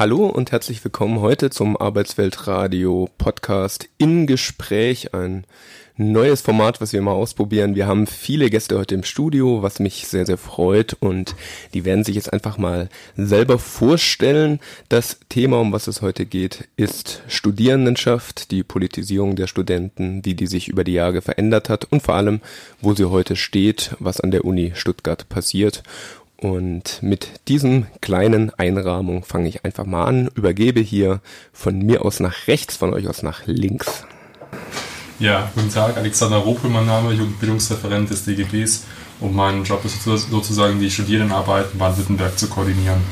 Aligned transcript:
Hallo 0.00 0.24
und 0.24 0.50
herzlich 0.50 0.82
willkommen 0.82 1.20
heute 1.20 1.50
zum 1.50 1.76
Arbeitsweltradio 1.76 3.10
Podcast 3.18 3.90
im 3.98 4.26
Gespräch. 4.26 5.12
Ein 5.12 5.44
neues 5.98 6.40
Format, 6.40 6.80
was 6.80 6.94
wir 6.94 7.02
mal 7.02 7.12
ausprobieren. 7.12 7.74
Wir 7.74 7.86
haben 7.86 8.06
viele 8.06 8.48
Gäste 8.48 8.78
heute 8.78 8.94
im 8.94 9.02
Studio, 9.02 9.62
was 9.62 9.78
mich 9.78 10.06
sehr, 10.06 10.24
sehr 10.24 10.38
freut 10.38 10.96
und 11.00 11.34
die 11.74 11.84
werden 11.84 12.02
sich 12.02 12.14
jetzt 12.14 12.32
einfach 12.32 12.56
mal 12.56 12.88
selber 13.18 13.58
vorstellen. 13.58 14.58
Das 14.88 15.18
Thema, 15.28 15.60
um 15.60 15.70
was 15.72 15.86
es 15.86 16.00
heute 16.00 16.24
geht, 16.24 16.68
ist 16.76 17.20
Studierendenschaft, 17.28 18.50
die 18.50 18.62
Politisierung 18.62 19.36
der 19.36 19.48
Studenten, 19.48 20.24
wie 20.24 20.34
die 20.34 20.46
sich 20.46 20.68
über 20.68 20.82
die 20.82 20.94
Jahre 20.94 21.20
verändert 21.20 21.68
hat 21.68 21.84
und 21.92 22.02
vor 22.02 22.14
allem, 22.14 22.40
wo 22.80 22.94
sie 22.94 23.04
heute 23.04 23.36
steht, 23.36 23.94
was 23.98 24.22
an 24.22 24.30
der 24.30 24.46
Uni 24.46 24.72
Stuttgart 24.74 25.28
passiert. 25.28 25.82
Und 26.40 27.02
mit 27.02 27.48
diesem 27.48 27.86
kleinen 28.00 28.50
Einrahmung 28.54 29.24
fange 29.24 29.48
ich 29.48 29.64
einfach 29.64 29.84
mal 29.84 30.06
an, 30.06 30.30
übergebe 30.34 30.80
hier 30.80 31.20
von 31.52 31.78
mir 31.78 32.02
aus 32.02 32.18
nach 32.18 32.46
rechts, 32.46 32.76
von 32.76 32.94
euch 32.94 33.08
aus 33.08 33.22
nach 33.22 33.42
links. 33.44 34.04
Ja, 35.18 35.50
guten 35.54 35.70
Tag, 35.70 35.98
Alexander 35.98 36.38
Ropel, 36.38 36.70
mein 36.70 36.86
Name, 36.86 37.12
Jugendbildungsreferent 37.12 38.08
des 38.08 38.24
DGBs 38.24 38.84
und 39.20 39.34
mein 39.34 39.64
Job 39.64 39.84
ist 39.84 40.02
sozusagen 40.02 40.80
die 40.80 40.90
Studierendenarbeit 40.90 41.66
in 41.74 41.78
Baden-Württemberg 41.78 42.38
zu 42.38 42.48
koordinieren. 42.48 43.02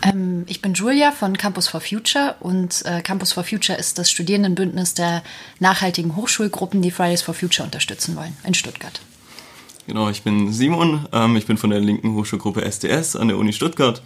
Ähm, 0.00 0.44
ich 0.46 0.62
bin 0.62 0.72
Julia 0.72 1.12
von 1.12 1.36
Campus 1.36 1.68
for 1.68 1.82
Future 1.82 2.36
und 2.40 2.86
äh, 2.86 3.02
Campus 3.02 3.32
for 3.32 3.44
Future 3.44 3.78
ist 3.78 3.98
das 3.98 4.10
Studierendenbündnis 4.10 4.94
der 4.94 5.22
nachhaltigen 5.58 6.16
Hochschulgruppen, 6.16 6.80
die 6.80 6.90
Fridays 6.90 7.20
for 7.20 7.34
Future 7.34 7.66
unterstützen 7.66 8.16
wollen 8.16 8.34
in 8.44 8.54
Stuttgart. 8.54 9.02
Genau, 9.86 10.08
ich 10.08 10.22
bin 10.22 10.52
Simon, 10.52 11.06
ähm, 11.12 11.36
ich 11.36 11.46
bin 11.46 11.56
von 11.56 11.70
der 11.70 11.80
linken 11.80 12.14
Hochschulgruppe 12.14 12.62
SDS 12.62 13.16
an 13.16 13.28
der 13.28 13.38
Uni 13.38 13.52
Stuttgart. 13.52 14.02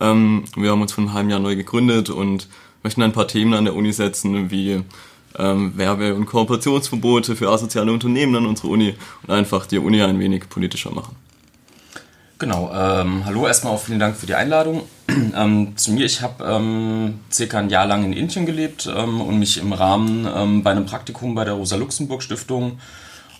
Ähm, 0.00 0.44
wir 0.56 0.70
haben 0.70 0.82
uns 0.82 0.92
vor 0.92 1.04
einem 1.04 1.12
halben 1.12 1.30
Jahr 1.30 1.40
neu 1.40 1.56
gegründet 1.56 2.10
und 2.10 2.48
möchten 2.82 3.02
ein 3.02 3.12
paar 3.12 3.28
Themen 3.28 3.54
an 3.54 3.64
der 3.64 3.74
Uni 3.74 3.92
setzen, 3.92 4.50
wie 4.50 4.82
ähm, 5.38 5.72
Werbe- 5.76 6.14
und 6.14 6.26
Kooperationsverbote 6.26 7.36
für 7.36 7.48
asoziale 7.50 7.92
Unternehmen 7.92 8.36
an 8.36 8.46
unserer 8.46 8.70
Uni 8.70 8.94
und 9.22 9.32
einfach 9.32 9.66
die 9.66 9.78
Uni 9.78 10.02
ein 10.02 10.18
wenig 10.18 10.48
politischer 10.48 10.90
machen. 10.90 11.16
Genau, 12.38 12.72
ähm, 12.74 13.24
hallo 13.24 13.46
erstmal 13.46 13.72
auch 13.72 13.80
vielen 13.80 14.00
Dank 14.00 14.16
für 14.16 14.26
die 14.26 14.34
Einladung. 14.34 14.82
Ähm, 15.34 15.76
zu 15.76 15.92
mir, 15.92 16.06
ich 16.06 16.22
habe 16.22 16.44
ähm, 16.44 17.20
circa 17.30 17.58
ein 17.58 17.68
Jahr 17.68 17.86
lang 17.86 18.04
in 18.04 18.12
Indien 18.12 18.46
gelebt 18.46 18.90
ähm, 18.94 19.20
und 19.20 19.38
mich 19.38 19.58
im 19.58 19.72
Rahmen 19.72 20.26
ähm, 20.34 20.62
bei 20.62 20.70
einem 20.70 20.86
Praktikum 20.86 21.34
bei 21.34 21.44
der 21.44 21.54
Rosa-Luxemburg-Stiftung 21.54 22.78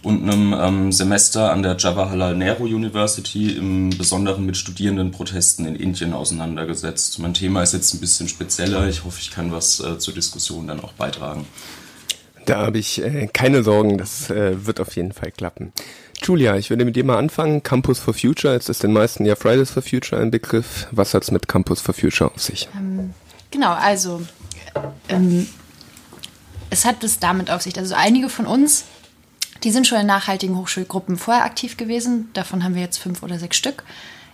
und 0.02 0.22
einem 0.22 0.52
ähm, 0.52 0.92
Semester 0.92 1.52
an 1.52 1.62
der 1.62 1.76
Jawaharlal 1.78 2.36
Nehru 2.36 2.64
University 2.64 3.52
im 3.52 3.90
Besonderen 3.90 4.44
mit 4.44 4.56
Studierendenprotesten 4.56 5.66
in 5.66 5.76
Indien 5.76 6.12
auseinandergesetzt. 6.12 7.18
Mein 7.20 7.34
Thema 7.34 7.62
ist 7.62 7.72
jetzt 7.72 7.94
ein 7.94 8.00
bisschen 8.00 8.28
spezieller. 8.28 8.88
Ich 8.88 9.04
hoffe, 9.04 9.18
ich 9.20 9.30
kann 9.30 9.52
was 9.52 9.80
äh, 9.80 9.98
zur 9.98 10.14
Diskussion 10.14 10.66
dann 10.66 10.80
auch 10.80 10.92
beitragen. 10.92 11.46
Da 12.46 12.58
habe 12.66 12.78
ich 12.78 13.00
äh, 13.00 13.28
keine 13.32 13.62
Sorgen, 13.62 13.98
das 13.98 14.28
äh, 14.30 14.66
wird 14.66 14.80
auf 14.80 14.96
jeden 14.96 15.12
Fall 15.12 15.30
klappen. 15.30 15.72
Julia, 16.24 16.56
ich 16.56 16.70
würde 16.70 16.84
mit 16.84 16.96
dir 16.96 17.04
mal 17.04 17.18
anfangen. 17.18 17.62
Campus 17.62 17.98
for 17.98 18.14
Future, 18.14 18.54
jetzt 18.54 18.68
ist 18.68 18.82
den 18.82 18.92
meisten 18.92 19.24
ja 19.24 19.36
Fridays 19.36 19.70
for 19.70 19.82
Future 19.82 20.20
ein 20.20 20.30
Begriff. 20.30 20.88
Was 20.90 21.14
hat 21.14 21.22
es 21.22 21.30
mit 21.30 21.46
Campus 21.46 21.80
for 21.80 21.94
Future 21.94 22.30
auf 22.32 22.40
sich? 22.40 22.68
Ähm, 22.76 23.14
genau, 23.50 23.72
also 23.72 24.22
ähm, 25.08 25.46
es 26.70 26.84
hat 26.84 27.04
es 27.04 27.18
damit 27.18 27.50
auf 27.50 27.62
sich, 27.62 27.78
also 27.78 27.94
einige 27.94 28.28
von 28.28 28.46
uns, 28.46 28.84
die 29.64 29.70
sind 29.70 29.86
schon 29.86 30.00
in 30.00 30.06
nachhaltigen 30.06 30.56
Hochschulgruppen 30.56 31.16
vorher 31.16 31.44
aktiv 31.44 31.76
gewesen, 31.76 32.30
davon 32.32 32.64
haben 32.64 32.74
wir 32.74 32.82
jetzt 32.82 32.98
fünf 32.98 33.22
oder 33.22 33.38
sechs 33.38 33.56
Stück 33.56 33.84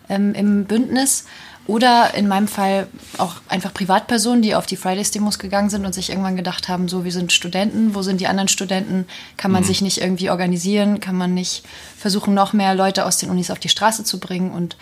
ähm, 0.09 0.35
im 0.35 0.65
Bündnis 0.65 1.25
oder 1.69 2.15
in 2.15 2.29
meinem 2.29 2.49
Fall 2.49 2.89
auch 3.19 3.37
einfach 3.47 3.75
Privatpersonen, 3.75 4.41
die 4.41 4.55
auf 4.55 4.65
die 4.65 4.77
Fridays-Demos 4.77 5.39
gegangen 5.39 5.69
sind 5.69 5.85
und 5.85 5.95
sich 5.95 6.09
irgendwann 6.09 6.35
gedacht 6.35 6.67
haben, 6.67 6.89
so, 6.89 7.05
wir 7.05 7.13
sind 7.13 7.31
Studenten, 7.31 7.95
wo 7.95 8.01
sind 8.01 8.23
die 8.23 8.27
anderen 8.27 8.49
Studenten? 8.49 9.07
Kann 9.37 9.53
man 9.53 9.63
mhm. 9.63 9.67
sich 9.67 9.83
nicht 9.83 9.99
irgendwie 9.99 10.31
organisieren? 10.31 10.99
Kann 11.01 11.15
man 11.15 11.35
nicht 11.35 11.65
versuchen, 11.99 12.33
noch 12.33 12.55
mehr 12.55 12.75
Leute 12.75 13.05
aus 13.05 13.19
den 13.19 13.29
Unis 13.29 13.51
auf 13.51 13.59
die 13.59 13.69
Straße 13.69 14.03
zu 14.03 14.19
bringen? 14.19 14.51
Und 14.51 14.79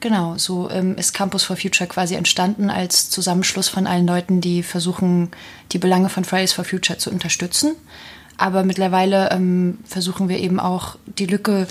genau, 0.00 0.36
so 0.36 0.68
ähm, 0.68 0.98
ist 0.98 1.14
Campus 1.14 1.44
for 1.44 1.56
Future 1.56 1.88
quasi 1.88 2.14
entstanden 2.14 2.68
als 2.68 3.08
Zusammenschluss 3.08 3.70
von 3.70 3.86
allen 3.86 4.06
Leuten, 4.06 4.42
die 4.42 4.62
versuchen, 4.62 5.30
die 5.72 5.78
Belange 5.78 6.10
von 6.10 6.24
Fridays 6.24 6.52
for 6.52 6.66
Future 6.66 6.98
zu 6.98 7.10
unterstützen. 7.10 7.74
Aber 8.36 8.64
mittlerweile 8.64 9.30
ähm, 9.30 9.78
versuchen 9.84 10.28
wir 10.28 10.38
eben 10.38 10.58
auch 10.58 10.96
die 11.18 11.26
Lücke 11.26 11.66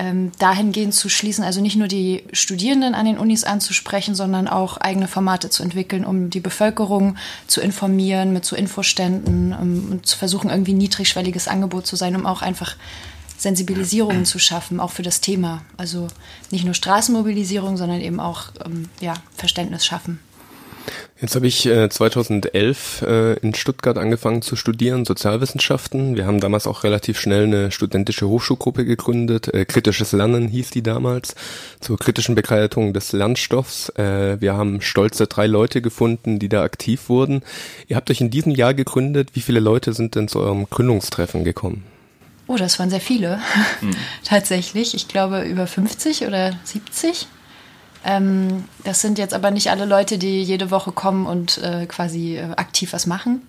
ähm, 0.00 0.32
dahingehend 0.38 0.94
zu 0.94 1.10
schließen, 1.10 1.44
also 1.44 1.60
nicht 1.60 1.76
nur 1.76 1.86
die 1.86 2.24
Studierenden 2.32 2.94
an 2.94 3.04
den 3.04 3.18
Unis 3.18 3.44
anzusprechen, 3.44 4.14
sondern 4.14 4.48
auch 4.48 4.78
eigene 4.78 5.08
Formate 5.08 5.50
zu 5.50 5.62
entwickeln, 5.62 6.06
um 6.06 6.30
die 6.30 6.40
Bevölkerung 6.40 7.16
zu 7.46 7.60
informieren 7.60 8.32
mit 8.32 8.46
so 8.46 8.56
Infoständen 8.56 9.52
um, 9.52 9.92
und 9.92 10.06
zu 10.06 10.16
versuchen, 10.16 10.48
irgendwie 10.48 10.72
niedrigschwelliges 10.72 11.48
Angebot 11.48 11.86
zu 11.86 11.96
sein, 11.96 12.16
um 12.16 12.24
auch 12.24 12.40
einfach 12.40 12.76
Sensibilisierungen 13.36 14.24
zu 14.24 14.38
schaffen, 14.38 14.80
auch 14.80 14.90
für 14.90 15.02
das 15.02 15.20
Thema. 15.20 15.62
Also 15.76 16.08
nicht 16.50 16.64
nur 16.64 16.74
Straßenmobilisierung, 16.74 17.76
sondern 17.76 18.00
eben 18.00 18.20
auch 18.20 18.52
ähm, 18.64 18.88
ja, 19.00 19.14
Verständnis 19.36 19.84
schaffen. 19.84 20.18
Jetzt 21.20 21.34
habe 21.34 21.46
ich 21.46 21.66
äh, 21.66 21.90
2011 21.90 23.02
äh, 23.02 23.32
in 23.40 23.54
Stuttgart 23.54 23.98
angefangen 23.98 24.40
zu 24.40 24.56
studieren, 24.56 25.04
Sozialwissenschaften. 25.04 26.16
Wir 26.16 26.26
haben 26.26 26.40
damals 26.40 26.66
auch 26.66 26.82
relativ 26.82 27.20
schnell 27.20 27.44
eine 27.44 27.70
studentische 27.70 28.26
Hochschulgruppe 28.26 28.86
gegründet. 28.86 29.52
Äh, 29.52 29.66
Kritisches 29.66 30.12
Lernen 30.12 30.48
hieß 30.48 30.70
die 30.70 30.82
damals, 30.82 31.34
zur 31.80 31.98
kritischen 31.98 32.34
Begleitung 32.34 32.94
des 32.94 33.12
Lernstoffs. 33.12 33.90
Äh, 33.90 34.40
wir 34.40 34.54
haben 34.54 34.80
stolze 34.80 35.26
drei 35.26 35.46
Leute 35.46 35.82
gefunden, 35.82 36.38
die 36.38 36.48
da 36.48 36.62
aktiv 36.62 37.10
wurden. 37.10 37.42
Ihr 37.86 37.96
habt 37.96 38.10
euch 38.10 38.22
in 38.22 38.30
diesem 38.30 38.54
Jahr 38.54 38.72
gegründet. 38.72 39.30
Wie 39.34 39.42
viele 39.42 39.60
Leute 39.60 39.92
sind 39.92 40.14
denn 40.14 40.28
zu 40.28 40.40
eurem 40.40 40.70
Gründungstreffen 40.70 41.44
gekommen? 41.44 41.84
Oh, 42.46 42.56
das 42.56 42.78
waren 42.78 42.88
sehr 42.88 43.00
viele. 43.00 43.40
Hm. 43.80 43.90
Tatsächlich. 44.24 44.94
Ich 44.94 45.06
glaube 45.06 45.42
über 45.42 45.66
50 45.66 46.26
oder 46.26 46.58
70. 46.64 47.28
Ähm, 48.04 48.64
das 48.84 49.00
sind 49.00 49.18
jetzt 49.18 49.34
aber 49.34 49.50
nicht 49.50 49.70
alle 49.70 49.84
Leute, 49.84 50.18
die 50.18 50.42
jede 50.42 50.70
Woche 50.70 50.92
kommen 50.92 51.26
und 51.26 51.58
äh, 51.58 51.86
quasi 51.86 52.36
äh, 52.36 52.52
aktiv 52.56 52.92
was 52.92 53.06
machen. 53.06 53.42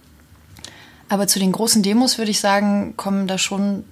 Aber 1.09 1.27
zu 1.27 1.39
den 1.39 1.51
großen 1.51 1.83
Demos 1.83 2.17
würde 2.17 2.31
ich 2.31 2.39
sagen, 2.39 2.95
kommen 2.97 3.27
da 3.27 3.37
schon 3.37 3.85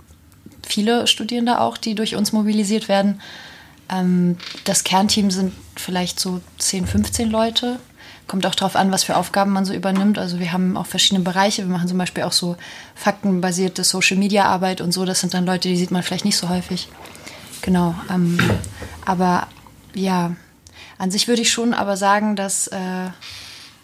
viele 0.66 1.08
Studierende 1.08 1.59
auch, 1.59 1.78
die 1.78 1.96
durch 1.96 2.16
uns 2.16 2.31
mobilisiert 2.31 2.88
werden. 2.88 3.22
Ähm, 3.90 4.38
das 4.66 4.84
Kernteam 4.84 5.31
sind 5.31 5.53
vielleicht 5.75 6.19
so 6.19 6.42
10, 6.58 6.88
15 6.88 7.30
Leute. 7.30 7.80
Kommt 8.28 8.46
auch 8.46 8.53
darauf 8.53 8.75
an, 8.75 8.92
was 8.92 9.03
für 9.03 9.18
Aufgaben 9.18 9.52
man 9.52 9.66
so 9.66 9.74
übernimmt. 9.74 10.19
Also 10.19 10.40
wir 10.40 10.53
haben 10.53 10.78
auch 10.78 10.86
verschiedene 10.86 11.24
Bereiche. 11.24 11.64
Wir 11.64 11.72
machen 11.72 11.88
zum 11.88 11.98
Beispiel 11.98 12.24
auch 12.24 12.31
so 12.31 12.58
faktenbasierte 12.96 13.84
Social-Media-Arbeit 13.84 14.81
und 14.81 14.92
so. 14.92 15.03
Das 15.03 15.22
sind 15.22 15.34
dann 15.34 15.46
Leute, 15.46 15.68
die 15.68 15.78
sieht 15.78 15.92
man 15.92 16.03
vielleicht 16.03 16.25
nicht 16.25 16.38
so 16.38 16.48
häufig. 16.48 16.90
Genau. 17.62 17.96
Ähm, 18.09 18.38
aber 19.06 19.48
ja, 19.96 20.36
an 21.00 21.10
sich 21.10 21.28
würde 21.28 21.42
ich 21.42 21.52
schon 21.52 21.74
aber 21.74 21.98
sagen, 21.98 22.36
dass, 22.36 22.68
äh, 22.68 23.10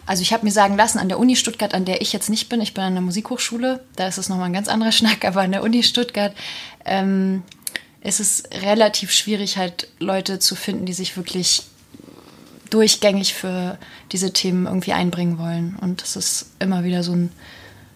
also 0.06 0.22
ich 0.22 0.34
habe 0.34 0.46
mir 0.46 0.52
sagen 0.52 0.76
lassen, 0.76 1.00
an 1.00 1.10
der 1.10 1.18
Uni 1.18 1.36
Stuttgart, 1.36 1.74
an 1.74 1.86
der 1.86 2.02
ich 2.02 2.14
jetzt 2.14 2.30
nicht 2.30 2.50
bin, 2.50 2.62
ich 2.62 2.76
bin 2.76 2.84
an 2.84 2.94
der 2.94 3.02
Musikhochschule, 3.02 3.84
da 3.96 4.08
ist 4.08 4.20
es 4.20 4.30
nochmal 4.30 4.48
ein 4.48 4.54
ganz 4.54 4.68
anderer 4.68 4.92
Schnack, 4.92 5.26
aber 5.26 5.42
an 5.42 5.52
der 5.52 5.64
Uni 5.64 5.82
Stuttgart 5.82 6.36
ähm, 6.86 7.42
ist 8.02 8.20
es 8.20 8.44
relativ 8.62 9.12
schwierig, 9.12 9.58
halt 9.58 9.88
Leute 9.98 10.38
zu 10.38 10.56
finden, 10.56 10.86
die 10.86 10.94
sich 10.94 11.18
wirklich 11.18 11.64
durchgängig 12.70 13.34
für 13.34 13.80
diese 14.12 14.34
Themen 14.34 14.66
irgendwie 14.68 14.94
einbringen 14.94 15.40
wollen. 15.40 15.78
Und 15.80 16.04
es 16.04 16.16
ist 16.16 16.52
immer 16.60 16.84
wieder 16.84 17.02
so 17.02 17.14
ein 17.14 17.32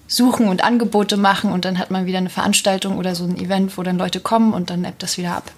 Suchen 0.07 0.47
und 0.47 0.63
Angebote 0.63 1.17
machen 1.17 1.51
und 1.51 1.65
dann 1.65 1.77
hat 1.77 1.91
man 1.91 2.05
wieder 2.05 2.17
eine 2.17 2.29
Veranstaltung 2.29 2.97
oder 2.97 3.13
so 3.13 3.25
ein 3.25 3.37
Event, 3.37 3.77
wo 3.77 3.83
dann 3.83 3.97
Leute 3.97 4.19
kommen 4.19 4.53
und 4.53 4.69
dann 4.69 4.85
ebbt 4.85 5.03
das 5.03 5.17
wieder 5.17 5.35
ab. 5.35 5.51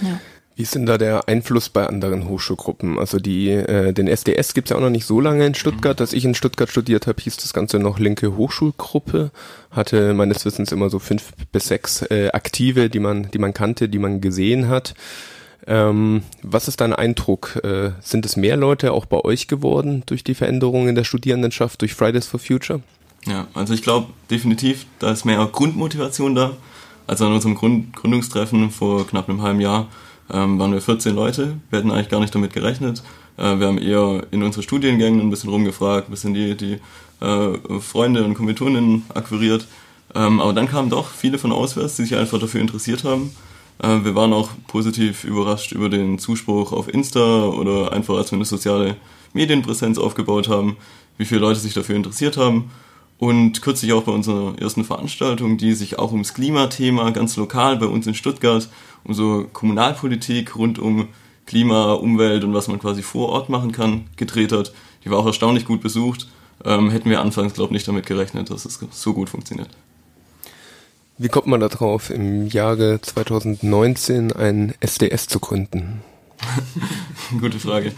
Ja. 0.00 0.20
Wie 0.56 0.62
ist 0.62 0.76
denn 0.76 0.86
da 0.86 0.98
der 0.98 1.26
Einfluss 1.26 1.68
bei 1.68 1.84
anderen 1.84 2.28
Hochschulgruppen? 2.28 2.96
Also 2.98 3.18
die, 3.18 3.50
äh, 3.50 3.92
den 3.92 4.06
SDS 4.06 4.54
gibt's 4.54 4.70
ja 4.70 4.76
auch 4.76 4.80
noch 4.80 4.90
nicht 4.90 5.04
so 5.04 5.20
lange 5.20 5.44
in 5.44 5.54
Stuttgart. 5.56 6.00
Als 6.00 6.12
ich 6.12 6.24
in 6.24 6.36
Stuttgart 6.36 6.70
studiert 6.70 7.08
habe, 7.08 7.20
hieß 7.20 7.36
das 7.38 7.52
Ganze 7.52 7.80
noch 7.80 7.98
linke 7.98 8.36
Hochschulgruppe. 8.36 9.32
Hatte 9.72 10.14
meines 10.14 10.44
Wissens 10.44 10.70
immer 10.70 10.90
so 10.90 11.00
fünf 11.00 11.32
bis 11.50 11.66
sechs 11.66 12.02
äh, 12.02 12.30
Aktive, 12.32 12.88
die 12.88 13.00
man, 13.00 13.30
die 13.32 13.38
man 13.38 13.52
kannte, 13.52 13.88
die 13.88 13.98
man 13.98 14.20
gesehen 14.20 14.68
hat. 14.68 14.94
Ähm, 15.66 16.22
was 16.42 16.68
ist 16.68 16.80
dein 16.80 16.92
Eindruck? 16.92 17.60
Äh, 17.64 17.90
sind 18.00 18.24
es 18.24 18.36
mehr 18.36 18.56
Leute 18.56 18.92
auch 18.92 19.06
bei 19.06 19.18
euch 19.24 19.48
geworden 19.48 20.04
durch 20.06 20.22
die 20.22 20.34
Veränderungen 20.34 20.88
in 20.88 20.94
der 20.94 21.04
Studierendenschaft, 21.04 21.80
durch 21.80 21.94
Fridays 21.94 22.28
for 22.28 22.38
Future? 22.38 22.80
Ja, 23.26 23.48
also 23.54 23.74
ich 23.74 23.82
glaube 23.82 24.08
definitiv, 24.30 24.86
da 25.00 25.10
ist 25.10 25.24
mehr 25.24 25.44
Grundmotivation 25.50 26.36
da. 26.36 26.52
Also 27.08 27.26
an 27.26 27.32
unserem 27.32 27.56
Grund 27.56 27.94
Gründungstreffen 27.96 28.70
vor 28.70 29.06
knapp 29.06 29.28
einem 29.28 29.42
halben 29.42 29.60
Jahr 29.60 29.88
ähm, 30.32 30.58
waren 30.58 30.72
wir 30.72 30.80
14 30.80 31.14
Leute. 31.14 31.56
Wir 31.70 31.78
hätten 31.78 31.90
eigentlich 31.90 32.08
gar 32.08 32.20
nicht 32.20 32.34
damit 32.34 32.52
gerechnet. 32.52 33.02
Äh, 33.36 33.58
wir 33.58 33.66
haben 33.66 33.78
eher 33.78 34.26
in 34.30 34.42
unsere 34.42 34.62
Studiengängen 34.62 35.20
ein 35.20 35.30
bisschen 35.30 35.50
rumgefragt, 35.50 36.08
ein 36.08 36.10
bisschen 36.10 36.34
die, 36.34 36.56
die 36.56 36.78
äh, 37.20 37.80
Freunde 37.80 38.24
und 38.24 38.34
Kommilitoninnen 38.34 39.04
akquiriert. 39.14 39.66
Ähm, 40.14 40.40
aber 40.40 40.52
dann 40.52 40.68
kamen 40.68 40.90
doch 40.90 41.08
viele 41.08 41.38
von 41.38 41.52
auswärts, 41.52 41.96
die 41.96 42.02
sich 42.02 42.16
einfach 42.16 42.38
dafür 42.38 42.60
interessiert 42.60 43.04
haben. 43.04 43.32
Äh, 43.82 44.04
wir 44.04 44.14
waren 44.14 44.32
auch 44.32 44.50
positiv 44.68 45.24
überrascht 45.24 45.72
über 45.72 45.88
den 45.88 46.18
Zuspruch 46.18 46.72
auf 46.72 46.92
Insta 46.92 47.46
oder 47.46 47.92
einfach 47.92 48.16
als 48.16 48.30
wir 48.30 48.36
eine 48.36 48.44
soziale 48.44 48.96
Medienpräsenz 49.32 49.98
aufgebaut 49.98 50.48
haben, 50.48 50.76
wie 51.18 51.24
viele 51.24 51.40
Leute 51.40 51.60
sich 51.60 51.74
dafür 51.74 51.96
interessiert 51.96 52.36
haben. 52.36 52.70
Und 53.18 53.62
kürzlich 53.62 53.92
auch 53.92 54.02
bei 54.02 54.12
unserer 54.12 54.58
ersten 54.58 54.84
Veranstaltung, 54.84 55.56
die 55.56 55.72
sich 55.72 55.98
auch 55.98 56.12
ums 56.12 56.34
Klimathema 56.34 57.10
ganz 57.10 57.36
lokal 57.36 57.76
bei 57.76 57.86
uns 57.86 58.06
in 58.06 58.14
Stuttgart, 58.14 58.68
um 59.04 59.14
so 59.14 59.46
Kommunalpolitik 59.52 60.56
rund 60.56 60.78
um 60.78 61.08
Klima, 61.46 61.92
Umwelt 61.92 62.44
und 62.44 62.54
was 62.54 62.68
man 62.68 62.78
quasi 62.78 63.02
vor 63.02 63.28
Ort 63.28 63.48
machen 63.48 63.72
kann, 63.72 64.06
gedreht 64.16 64.52
hat. 64.52 64.72
Die 65.04 65.10
war 65.10 65.18
auch 65.18 65.26
erstaunlich 65.26 65.66
gut 65.66 65.82
besucht. 65.82 66.28
Ähm, 66.64 66.90
hätten 66.90 67.10
wir 67.10 67.20
anfangs, 67.20 67.54
glaube 67.54 67.70
ich, 67.70 67.74
nicht 67.74 67.88
damit 67.88 68.06
gerechnet, 68.06 68.50
dass 68.50 68.64
es 68.64 68.80
so 68.90 69.12
gut 69.12 69.28
funktioniert. 69.28 69.68
Wie 71.18 71.28
kommt 71.28 71.46
man 71.46 71.60
darauf, 71.60 72.10
im 72.10 72.48
Jahre 72.48 73.00
2019 73.00 74.32
ein 74.32 74.74
SDS 74.80 75.28
zu 75.28 75.38
gründen? 75.38 76.00
Gute 77.40 77.60
Frage. 77.60 77.92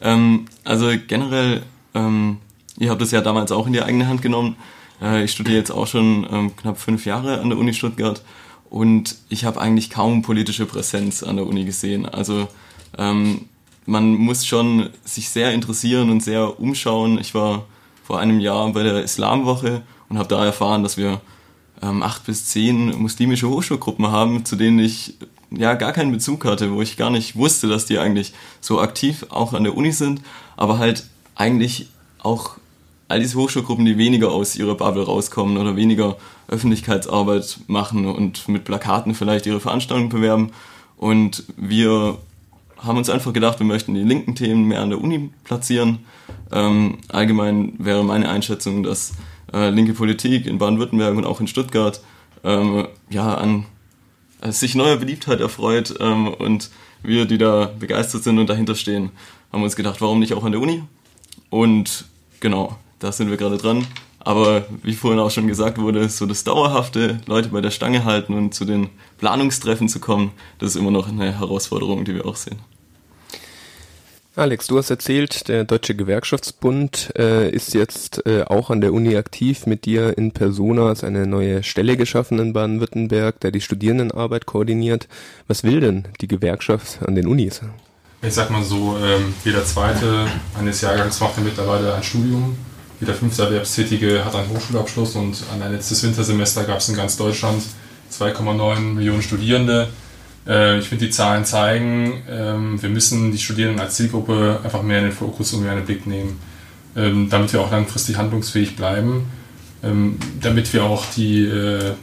Ähm, 0.00 0.46
also 0.64 0.90
generell, 1.06 1.62
ähm, 1.94 2.38
ihr 2.78 2.90
habt 2.90 3.02
es 3.02 3.10
ja 3.10 3.20
damals 3.20 3.52
auch 3.52 3.66
in 3.66 3.72
die 3.72 3.82
eigene 3.82 4.06
Hand 4.06 4.22
genommen. 4.22 4.56
Äh, 5.02 5.24
ich 5.24 5.32
studiere 5.32 5.58
jetzt 5.58 5.70
auch 5.70 5.86
schon 5.86 6.26
ähm, 6.30 6.56
knapp 6.56 6.78
fünf 6.78 7.04
Jahre 7.04 7.40
an 7.40 7.50
der 7.50 7.58
Uni 7.58 7.74
Stuttgart 7.74 8.22
und 8.72 9.16
ich 9.28 9.44
habe 9.44 9.60
eigentlich 9.60 9.90
kaum 9.90 10.22
politische 10.22 10.64
Präsenz 10.64 11.22
an 11.22 11.36
der 11.36 11.46
Uni 11.46 11.66
gesehen. 11.66 12.06
Also 12.08 12.48
ähm, 12.96 13.42
man 13.84 14.14
muss 14.14 14.46
schon 14.46 14.88
sich 15.04 15.28
sehr 15.28 15.52
interessieren 15.52 16.08
und 16.08 16.22
sehr 16.22 16.58
umschauen. 16.58 17.18
Ich 17.18 17.34
war 17.34 17.66
vor 18.02 18.18
einem 18.18 18.40
Jahr 18.40 18.72
bei 18.72 18.82
der 18.82 19.02
Islamwoche 19.02 19.82
und 20.08 20.16
habe 20.16 20.28
da 20.30 20.42
erfahren, 20.42 20.82
dass 20.82 20.96
wir 20.96 21.20
ähm, 21.82 22.02
acht 22.02 22.24
bis 22.24 22.46
zehn 22.46 22.98
muslimische 22.98 23.46
Hochschulgruppen 23.46 24.10
haben, 24.10 24.46
zu 24.46 24.56
denen 24.56 24.78
ich 24.78 25.16
ja 25.50 25.74
gar 25.74 25.92
keinen 25.92 26.10
Bezug 26.10 26.46
hatte, 26.46 26.72
wo 26.72 26.80
ich 26.80 26.96
gar 26.96 27.10
nicht 27.10 27.36
wusste, 27.36 27.68
dass 27.68 27.84
die 27.84 27.98
eigentlich 27.98 28.32
so 28.62 28.80
aktiv 28.80 29.26
auch 29.28 29.52
an 29.52 29.64
der 29.64 29.76
Uni 29.76 29.92
sind, 29.92 30.22
aber 30.56 30.78
halt 30.78 31.04
eigentlich 31.34 31.88
auch 32.20 32.56
all 33.12 33.20
diese 33.20 33.36
Hochschulgruppen, 33.36 33.84
die 33.84 33.98
weniger 33.98 34.32
aus 34.32 34.56
ihrer 34.56 34.74
Bubble 34.74 35.04
rauskommen 35.04 35.58
oder 35.58 35.76
weniger 35.76 36.16
Öffentlichkeitsarbeit 36.48 37.58
machen 37.66 38.06
und 38.06 38.48
mit 38.48 38.64
Plakaten 38.64 39.14
vielleicht 39.14 39.44
ihre 39.44 39.60
Veranstaltungen 39.60 40.08
bewerben. 40.08 40.50
Und 40.96 41.44
wir 41.58 42.16
haben 42.78 42.96
uns 42.96 43.10
einfach 43.10 43.34
gedacht, 43.34 43.58
wir 43.58 43.66
möchten 43.66 43.92
die 43.92 44.00
linken 44.02 44.34
Themen 44.34 44.64
mehr 44.64 44.80
an 44.80 44.88
der 44.88 44.98
Uni 44.98 45.28
platzieren. 45.44 45.98
Ähm, 46.50 46.98
allgemein 47.08 47.74
wäre 47.76 48.02
meine 48.02 48.30
Einschätzung, 48.30 48.82
dass 48.82 49.12
äh, 49.52 49.68
linke 49.68 49.92
Politik 49.92 50.46
in 50.46 50.56
Baden-Württemberg 50.56 51.14
und 51.14 51.26
auch 51.26 51.40
in 51.40 51.48
Stuttgart 51.48 52.00
ähm, 52.44 52.88
ja 53.10 53.34
an 53.34 53.66
äh, 54.40 54.52
sich 54.52 54.74
neuer 54.74 54.96
Beliebtheit 54.96 55.40
erfreut 55.40 55.94
ähm, 56.00 56.28
und 56.28 56.70
wir, 57.02 57.26
die 57.26 57.36
da 57.36 57.70
begeistert 57.78 58.22
sind 58.22 58.38
und 58.38 58.48
dahinter 58.48 58.74
stehen, 58.74 59.10
haben 59.52 59.62
uns 59.62 59.76
gedacht, 59.76 60.00
warum 60.00 60.18
nicht 60.18 60.32
auch 60.32 60.44
an 60.44 60.52
der 60.52 60.62
Uni? 60.62 60.82
Und 61.50 62.06
genau, 62.40 62.78
da 63.02 63.12
sind 63.12 63.30
wir 63.30 63.36
gerade 63.36 63.58
dran. 63.58 63.86
Aber 64.20 64.64
wie 64.82 64.94
vorhin 64.94 65.18
auch 65.18 65.30
schon 65.30 65.48
gesagt 65.48 65.78
wurde, 65.78 66.08
so 66.08 66.26
das 66.26 66.44
dauerhafte 66.44 67.20
Leute 67.26 67.48
bei 67.48 67.60
der 67.60 67.70
Stange 67.70 68.04
halten 68.04 68.34
und 68.34 68.54
zu 68.54 68.64
den 68.64 68.88
Planungstreffen 69.18 69.88
zu 69.88 69.98
kommen, 69.98 70.30
das 70.58 70.70
ist 70.70 70.76
immer 70.76 70.92
noch 70.92 71.08
eine 71.08 71.36
Herausforderung, 71.38 72.04
die 72.04 72.14
wir 72.14 72.26
auch 72.26 72.36
sehen. 72.36 72.60
Alex, 74.34 74.66
du 74.66 74.78
hast 74.78 74.88
erzählt, 74.88 75.48
der 75.48 75.64
Deutsche 75.64 75.94
Gewerkschaftsbund 75.94 77.12
äh, 77.18 77.50
ist 77.50 77.74
jetzt 77.74 78.24
äh, 78.26 78.44
auch 78.44 78.70
an 78.70 78.80
der 78.80 78.94
Uni 78.94 79.14
aktiv 79.16 79.66
mit 79.66 79.84
dir 79.84 80.16
in 80.16 80.32
Persona, 80.32 80.90
ist 80.90 81.04
eine 81.04 81.26
neue 81.26 81.62
Stelle 81.62 81.98
geschaffen 81.98 82.38
in 82.38 82.54
Baden-Württemberg, 82.54 83.40
der 83.40 83.50
die 83.50 83.60
Studierendenarbeit 83.60 84.46
koordiniert. 84.46 85.06
Was 85.48 85.64
will 85.64 85.80
denn 85.80 86.04
die 86.22 86.28
Gewerkschaft 86.28 87.00
an 87.06 87.14
den 87.14 87.26
Unis? 87.26 87.60
Ich 88.22 88.32
sag 88.32 88.50
mal 88.50 88.62
so, 88.62 88.96
ähm, 89.02 89.34
jeder 89.44 89.66
Zweite 89.66 90.26
eines 90.58 90.80
Jahrgangs 90.80 91.20
macht 91.20 91.36
ja 91.36 91.42
mittlerweile 91.42 91.92
ein 91.92 92.02
Studium. 92.02 92.56
Jeder 93.02 93.14
fünfte 93.14 93.42
Erwerbstätige 93.42 94.24
hat 94.24 94.36
einen 94.36 94.48
Hochschulabschluss 94.50 95.16
und 95.16 95.42
an 95.52 95.60
ein 95.60 95.72
letztes 95.72 96.04
Wintersemester 96.04 96.62
gab 96.62 96.78
es 96.78 96.88
in 96.88 96.94
ganz 96.94 97.16
Deutschland 97.16 97.60
2,9 98.12 98.78
Millionen 98.78 99.22
Studierende. 99.22 99.88
Äh, 100.46 100.78
ich 100.78 100.88
finde, 100.88 101.06
die 101.06 101.10
Zahlen 101.10 101.44
zeigen, 101.44 102.22
ähm, 102.30 102.80
wir 102.80 102.88
müssen 102.90 103.32
die 103.32 103.38
Studierenden 103.38 103.80
als 103.80 103.96
Zielgruppe 103.96 104.60
einfach 104.62 104.82
mehr 104.82 104.98
in 104.98 105.06
den 105.06 105.12
Fokus 105.12 105.52
und 105.52 105.64
mehr 105.64 105.72
in 105.72 105.78
den 105.78 105.86
Blick 105.86 106.06
nehmen, 106.06 106.38
ähm, 106.94 107.28
damit 107.28 107.52
wir 107.52 107.60
auch 107.62 107.72
langfristig 107.72 108.18
handlungsfähig 108.18 108.76
bleiben, 108.76 109.26
ähm, 109.82 110.20
damit 110.40 110.72
wir 110.72 110.84
auch 110.84 111.04
die 111.16 111.42
äh, 111.42 111.94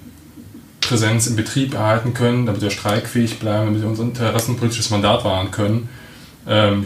Präsenz 0.81 1.27
im 1.27 1.37
Betrieb 1.37 1.75
erhalten 1.75 2.13
können, 2.13 2.45
damit 2.45 2.61
wir 2.61 2.71
streikfähig 2.71 3.39
bleiben, 3.39 3.67
damit 3.67 3.83
wir 3.83 3.87
unser 3.87 4.03
interessenpolitisches 4.03 4.89
Mandat 4.89 5.23
wahren 5.23 5.49
können. 5.51 5.87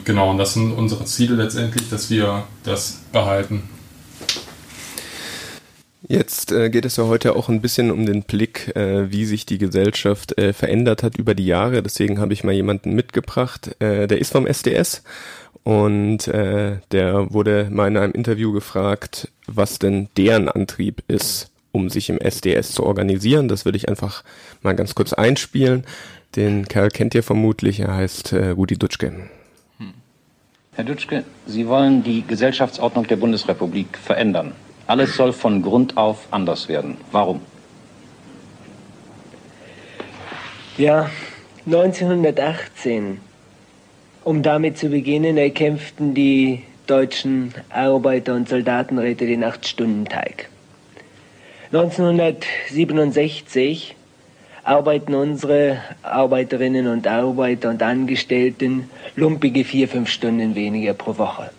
Genau, 0.03 0.31
und 0.31 0.39
das 0.39 0.55
sind 0.55 0.73
unsere 0.73 1.05
Ziele 1.05 1.35
letztendlich, 1.35 1.89
dass 1.89 2.09
wir 2.09 2.43
das 2.63 2.99
behalten. 3.13 3.63
Jetzt 6.05 6.51
äh, 6.51 6.69
geht 6.69 6.83
es 6.83 6.97
ja 6.97 7.05
heute 7.05 7.33
auch 7.35 7.47
ein 7.47 7.61
bisschen 7.61 7.89
um 7.89 8.05
den 8.05 8.23
Blick, 8.23 8.75
äh, 8.75 9.09
wie 9.09 9.25
sich 9.25 9.45
die 9.45 9.57
Gesellschaft 9.57 10.37
äh, 10.37 10.51
verändert 10.51 11.01
hat 11.01 11.17
über 11.17 11.33
die 11.33 11.45
Jahre. 11.45 11.81
Deswegen 11.81 12.19
habe 12.19 12.33
ich 12.33 12.43
mal 12.43 12.51
jemanden 12.51 12.93
mitgebracht, 12.93 13.75
äh, 13.79 14.05
der 14.07 14.19
ist 14.19 14.33
vom 14.33 14.45
SDS 14.45 15.03
und 15.63 16.27
äh, 16.27 16.79
der 16.91 17.33
wurde 17.33 17.69
mal 17.71 17.87
in 17.87 17.95
einem 17.95 18.11
Interview 18.11 18.51
gefragt, 18.51 19.29
was 19.47 19.79
denn 19.79 20.09
deren 20.17 20.49
Antrieb 20.49 21.03
ist, 21.07 21.51
um 21.71 21.89
sich 21.89 22.09
im 22.09 22.19
SDS 22.19 22.73
zu 22.73 22.83
organisieren. 22.83 23.47
Das 23.47 23.63
würde 23.63 23.77
ich 23.77 23.87
einfach 23.87 24.25
mal 24.61 24.75
ganz 24.75 24.95
kurz 24.95 25.13
einspielen. 25.13 25.85
Den 26.35 26.67
Kerl 26.67 26.89
kennt 26.89 27.15
ihr 27.15 27.23
vermutlich, 27.23 27.79
er 27.79 27.95
heißt 27.95 28.33
äh, 28.33 28.49
Rudi 28.49 28.77
Dutschke. 28.77 29.13
Hm. 29.77 29.93
Herr 30.73 30.83
Dutschke, 30.83 31.23
Sie 31.47 31.65
wollen 31.65 32.03
die 32.03 32.25
Gesellschaftsordnung 32.27 33.07
der 33.07 33.15
Bundesrepublik 33.15 33.97
verändern. 33.97 34.51
Alles 34.87 35.15
soll 35.15 35.33
von 35.33 35.61
Grund 35.61 35.97
auf 35.97 36.27
anders 36.31 36.67
werden. 36.67 36.97
Warum? 37.11 37.41
Ja, 40.77 41.09
1918, 41.65 43.19
um 44.23 44.43
damit 44.43 44.77
zu 44.77 44.89
beginnen, 44.89 45.37
erkämpften 45.37 46.13
die 46.13 46.63
deutschen 46.87 47.53
Arbeiter- 47.69 48.35
und 48.35 48.49
Soldatenräte 48.49 49.25
den 49.25 49.43
Acht-Stunden-Tag. 49.43 50.49
1967 51.71 53.95
arbeiten 54.63 55.13
unsere 55.13 55.77
Arbeiterinnen 56.01 56.87
und 56.87 57.07
Arbeiter 57.07 57.69
und 57.69 57.81
Angestellten 57.81 58.89
lumpige 59.15 59.63
vier, 59.63 59.87
fünf 59.87 60.09
Stunden 60.09 60.55
weniger 60.55 60.93
pro 60.93 61.17
Woche. 61.17 61.51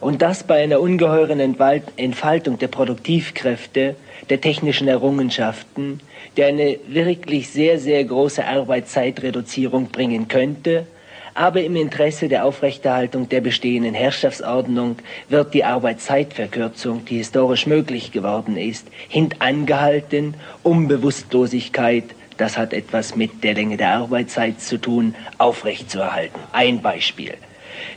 Und 0.00 0.22
das 0.22 0.44
bei 0.44 0.62
einer 0.62 0.80
ungeheuren 0.80 1.40
Entfaltung 1.40 2.58
der 2.58 2.68
Produktivkräfte, 2.68 3.96
der 4.30 4.40
technischen 4.40 4.88
Errungenschaften, 4.88 6.00
der 6.36 6.48
eine 6.48 6.78
wirklich 6.86 7.48
sehr, 7.50 7.78
sehr 7.78 8.04
große 8.04 8.44
Arbeitszeitreduzierung 8.44 9.88
bringen 9.88 10.28
könnte. 10.28 10.86
Aber 11.34 11.62
im 11.62 11.76
Interesse 11.76 12.28
der 12.28 12.44
Aufrechterhaltung 12.44 13.28
der 13.28 13.40
bestehenden 13.40 13.94
Herrschaftsordnung 13.94 14.96
wird 15.28 15.54
die 15.54 15.64
Arbeitszeitverkürzung, 15.64 17.04
die 17.04 17.18
historisch 17.18 17.66
möglich 17.66 18.12
geworden 18.12 18.56
ist, 18.56 18.88
hintangehalten, 19.08 20.34
um 20.62 20.88
Bewusstlosigkeit, 20.88 22.04
das 22.38 22.56
hat 22.56 22.72
etwas 22.72 23.16
mit 23.16 23.42
der 23.42 23.54
Länge 23.54 23.76
der 23.76 23.94
Arbeitszeit 23.94 24.60
zu 24.60 24.78
tun, 24.78 25.14
aufrechtzuerhalten. 25.38 26.38
Ein 26.52 26.82
Beispiel. 26.82 27.34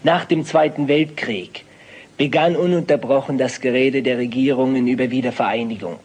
Nach 0.03 0.25
dem 0.25 0.45
Zweiten 0.45 0.87
Weltkrieg 0.87 1.63
begann 2.21 2.55
ununterbrochen 2.55 3.39
das 3.39 3.61
Gerede 3.61 4.03
der 4.03 4.19
Regierungen 4.19 4.87
über 4.87 5.09
Wiedervereinigung. 5.09 5.97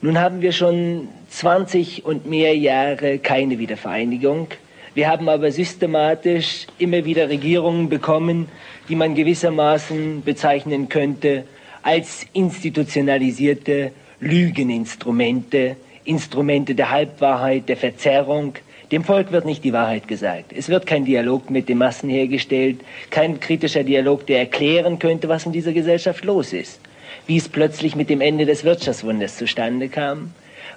Nun 0.00 0.20
haben 0.20 0.42
wir 0.42 0.52
schon 0.52 1.08
20 1.28 2.04
und 2.04 2.24
mehr 2.24 2.56
Jahre 2.56 3.18
keine 3.18 3.58
Wiedervereinigung. 3.58 4.46
Wir 4.94 5.08
haben 5.08 5.28
aber 5.28 5.50
systematisch 5.50 6.68
immer 6.78 7.04
wieder 7.04 7.28
Regierungen 7.28 7.88
bekommen, 7.88 8.46
die 8.88 8.94
man 8.94 9.16
gewissermaßen 9.16 10.22
bezeichnen 10.22 10.88
könnte 10.88 11.42
als 11.82 12.24
institutionalisierte 12.32 13.90
Lügeninstrumente, 14.20 15.74
Instrumente 16.04 16.76
der 16.76 16.92
Halbwahrheit, 16.92 17.68
der 17.68 17.76
Verzerrung, 17.76 18.54
dem 18.94 19.02
Volk 19.02 19.32
wird 19.32 19.44
nicht 19.44 19.64
die 19.64 19.72
Wahrheit 19.72 20.06
gesagt. 20.06 20.52
Es 20.56 20.68
wird 20.68 20.86
kein 20.86 21.04
Dialog 21.04 21.50
mit 21.50 21.68
den 21.68 21.78
Massen 21.78 22.08
hergestellt, 22.08 22.80
kein 23.10 23.40
kritischer 23.40 23.82
Dialog, 23.82 24.24
der 24.28 24.38
erklären 24.38 25.00
könnte, 25.00 25.28
was 25.28 25.46
in 25.46 25.50
dieser 25.50 25.72
Gesellschaft 25.72 26.24
los 26.24 26.52
ist. 26.52 26.80
Wie 27.26 27.36
es 27.36 27.48
plötzlich 27.48 27.96
mit 27.96 28.08
dem 28.08 28.20
Ende 28.20 28.46
des 28.46 28.62
Wirtschaftswunders 28.62 29.36
zustande 29.36 29.88
kam, 29.88 30.30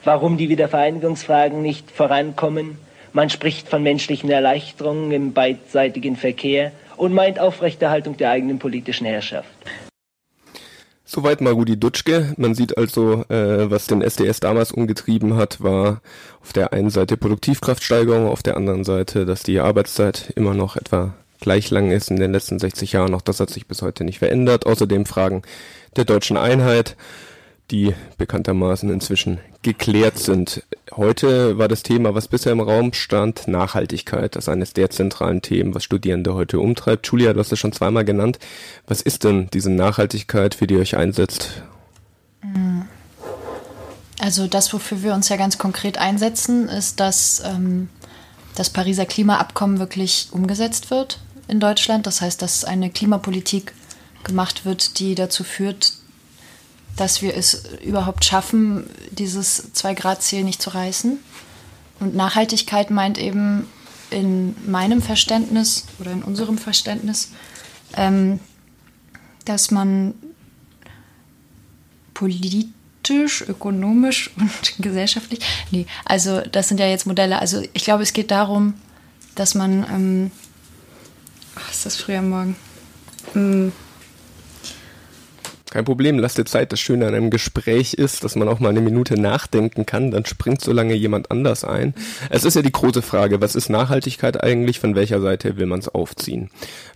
warum 0.03 0.35
die 0.35 0.49
Wiedervereinigungsfragen 0.49 1.61
nicht 1.61 1.91
vorankommen. 1.91 2.79
Man 3.13 3.29
spricht 3.29 3.69
von 3.69 3.83
menschlichen 3.83 4.31
Erleichterungen 4.31 5.11
im 5.11 5.33
beidseitigen 5.33 6.15
Verkehr 6.15 6.71
und 6.95 7.13
meint 7.13 7.37
Aufrechterhaltung 7.37 8.17
der 8.17 8.31
eigenen 8.31 8.57
politischen 8.57 9.05
Herrschaft. 9.05 9.47
Soweit 11.09 11.39
mal 11.39 11.53
Rudi 11.53 11.79
Dutschke. 11.79 12.33
Man 12.35 12.53
sieht 12.53 12.77
also, 12.77 13.23
äh, 13.29 13.71
was 13.71 13.87
den 13.87 14.01
SDS 14.01 14.41
damals 14.41 14.73
umgetrieben 14.73 15.37
hat, 15.37 15.63
war 15.63 16.01
auf 16.41 16.51
der 16.51 16.73
einen 16.73 16.89
Seite 16.89 17.15
Produktivkraftsteigerung, 17.15 18.27
auf 18.27 18.43
der 18.43 18.57
anderen 18.57 18.83
Seite, 18.83 19.25
dass 19.25 19.41
die 19.41 19.61
Arbeitszeit 19.61 20.33
immer 20.35 20.53
noch 20.53 20.75
etwa 20.75 21.13
gleich 21.39 21.71
lang 21.71 21.91
ist 21.91 22.11
in 22.11 22.17
den 22.17 22.33
letzten 22.33 22.59
60 22.59 22.91
Jahren. 22.91 23.13
Auch 23.13 23.21
das 23.21 23.39
hat 23.39 23.49
sich 23.49 23.67
bis 23.67 23.81
heute 23.81 24.03
nicht 24.03 24.19
verändert. 24.19 24.65
Außerdem 24.65 25.05
Fragen 25.05 25.43
der 25.95 26.03
deutschen 26.03 26.35
Einheit 26.35 26.97
die 27.71 27.93
bekanntermaßen 28.17 28.89
inzwischen 28.89 29.39
geklärt 29.61 30.17
sind. 30.17 30.63
Heute 30.95 31.57
war 31.57 31.67
das 31.67 31.83
Thema, 31.83 32.15
was 32.15 32.27
bisher 32.27 32.53
im 32.53 32.61
Raum 32.61 32.93
stand, 32.93 33.47
Nachhaltigkeit. 33.47 34.35
Das 34.35 34.45
ist 34.45 34.49
eines 34.49 34.73
der 34.73 34.89
zentralen 34.89 35.41
Themen, 35.41 35.75
was 35.75 35.83
Studierende 35.83 36.33
heute 36.33 36.59
umtreibt. 36.59 37.07
Julia, 37.07 37.33
du 37.33 37.39
hast 37.39 37.51
es 37.51 37.59
schon 37.59 37.73
zweimal 37.73 38.05
genannt. 38.05 38.39
Was 38.87 39.01
ist 39.01 39.25
denn 39.25 39.49
diese 39.51 39.69
Nachhaltigkeit, 39.69 40.55
für 40.55 40.67
die 40.67 40.75
ihr 40.75 40.79
euch 40.79 40.95
einsetzt? 40.95 41.63
Also 44.19 44.47
das, 44.47 44.73
wofür 44.73 45.03
wir 45.03 45.13
uns 45.13 45.29
ja 45.29 45.35
ganz 45.35 45.57
konkret 45.57 45.97
einsetzen, 45.97 46.69
ist, 46.69 46.99
dass 46.99 47.41
ähm, 47.45 47.89
das 48.55 48.69
Pariser 48.69 49.05
Klimaabkommen 49.05 49.79
wirklich 49.79 50.29
umgesetzt 50.31 50.89
wird 50.89 51.19
in 51.47 51.59
Deutschland. 51.59 52.07
Das 52.07 52.21
heißt, 52.21 52.41
dass 52.41 52.63
eine 52.63 52.89
Klimapolitik 52.89 53.73
gemacht 54.23 54.65
wird, 54.65 54.99
die 54.99 55.15
dazu 55.15 55.43
führt, 55.43 55.93
dass 56.97 57.21
wir 57.21 57.35
es 57.35 57.63
überhaupt 57.83 58.25
schaffen, 58.25 58.89
dieses 59.11 59.71
Zwei-Grad-Ziel 59.73 60.43
nicht 60.43 60.61
zu 60.61 60.71
reißen. 60.71 61.19
Und 61.99 62.15
Nachhaltigkeit 62.15 62.91
meint 62.91 63.17
eben 63.17 63.67
in 64.09 64.55
meinem 64.69 65.01
Verständnis 65.01 65.85
oder 65.99 66.11
in 66.11 66.23
unserem 66.23 66.57
Verständnis, 66.57 67.31
ähm, 67.95 68.39
dass 69.45 69.71
man 69.71 70.13
politisch, 72.13 73.41
ökonomisch 73.47 74.31
und 74.37 74.73
gesellschaftlich, 74.79 75.39
nee, 75.71 75.85
also 76.05 76.41
das 76.41 76.67
sind 76.67 76.79
ja 76.79 76.87
jetzt 76.87 77.05
Modelle, 77.05 77.39
also 77.39 77.61
ich 77.73 77.83
glaube, 77.83 78.03
es 78.03 78.13
geht 78.13 78.31
darum, 78.31 78.73
dass 79.35 79.55
man, 79.55 79.85
ähm, 79.89 80.31
ach, 81.55 81.69
ist 81.71 81.85
das 81.85 81.95
früh 81.95 82.15
am 82.15 82.29
Morgen? 82.29 82.55
Ähm, 83.35 83.71
kein 85.71 85.85
Problem, 85.85 86.19
lass 86.19 86.35
dir 86.35 86.45
Zeit. 86.45 86.71
Das 86.71 86.79
Schöne 86.79 87.07
an 87.07 87.15
einem 87.15 87.29
Gespräch 87.29 87.93
ist, 87.93 88.23
dass 88.23 88.35
man 88.35 88.47
auch 88.47 88.59
mal 88.59 88.69
eine 88.69 88.81
Minute 88.81 89.19
nachdenken 89.19 89.85
kann, 89.85 90.11
dann 90.11 90.25
springt 90.25 90.61
so 90.61 90.71
lange 90.71 90.93
jemand 90.93 91.29
anders 91.31 91.63
ein. 91.63 91.93
Es 92.29 92.45
ist 92.45 92.55
ja 92.55 92.61
die 92.61 92.71
große 92.71 93.01
Frage, 93.01 93.41
was 93.41 93.55
ist 93.55 93.69
Nachhaltigkeit 93.69 94.41
eigentlich, 94.41 94.79
von 94.79 94.95
welcher 94.95 95.21
Seite 95.21 95.57
will 95.57 95.65
man 95.65 95.79
es 95.79 95.89
aufziehen? 95.89 96.49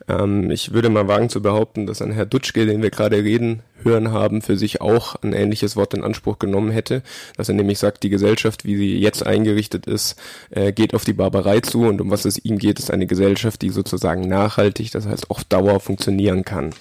Ähm, 0.08 0.52
ich 0.52 0.74
würde 0.74 0.90
mal 0.90 1.08
wagen 1.08 1.30
zu 1.30 1.42
behaupten, 1.42 1.86
dass 1.86 2.02
ein 2.02 2.12
Herr 2.12 2.26
Dutschke, 2.26 2.66
den 2.66 2.82
wir 2.82 2.90
gerade 2.90 3.18
reden, 3.18 3.62
hören 3.84 4.12
haben, 4.12 4.42
für 4.42 4.58
sich 4.58 4.82
auch 4.82 5.16
ein 5.22 5.34
ähnliches 5.34 5.76
Wort 5.76 5.94
in 5.94 6.04
Anspruch 6.04 6.40
genommen 6.40 6.72
hätte, 6.72 7.02
dass 7.38 7.50
er 7.50 7.56
nämlich 7.56 7.80
sagt, 7.80 8.04
die 8.04 8.10
Gesellschaft, 8.10 8.66
wie 8.66 8.78
sie 8.78 9.00
jetzt 9.00 9.26
eingerichtet 9.26 9.88
ist, 9.88 10.16
äh, 10.52 10.72
geht 10.72 10.94
auf 10.94 11.04
die 11.04 11.14
Barbarei 11.14 11.62
zu 11.62 11.82
und 11.82 12.02
um 12.02 12.12
was 12.12 12.26
es 12.26 12.44
ihm 12.44 12.58
geht, 12.58 12.80
ist 12.80 12.92
eine 12.92 13.08
Gesellschaft, 13.08 13.62
die 13.62 13.70
sozusagen 13.70 14.28
nachhaltig, 14.28 14.92
das 14.92 15.08
heißt 15.08 15.30
auf 15.30 15.44
Dauer 15.44 15.80
funktionieren 15.80 16.46
kann. 16.46 16.72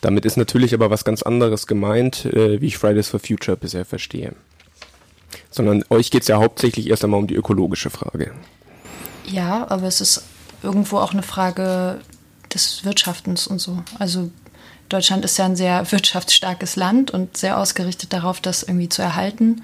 Damit 0.00 0.24
ist 0.24 0.36
natürlich 0.36 0.74
aber 0.74 0.90
was 0.90 1.04
ganz 1.04 1.22
anderes 1.22 1.66
gemeint, 1.66 2.24
äh, 2.26 2.60
wie 2.60 2.66
ich 2.66 2.78
Fridays 2.78 3.08
for 3.08 3.20
Future 3.20 3.56
bisher 3.56 3.84
verstehe. 3.84 4.34
Sondern 5.50 5.84
euch 5.90 6.10
geht 6.10 6.22
es 6.22 6.28
ja 6.28 6.38
hauptsächlich 6.38 6.90
erst 6.90 7.04
einmal 7.04 7.20
um 7.20 7.26
die 7.26 7.34
ökologische 7.34 7.90
Frage. 7.90 8.32
Ja, 9.26 9.66
aber 9.70 9.86
es 9.86 10.00
ist 10.00 10.24
irgendwo 10.62 10.98
auch 10.98 11.12
eine 11.12 11.22
Frage 11.22 12.00
des 12.54 12.84
Wirtschaftens 12.84 13.46
und 13.46 13.60
so. 13.60 13.82
Also 13.98 14.30
Deutschland 14.88 15.24
ist 15.24 15.38
ja 15.38 15.46
ein 15.46 15.56
sehr 15.56 15.90
wirtschaftsstarkes 15.92 16.76
Land 16.76 17.10
und 17.10 17.36
sehr 17.36 17.58
ausgerichtet 17.58 18.12
darauf, 18.12 18.40
das 18.40 18.62
irgendwie 18.62 18.88
zu 18.88 19.02
erhalten. 19.02 19.62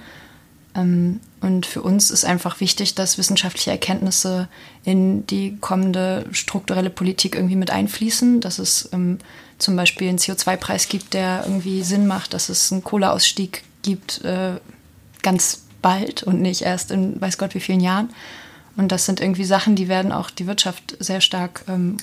Ähm, 0.74 1.20
und 1.40 1.66
für 1.66 1.82
uns 1.82 2.10
ist 2.10 2.24
einfach 2.24 2.60
wichtig, 2.60 2.94
dass 2.94 3.18
wissenschaftliche 3.18 3.70
Erkenntnisse 3.70 4.48
in 4.84 5.26
die 5.26 5.56
kommende 5.60 6.26
strukturelle 6.32 6.90
Politik 6.90 7.34
irgendwie 7.36 7.56
mit 7.56 7.70
einfließen, 7.70 8.40
dass 8.40 8.58
es 8.58 8.88
ähm, 8.92 9.18
zum 9.58 9.76
Beispiel 9.76 10.08
einen 10.08 10.18
CO2-Preis 10.18 10.88
gibt, 10.88 11.14
der 11.14 11.42
irgendwie 11.44 11.82
Sinn 11.82 12.06
macht, 12.06 12.34
dass 12.34 12.48
es 12.48 12.72
einen 12.72 12.84
Kohleausstieg 12.84 13.64
gibt, 13.82 14.24
äh, 14.24 14.52
ganz 15.22 15.62
bald 15.82 16.22
und 16.22 16.40
nicht 16.40 16.62
erst 16.62 16.90
in 16.90 17.20
weiß 17.20 17.38
Gott 17.38 17.54
wie 17.54 17.60
vielen 17.60 17.80
Jahren. 17.80 18.10
Und 18.76 18.92
das 18.92 19.06
sind 19.06 19.20
irgendwie 19.20 19.44
Sachen, 19.44 19.74
die 19.74 19.88
werden 19.88 20.12
auch 20.12 20.30
die 20.30 20.46
Wirtschaft 20.46 20.96
sehr 21.00 21.20
stark 21.20 21.64
ähm, 21.68 21.96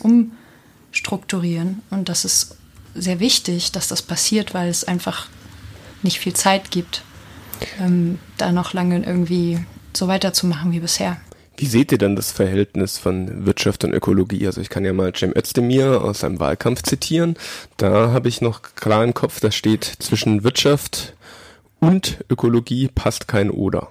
umstrukturieren. 0.96 1.82
Und 1.90 2.08
das 2.08 2.24
ist 2.24 2.56
sehr 2.94 3.20
wichtig, 3.20 3.72
dass 3.74 3.88
das 3.90 4.02
passiert, 4.02 4.54
weil 4.54 4.70
es 4.70 4.86
einfach 4.86 5.28
nicht 6.04 6.20
viel 6.20 6.34
Zeit 6.34 6.72
gibt, 6.72 7.04
ähm, 7.80 8.20
da 8.38 8.52
noch 8.52 8.74
lange 8.74 9.04
irgendwie 9.06 9.60
so 9.94 10.08
weiterzumachen 10.08 10.72
wie 10.72 10.80
bisher. 10.80 11.18
Wie 11.58 11.66
seht 11.66 11.92
ihr 11.92 11.98
dann 11.98 12.16
das 12.16 12.32
Verhältnis 12.32 12.98
von 12.98 13.46
Wirtschaft 13.46 13.84
und 13.84 13.94
Ökologie? 13.94 14.46
Also 14.46 14.62
ich 14.62 14.70
kann 14.70 14.84
ja 14.84 14.94
mal 14.94 15.14
Cem 15.16 15.34
Özdemir 15.36 16.02
aus 16.02 16.20
seinem 16.20 16.40
Wahlkampf 16.40 16.84
zitieren. 16.84 17.36
Da 17.78 18.12
habe 18.12 18.28
ich 18.28 18.42
noch 18.42 18.62
klar 18.76 19.04
im 19.04 19.14
Kopf, 19.14 19.40
da 19.40 19.52
steht 19.52 19.86
zwischen 20.00 20.44
Wirtschaft 20.44 21.14
und 21.80 22.24
Ökologie 22.30 22.90
passt 22.94 23.28
kein 23.28 23.50
Oder. 23.50 23.90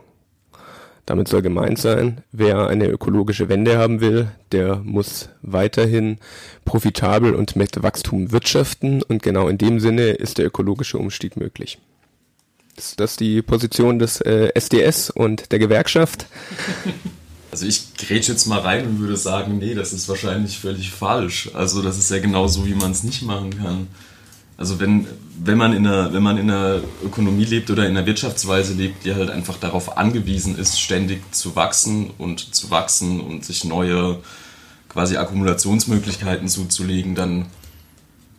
Damit 1.06 1.28
soll 1.28 1.42
gemeint 1.42 1.78
sein, 1.78 2.22
wer 2.32 2.68
eine 2.68 2.88
ökologische 2.88 3.48
Wende 3.48 3.76
haben 3.76 4.00
will, 4.00 4.28
der 4.52 4.76
muss 4.76 5.28
weiterhin 5.42 6.18
profitabel 6.64 7.34
und 7.34 7.56
mit 7.56 7.82
Wachstum 7.82 8.32
wirtschaften 8.32 9.02
und 9.02 9.22
genau 9.22 9.48
in 9.48 9.58
dem 9.58 9.80
Sinne 9.80 10.10
ist 10.12 10.38
der 10.38 10.46
ökologische 10.46 10.96
Umstieg 10.96 11.36
möglich. 11.36 11.78
Ist 12.76 12.98
das 13.00 13.16
die 13.16 13.42
Position 13.42 13.98
des 13.98 14.20
äh, 14.20 14.50
SDS 14.54 15.10
und 15.10 15.52
der 15.52 15.58
Gewerkschaft? 15.58 16.26
Also 17.50 17.66
ich 17.66 17.94
grätsche 17.96 18.32
jetzt 18.32 18.46
mal 18.46 18.58
rein 18.58 18.84
und 18.84 18.98
würde 18.98 19.16
sagen, 19.16 19.58
nee, 19.58 19.74
das 19.74 19.92
ist 19.92 20.08
wahrscheinlich 20.08 20.58
völlig 20.58 20.90
falsch. 20.90 21.50
Also 21.54 21.82
das 21.82 21.98
ist 21.98 22.10
ja 22.10 22.18
genau 22.18 22.48
so, 22.48 22.66
wie 22.66 22.74
man 22.74 22.90
es 22.90 23.04
nicht 23.04 23.22
machen 23.22 23.56
kann. 23.56 23.86
Also 24.56 24.78
wenn, 24.78 25.06
wenn, 25.42 25.58
man 25.58 25.72
in 25.72 25.86
einer, 25.86 26.12
wenn 26.12 26.22
man 26.22 26.38
in 26.38 26.50
einer 26.50 26.80
Ökonomie 27.04 27.44
lebt 27.44 27.70
oder 27.70 27.86
in 27.86 27.96
einer 27.96 28.06
Wirtschaftsweise 28.06 28.74
lebt, 28.74 29.04
die 29.04 29.14
halt 29.14 29.30
einfach 29.30 29.56
darauf 29.58 29.96
angewiesen 29.96 30.56
ist, 30.56 30.80
ständig 30.80 31.22
zu 31.34 31.56
wachsen 31.56 32.10
und 32.18 32.54
zu 32.54 32.70
wachsen 32.70 33.20
und 33.20 33.44
sich 33.44 33.64
neue 33.64 34.20
quasi 34.88 35.16
Akkumulationsmöglichkeiten 35.16 36.48
zuzulegen, 36.48 37.16
dann 37.16 37.46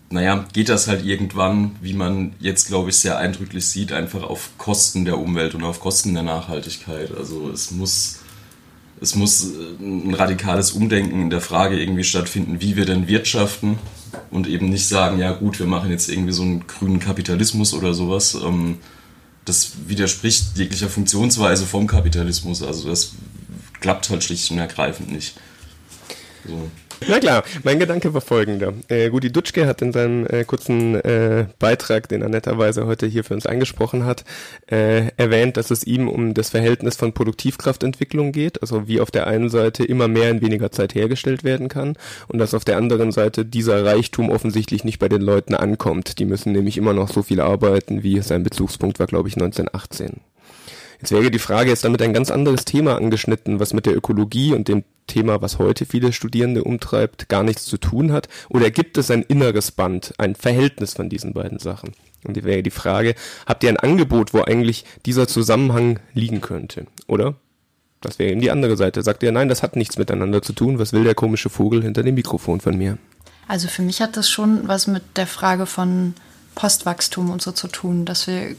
naja, 0.10 0.46
geht 0.54 0.70
das 0.70 0.88
halt 0.88 1.04
irgendwann, 1.04 1.76
wie 1.82 1.94
man 1.94 2.34
jetzt, 2.40 2.68
glaube 2.68 2.90
ich, 2.90 2.98
sehr 2.98 3.18
eindrücklich 3.18 3.68
sieht, 3.68 3.92
einfach 3.92 4.24
auf 4.24 4.52
Kosten 4.58 5.04
der 5.04 5.18
Umwelt 5.18 5.56
und 5.56 5.64
auf 5.64 5.82
Kosten 5.82 6.14
der 6.14 6.24
Nachhaltigkeit. 6.24 7.12
Also 7.16 7.50
es 7.50 7.72
muss 7.72 8.20
es 9.06 9.16
muss 9.16 9.46
äh, 9.46 9.54
ein 9.80 10.14
radikales 10.14 10.72
Umdenken 10.72 11.22
in 11.22 11.30
der 11.30 11.42
Frage 11.42 11.80
irgendwie 11.80 12.04
stattfinden, 12.04 12.60
wie 12.60 12.76
wir 12.76 12.86
denn 12.86 13.08
wirtschaften 13.08 13.78
und 14.32 14.48
eben 14.48 14.70
nicht 14.70 14.88
sagen, 14.88 15.20
ja 15.20 15.32
gut, 15.32 15.60
wir 15.60 15.68
machen 15.68 15.92
jetzt 15.92 16.10
irgendwie 16.10 16.34
so 16.34 16.42
einen 16.42 16.66
grünen 16.68 17.00
Kapitalismus 17.00 17.74
oder 17.74 17.94
sowas. 17.94 18.36
Ähm, 18.36 18.80
das 19.46 19.74
widerspricht 19.88 20.58
jeglicher 20.58 20.90
Funktionsweise 20.90 21.66
vom 21.66 21.86
Kapitalismus. 21.86 22.64
Also 22.64 22.90
das 22.90 23.14
klappt 23.80 24.10
halt 24.10 24.24
schlicht 24.24 24.50
und 24.50 24.58
ergreifend 24.58 25.12
nicht. 25.12 25.36
So. 26.48 26.70
Na 27.08 27.20
klar, 27.20 27.44
mein 27.64 27.80
Gedanke 27.80 28.14
war 28.14 28.22
folgender. 28.22 28.74
Äh, 28.88 29.08
Rudi 29.08 29.32
Dutschke 29.32 29.68
hat 29.68 29.82
in 29.82 29.92
seinem 29.92 30.26
äh, 30.28 30.44
kurzen 30.44 30.96
äh, 30.96 31.48
Beitrag, 31.60 32.10
den 32.10 32.22
er 32.22 32.30
netterweise 32.30 32.86
heute 32.86 33.06
hier 33.06 33.24
für 33.24 33.34
uns 33.34 33.46
angesprochen 33.46 34.06
hat, 34.06 34.24
äh, 34.68 35.10
erwähnt, 35.18 35.58
dass 35.58 35.72
es 35.72 35.84
ihm 35.84 36.08
um 36.08 36.34
das 36.34 36.50
Verhältnis 36.50 36.96
von 36.96 37.14
Produktivkraftentwicklung 37.14 38.32
geht, 38.32 38.62
also 38.62 38.88
wie 38.88 39.02
auf 39.02 39.12
der 39.12 39.28
einen 39.28 39.50
Seite 39.50 39.84
immer 39.84 40.08
mehr 40.08 40.32
in 40.32 40.42
weniger 40.42 40.72
Zeit 40.72 40.96
hergestellt 40.96 41.44
werden 41.44 41.70
kann 41.70 41.96
und 42.28 42.40
dass 42.40 42.54
auf 42.54 42.66
der 42.66 42.78
anderen 42.78 43.12
Seite 43.12 43.46
dieser 43.46 43.86
Reichtum 43.86 44.30
offensichtlich 44.30 44.84
nicht 44.84 45.00
bei 45.00 45.10
den 45.10 45.22
Leuten 45.22 45.54
ankommt. 45.54 46.20
Die 46.20 46.26
müssen 46.26 46.54
nämlich 46.54 46.78
immer 46.78 46.94
noch 46.94 47.10
so 47.12 47.24
viel 47.24 47.42
arbeiten, 47.42 48.04
wie 48.04 48.22
sein 48.22 48.44
Bezugspunkt 48.44 49.00
war, 49.00 49.08
glaube 49.08 49.30
ich, 49.30 49.36
1918. 49.36 50.22
Jetzt 51.00 51.12
wäre 51.12 51.32
die 51.32 51.40
Frage 51.40 51.70
jetzt 51.70 51.84
damit 51.84 52.02
ein 52.02 52.14
ganz 52.14 52.32
anderes 52.32 52.66
Thema 52.66 52.96
angeschnitten, 52.96 53.60
was 53.60 53.74
mit 53.74 53.86
der 53.86 53.96
Ökologie 53.96 54.54
und 54.54 54.68
dem 54.68 54.84
Thema, 55.08 55.42
was 55.42 55.60
heute 55.60 55.86
viele 55.86 56.14
Studierende 56.14 56.64
umtreibt, 56.64 57.30
gar 57.30 57.44
nichts 57.44 57.66
zu 57.66 57.78
tun 57.78 58.12
hat? 58.12 58.28
Oder 58.50 58.72
gibt 58.72 58.98
es 58.98 59.12
ein 59.12 59.24
inneres 59.24 59.72
Band, 59.72 60.14
ein 60.18 60.36
Verhältnis 60.36 60.94
von 60.94 61.10
diesen 61.10 61.34
beiden 61.34 61.60
Sachen? 61.60 61.92
Und 62.24 62.36
die 62.36 62.44
wäre 62.44 62.64
die 62.64 62.72
Frage, 62.72 63.16
habt 63.46 63.64
ihr 63.64 63.70
ein 63.70 63.78
Angebot, 63.78 64.34
wo 64.34 64.42
eigentlich 64.42 64.86
dieser 65.06 65.28
Zusammenhang 65.28 66.00
liegen 66.14 66.42
könnte? 66.42 66.88
Oder? 67.08 67.36
Das 68.02 68.20
wäre 68.20 68.32
eben 68.32 68.42
die 68.42 68.52
andere 68.52 68.78
Seite. 68.78 69.04
Sagt 69.04 69.24
ihr, 69.24 69.32
nein, 69.32 69.50
das 69.50 69.64
hat 69.64 69.76
nichts 69.76 69.98
miteinander 69.98 70.42
zu 70.42 70.54
tun. 70.54 70.80
Was 70.80 70.94
will 70.94 71.04
der 71.04 71.16
komische 71.16 71.50
Vogel 71.50 71.82
hinter 71.84 72.04
dem 72.04 72.16
Mikrofon 72.16 72.62
von 72.62 72.78
mir? 72.78 72.98
Also 73.48 73.68
für 73.68 73.84
mich 73.84 74.02
hat 74.02 74.18
das 74.18 74.30
schon 74.30 74.68
was 74.68 74.88
mit 74.88 75.04
der 75.16 75.28
Frage 75.28 75.66
von 75.66 76.14
Postwachstum 76.56 77.30
und 77.30 77.42
so 77.42 77.52
zu 77.52 77.68
tun, 77.68 78.06
dass 78.06 78.28
wir 78.28 78.56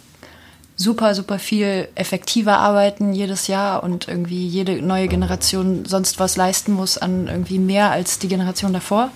super, 0.77 1.15
super 1.15 1.39
viel 1.39 1.89
effektiver 1.95 2.59
arbeiten 2.59 3.15
jedes 3.15 3.47
Jahr 3.47 3.83
und 3.83 4.09
irgendwie 4.09 4.47
jede 4.47 4.83
neue 4.83 5.09
Generation 5.09 5.87
sonst 5.87 6.21
was 6.21 6.37
leisten 6.37 6.73
muss 6.73 6.99
an 6.99 7.29
irgendwie 7.29 7.59
mehr 7.59 7.91
als 7.91 8.19
die 8.19 8.29
Generation 8.29 8.75
davor. 8.75 9.11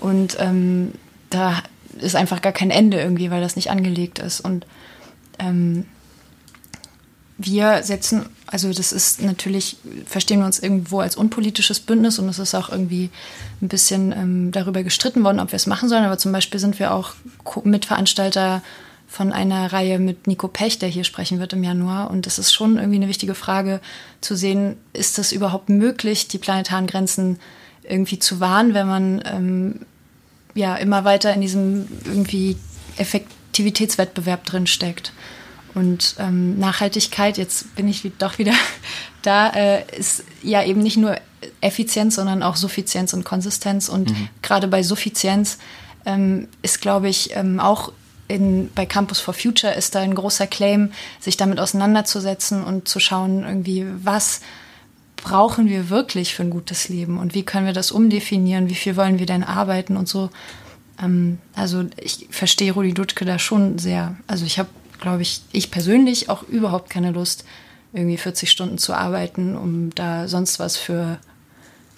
Und 0.00 0.36
ähm, 0.38 0.92
da 1.30 1.62
ist 1.98 2.14
einfach 2.14 2.42
gar 2.42 2.52
kein 2.52 2.70
Ende 2.70 3.00
irgendwie, 3.00 3.30
weil 3.30 3.40
das 3.40 3.56
nicht 3.56 3.70
angelegt 3.70 4.18
ist. 4.18 4.40
Und 4.40 4.66
ähm, 5.38 5.86
wir 7.38 7.82
setzen, 7.82 8.26
also 8.46 8.70
das 8.72 8.92
ist 8.92 9.22
natürlich, 9.22 9.78
verstehen 10.06 10.40
wir 10.40 10.46
uns 10.46 10.58
irgendwo 10.58 11.00
als 11.00 11.16
unpolitisches 11.16 11.80
Bündnis 11.80 12.18
und 12.18 12.28
es 12.28 12.38
ist 12.38 12.54
auch 12.54 12.68
irgendwie 12.68 13.10
ein 13.62 13.68
bisschen 13.68 14.12
ähm, 14.12 14.52
darüber 14.52 14.82
gestritten 14.82 15.24
worden, 15.24 15.40
ob 15.40 15.52
wir 15.52 15.56
es 15.56 15.66
machen 15.66 15.88
sollen. 15.88 16.04
Aber 16.04 16.18
zum 16.18 16.32
Beispiel 16.32 16.60
sind 16.60 16.78
wir 16.78 16.92
auch 16.92 17.14
Mitveranstalter 17.64 18.62
von 19.06 19.32
einer 19.32 19.72
Reihe 19.72 19.98
mit 19.98 20.26
Nico 20.26 20.48
Pech, 20.48 20.78
der 20.78 20.88
hier 20.88 21.04
sprechen 21.04 21.38
wird 21.38 21.52
im 21.52 21.62
Januar. 21.62 22.10
Und 22.10 22.26
es 22.26 22.38
ist 22.38 22.52
schon 22.52 22.76
irgendwie 22.76 22.96
eine 22.96 23.08
wichtige 23.08 23.34
Frage 23.34 23.80
zu 24.20 24.36
sehen, 24.36 24.76
ist 24.92 25.18
es 25.18 25.32
überhaupt 25.32 25.68
möglich, 25.68 26.28
die 26.28 26.38
planetaren 26.38 26.86
Grenzen 26.86 27.38
irgendwie 27.82 28.18
zu 28.18 28.40
wahren, 28.40 28.74
wenn 28.74 28.86
man 28.86 29.22
ähm, 29.24 29.80
ja 30.54 30.74
immer 30.76 31.04
weiter 31.04 31.32
in 31.32 31.40
diesem 31.40 31.86
irgendwie 32.04 32.56
Effektivitätswettbewerb 32.96 34.44
drin 34.44 34.66
steckt. 34.66 35.12
Und 35.74 36.16
ähm, 36.18 36.58
Nachhaltigkeit, 36.58 37.36
jetzt 37.36 37.74
bin 37.76 37.86
ich 37.86 38.10
doch 38.18 38.38
wieder 38.38 38.54
da, 39.22 39.50
äh, 39.50 39.84
ist 39.96 40.24
ja 40.42 40.64
eben 40.64 40.82
nicht 40.82 40.96
nur 40.96 41.16
Effizienz, 41.60 42.14
sondern 42.16 42.42
auch 42.42 42.56
Suffizienz 42.56 43.12
und 43.12 43.24
Konsistenz. 43.24 43.88
Und 43.88 44.10
mhm. 44.10 44.28
gerade 44.42 44.68
bei 44.68 44.82
Suffizienz 44.82 45.58
ähm, 46.06 46.48
ist, 46.62 46.80
glaube 46.80 47.08
ich, 47.08 47.36
ähm, 47.36 47.60
auch 47.60 47.92
in, 48.28 48.70
bei 48.74 48.86
Campus 48.86 49.20
for 49.20 49.34
Future 49.34 49.72
ist 49.72 49.94
da 49.94 50.00
ein 50.00 50.14
großer 50.14 50.46
Claim, 50.46 50.92
sich 51.20 51.36
damit 51.36 51.60
auseinanderzusetzen 51.60 52.64
und 52.64 52.88
zu 52.88 53.00
schauen, 53.00 53.44
irgendwie, 53.44 53.86
was 54.02 54.40
brauchen 55.16 55.68
wir 55.68 55.90
wirklich 55.90 56.34
für 56.34 56.42
ein 56.42 56.50
gutes 56.50 56.88
Leben 56.88 57.18
und 57.18 57.34
wie 57.34 57.42
können 57.42 57.66
wir 57.66 57.72
das 57.72 57.90
umdefinieren, 57.90 58.68
wie 58.68 58.74
viel 58.74 58.96
wollen 58.96 59.18
wir 59.18 59.26
denn 59.26 59.42
arbeiten 59.42 59.96
und 59.96 60.08
so. 60.08 60.30
Ähm, 61.02 61.38
also 61.54 61.84
ich 62.00 62.28
verstehe 62.30 62.72
Rudi 62.72 62.94
Dutschke 62.94 63.24
da 63.24 63.38
schon 63.38 63.78
sehr. 63.78 64.16
Also 64.26 64.44
ich 64.44 64.58
habe, 64.58 64.68
glaube 65.00 65.22
ich, 65.22 65.42
ich 65.52 65.70
persönlich 65.70 66.28
auch 66.28 66.42
überhaupt 66.44 66.90
keine 66.90 67.12
Lust, 67.12 67.44
irgendwie 67.92 68.18
40 68.18 68.50
Stunden 68.50 68.78
zu 68.78 68.92
arbeiten, 68.92 69.56
um 69.56 69.94
da 69.94 70.28
sonst 70.28 70.58
was 70.58 70.76
für 70.76 71.18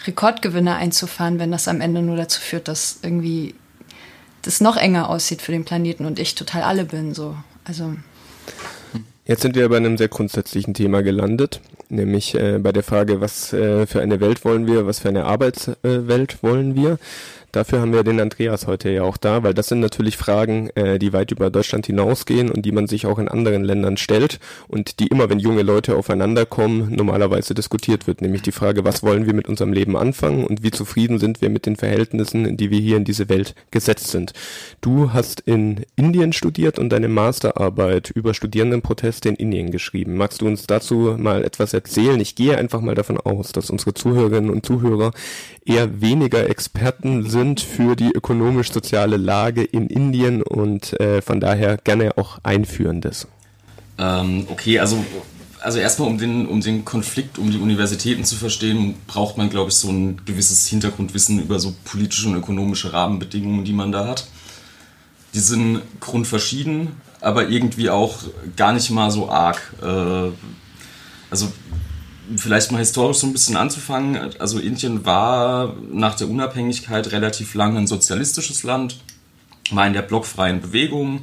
Rekordgewinne 0.06 0.76
einzufahren, 0.76 1.38
wenn 1.38 1.50
das 1.50 1.66
am 1.66 1.80
Ende 1.80 2.02
nur 2.02 2.16
dazu 2.16 2.40
führt, 2.40 2.68
dass 2.68 3.00
irgendwie 3.02 3.54
das 4.48 4.62
noch 4.62 4.78
enger 4.78 5.10
aussieht 5.10 5.42
für 5.42 5.52
den 5.52 5.66
Planeten 5.66 6.06
und 6.06 6.18
ich 6.18 6.34
total 6.34 6.62
alle 6.62 6.86
bin. 6.86 7.12
So. 7.12 7.36
Also. 7.64 7.94
Jetzt 9.26 9.42
sind 9.42 9.54
wir 9.54 9.68
bei 9.68 9.76
einem 9.76 9.98
sehr 9.98 10.08
grundsätzlichen 10.08 10.72
Thema 10.72 11.02
gelandet, 11.02 11.60
nämlich 11.90 12.34
äh, 12.34 12.58
bei 12.58 12.72
der 12.72 12.82
Frage, 12.82 13.20
was 13.20 13.52
äh, 13.52 13.86
für 13.86 14.00
eine 14.00 14.20
Welt 14.20 14.46
wollen 14.46 14.66
wir, 14.66 14.86
was 14.86 15.00
für 15.00 15.10
eine 15.10 15.24
Arbeitswelt 15.26 16.32
äh, 16.32 16.42
wollen 16.42 16.74
wir. 16.74 16.98
Dafür 17.52 17.80
haben 17.80 17.92
wir 17.94 18.04
den 18.04 18.20
Andreas 18.20 18.66
heute 18.66 18.90
ja 18.90 19.04
auch 19.04 19.16
da, 19.16 19.42
weil 19.42 19.54
das 19.54 19.68
sind 19.68 19.80
natürlich 19.80 20.16
Fragen, 20.18 20.68
äh, 20.74 20.98
die 20.98 21.12
weit 21.14 21.30
über 21.30 21.50
Deutschland 21.50 21.86
hinausgehen 21.86 22.50
und 22.50 22.66
die 22.66 22.72
man 22.72 22.86
sich 22.86 23.06
auch 23.06 23.18
in 23.18 23.28
anderen 23.28 23.64
Ländern 23.64 23.96
stellt 23.96 24.38
und 24.68 25.00
die 25.00 25.06
immer, 25.06 25.30
wenn 25.30 25.38
junge 25.38 25.62
Leute 25.62 25.96
aufeinander 25.96 26.44
kommen, 26.44 26.94
normalerweise 26.94 27.54
diskutiert 27.54 28.06
wird. 28.06 28.20
Nämlich 28.20 28.42
die 28.42 28.52
Frage, 28.52 28.84
was 28.84 29.02
wollen 29.02 29.26
wir 29.26 29.32
mit 29.32 29.48
unserem 29.48 29.72
Leben 29.72 29.96
anfangen 29.96 30.44
und 30.44 30.62
wie 30.62 30.70
zufrieden 30.70 31.18
sind 31.18 31.40
wir 31.40 31.48
mit 31.48 31.64
den 31.64 31.76
Verhältnissen, 31.76 32.44
in 32.44 32.56
die 32.58 32.70
wir 32.70 32.80
hier 32.80 32.98
in 32.98 33.04
diese 33.04 33.28
Welt 33.30 33.54
gesetzt 33.70 34.08
sind. 34.08 34.34
Du 34.82 35.14
hast 35.14 35.40
in 35.40 35.86
Indien 35.96 36.34
studiert 36.34 36.78
und 36.78 36.90
deine 36.90 37.08
Masterarbeit 37.08 38.10
über 38.10 38.34
Studierendenproteste 38.34 39.30
in 39.30 39.36
Indien 39.36 39.70
geschrieben. 39.70 40.16
Magst 40.16 40.42
du 40.42 40.46
uns 40.46 40.66
dazu 40.66 41.16
mal 41.18 41.44
etwas 41.44 41.72
erzählen? 41.72 42.20
Ich 42.20 42.34
gehe 42.34 42.58
einfach 42.58 42.82
mal 42.82 42.94
davon 42.94 43.18
aus, 43.18 43.52
dass 43.52 43.70
unsere 43.70 43.94
Zuhörerinnen 43.94 44.50
und 44.50 44.66
Zuhörer 44.66 45.12
eher 45.68 46.00
weniger 46.00 46.48
Experten 46.48 47.28
sind 47.28 47.60
für 47.60 47.94
die 47.94 48.10
ökonomisch-soziale 48.10 49.16
Lage 49.16 49.62
in 49.62 49.88
Indien 49.88 50.42
und 50.42 50.98
äh, 51.00 51.20
von 51.20 51.40
daher 51.40 51.76
gerne 51.76 52.16
auch 52.16 52.38
Einführendes. 52.42 53.28
Ähm, 53.98 54.46
okay, 54.48 54.78
also, 54.78 55.04
also 55.60 55.78
erstmal 55.78 56.08
um 56.08 56.18
den, 56.18 56.46
um 56.46 56.60
den 56.60 56.84
Konflikt 56.84 57.38
um 57.38 57.50
die 57.50 57.58
Universitäten 57.58 58.24
zu 58.24 58.36
verstehen, 58.36 58.94
braucht 59.06 59.36
man, 59.36 59.50
glaube 59.50 59.70
ich, 59.70 59.76
so 59.76 59.90
ein 59.90 60.20
gewisses 60.24 60.66
Hintergrundwissen 60.66 61.40
über 61.40 61.58
so 61.58 61.74
politische 61.84 62.28
und 62.28 62.36
ökonomische 62.36 62.92
Rahmenbedingungen, 62.92 63.64
die 63.64 63.72
man 63.72 63.92
da 63.92 64.06
hat. 64.06 64.26
Die 65.34 65.40
sind 65.40 65.82
grundverschieden, 66.00 66.92
aber 67.20 67.48
irgendwie 67.48 67.90
auch 67.90 68.16
gar 68.56 68.72
nicht 68.72 68.90
mal 68.90 69.10
so 69.10 69.28
arg. 69.28 69.74
Äh, 69.82 70.30
also 71.30 71.52
vielleicht 72.36 72.72
mal 72.72 72.78
historisch 72.78 73.18
so 73.18 73.26
ein 73.26 73.32
bisschen 73.32 73.56
anzufangen. 73.56 74.34
Also 74.38 74.58
Indien 74.58 75.04
war 75.04 75.74
nach 75.90 76.14
der 76.14 76.28
Unabhängigkeit 76.28 77.12
relativ 77.12 77.54
lange 77.54 77.78
ein 77.78 77.86
sozialistisches 77.86 78.62
Land, 78.62 78.98
war 79.70 79.86
in 79.86 79.92
der 79.92 80.02
blockfreien 80.02 80.60
Bewegung, 80.60 81.22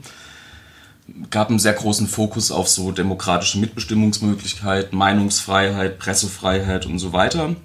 gab 1.30 1.50
einen 1.50 1.60
sehr 1.60 1.74
großen 1.74 2.08
Fokus 2.08 2.52
auf 2.52 2.68
so 2.68 2.92
demokratische 2.92 3.60
Mitbestimmungsmöglichkeiten, 3.60 4.98
Meinungsfreiheit, 4.98 6.00
Pressefreiheit 6.00 6.86
und 6.86 7.00
so 7.00 7.14
weiter. 7.14 7.56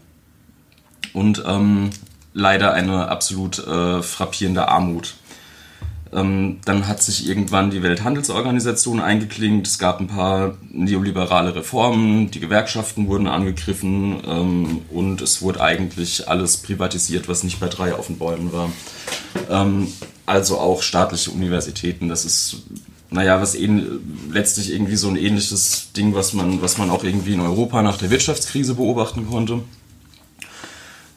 Und 1.12 1.42
ähm, 1.46 1.90
leider 2.34 2.72
eine 2.74 3.08
absolut 3.08 3.58
äh, 3.66 4.02
frappierende 4.02 4.68
Armut. 4.68 5.14
Ähm, 6.12 6.58
dann 6.64 6.88
hat 6.88 7.02
sich 7.02 7.28
irgendwann 7.28 7.70
die 7.70 7.82
Welthandelsorganisation 7.82 9.00
eingeklingt. 9.00 9.66
Es 9.66 9.78
gab 9.78 10.00
ein 10.00 10.08
paar 10.08 10.56
neoliberale 10.70 11.54
Reformen, 11.54 12.30
die 12.32 12.40
Gewerkschaften 12.40 13.06
wurden 13.06 13.28
angegriffen 13.28 14.20
ähm, 14.26 14.82
und 14.90 15.20
es 15.20 15.40
wurde 15.40 15.60
eigentlich 15.60 16.28
alles 16.28 16.56
privatisiert, 16.56 17.28
was 17.28 17.44
nicht 17.44 17.60
bei 17.60 17.68
drei 17.68 17.94
auf 17.94 18.08
den 18.08 18.18
Bäumen 18.18 18.52
war. 18.52 18.72
Ähm, 19.48 19.88
also 20.26 20.58
auch 20.58 20.82
staatliche 20.82 21.30
Universitäten. 21.30 22.08
Das 22.08 22.24
ist, 22.24 22.62
naja, 23.10 23.40
was 23.40 23.56
letztlich 24.30 24.72
irgendwie 24.72 24.96
so 24.96 25.08
ein 25.08 25.16
ähnliches 25.16 25.92
Ding, 25.96 26.14
was 26.14 26.32
man, 26.32 26.60
was 26.60 26.76
man 26.76 26.90
auch 26.90 27.04
irgendwie 27.04 27.34
in 27.34 27.40
Europa 27.40 27.82
nach 27.82 27.98
der 27.98 28.10
Wirtschaftskrise 28.10 28.74
beobachten 28.74 29.28
konnte. 29.28 29.62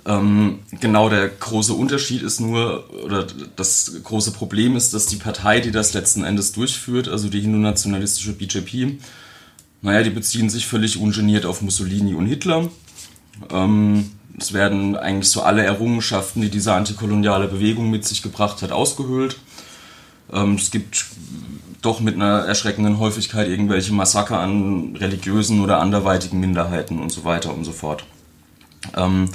Ähm, 0.06 0.60
genau 0.82 1.10
der 1.10 1.30
große 1.30 1.74
Unterschied 1.74 2.24
ist 2.24 2.42
nur, 2.42 2.90
oder 3.06 3.26
das 3.56 3.94
große 4.04 4.32
Problem 4.32 4.76
ist, 4.76 4.94
dass 4.94 5.06
die 5.06 5.16
Partei, 5.16 5.62
die 5.62 5.72
das 5.72 5.94
letzten 5.94 6.26
Endes 6.26 6.52
durchführt, 6.52 7.08
also 7.08 7.30
die 7.30 7.40
hindu-nationalistische 7.40 8.34
BJP, 8.34 9.00
naja, 9.82 10.04
die 10.04 10.10
beziehen 10.10 10.50
sich 10.50 10.68
völlig 10.68 10.98
ungeniert 10.98 11.46
auf 11.46 11.62
Mussolini 11.62 12.14
und 12.14 12.26
Hitler. 12.26 12.70
Ähm, 13.52 14.12
es 14.38 14.52
werden 14.54 14.96
eigentlich 14.96 15.30
so 15.30 15.42
alle 15.42 15.64
Errungenschaften, 15.64 16.42
die 16.42 16.50
diese 16.50 16.74
antikoloniale 16.74 17.48
Bewegung 17.48 17.90
mit 17.90 18.06
sich 18.06 18.22
gebracht 18.22 18.62
hat, 18.62 18.72
ausgehöhlt. 18.72 19.38
Ähm, 20.32 20.56
es 20.56 20.72
gibt 20.72 21.06
doch 21.82 22.00
mit 22.00 22.16
einer 22.16 22.40
erschreckenden 22.40 22.98
Häufigkeit 22.98 23.48
irgendwelche 23.48 23.94
Massaker 23.94 24.40
an 24.40 24.96
religiösen 24.96 25.62
oder 25.62 25.80
anderweitigen 25.80 26.40
Minderheiten 26.40 27.00
und 27.00 27.12
so 27.12 27.26
weiter 27.26 27.54
und 27.54 27.66
so 27.66 27.72
fort. 27.72 28.06
Ähm, 28.96 29.30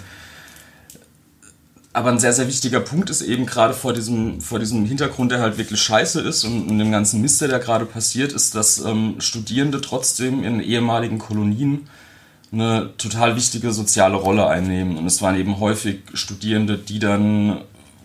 aber 1.99 2.11
ein 2.11 2.21
sehr, 2.21 2.33
sehr 2.33 2.47
wichtiger 2.47 2.79
Punkt 2.79 3.11
ist 3.11 3.23
eben 3.23 3.45
gerade 3.45 3.75
vor 3.75 3.93
diesem, 3.93 4.41
vor 4.41 4.61
diesem 4.61 4.85
Hintergrund, 4.85 5.33
der 5.33 5.41
halt 5.41 5.59
wirklich 5.59 5.83
scheiße 5.83 6.21
ist 6.21 6.45
und, 6.45 6.69
und 6.71 6.79
dem 6.79 6.93
ganzen 6.93 7.21
Mist, 7.21 7.41
der 7.41 7.59
gerade 7.59 7.87
passiert, 7.87 8.33
ist, 8.33 8.55
dass 8.55 8.79
ähm, 8.79 9.17
Studierende 9.19 9.81
trotzdem 9.81 10.45
in 10.45 10.61
ehemaligen 10.61 11.19
Kolonien 11.19 11.89
eine 12.53 12.91
total 12.99 13.35
wichtige 13.35 13.73
soziale 13.73 14.15
Rolle 14.15 14.47
einnehmen. 14.47 14.97
Und 14.97 15.07
es 15.07 15.23
waren 15.23 15.35
eben 15.35 15.59
häufig 15.59 15.99
Studierende, 16.15 16.79
die 16.79 17.01
dann 17.01 17.63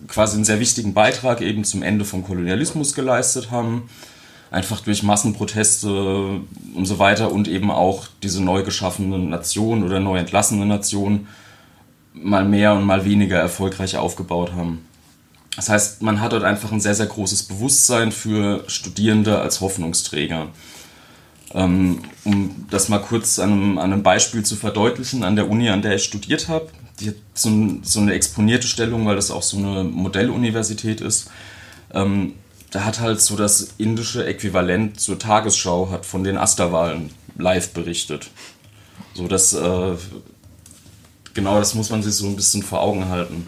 quasi 0.08 0.34
einen 0.34 0.44
sehr 0.44 0.58
wichtigen 0.58 0.92
Beitrag 0.92 1.40
eben 1.40 1.62
zum 1.62 1.84
Ende 1.84 2.04
vom 2.04 2.24
Kolonialismus 2.24 2.94
geleistet 2.94 3.52
haben. 3.52 3.88
Einfach 4.50 4.80
durch 4.80 5.04
Massenproteste 5.04 6.40
und 6.74 6.86
so 6.86 6.98
weiter 6.98 7.30
und 7.30 7.46
eben 7.46 7.70
auch 7.70 8.08
diese 8.24 8.42
neu 8.42 8.64
geschaffene 8.64 9.20
Nation 9.20 9.84
oder 9.84 10.00
neu 10.00 10.18
entlassene 10.18 10.66
Nation 10.66 11.28
mal 12.14 12.44
mehr 12.44 12.74
und 12.74 12.84
mal 12.84 13.04
weniger 13.04 13.38
erfolgreich 13.38 13.96
aufgebaut 13.96 14.52
haben. 14.52 14.86
Das 15.56 15.68
heißt, 15.68 16.02
man 16.02 16.20
hat 16.20 16.32
dort 16.32 16.44
einfach 16.44 16.72
ein 16.72 16.80
sehr, 16.80 16.94
sehr 16.94 17.06
großes 17.06 17.44
Bewusstsein 17.44 18.12
für 18.12 18.64
Studierende 18.66 19.38
als 19.38 19.60
Hoffnungsträger. 19.60 20.48
Ähm, 21.52 22.00
um 22.24 22.66
das 22.70 22.88
mal 22.88 22.98
kurz 22.98 23.38
an 23.38 23.52
einem, 23.52 23.78
an 23.78 23.92
einem 23.92 24.02
Beispiel 24.02 24.42
zu 24.44 24.56
verdeutlichen, 24.56 25.22
an 25.22 25.36
der 25.36 25.48
Uni, 25.48 25.68
an 25.68 25.82
der 25.82 25.96
ich 25.96 26.04
studiert 26.04 26.48
habe, 26.48 26.68
die 27.00 27.08
hat 27.08 27.16
so, 27.34 27.48
ein, 27.48 27.80
so 27.84 28.00
eine 28.00 28.12
exponierte 28.12 28.66
Stellung, 28.66 29.06
weil 29.06 29.16
das 29.16 29.30
auch 29.30 29.42
so 29.42 29.56
eine 29.56 29.84
Modelluniversität 29.84 31.00
ist. 31.00 31.30
Ähm, 31.92 32.34
da 32.70 32.84
hat 32.84 32.98
halt 32.98 33.20
so 33.20 33.36
das 33.36 33.74
indische 33.78 34.26
Äquivalent 34.26 35.00
zur 35.00 35.18
Tagesschau 35.18 35.90
hat 35.90 36.04
von 36.04 36.24
den 36.24 36.36
Asterwahlen 36.36 37.10
live 37.38 37.72
berichtet. 37.72 38.30
So, 39.14 39.28
das 39.28 39.54
äh, 39.54 39.92
genau 41.34 41.58
das 41.58 41.74
muss 41.74 41.90
man 41.90 42.02
sich 42.02 42.14
so 42.14 42.26
ein 42.26 42.36
bisschen 42.36 42.62
vor 42.62 42.80
Augen 42.80 43.08
halten. 43.08 43.46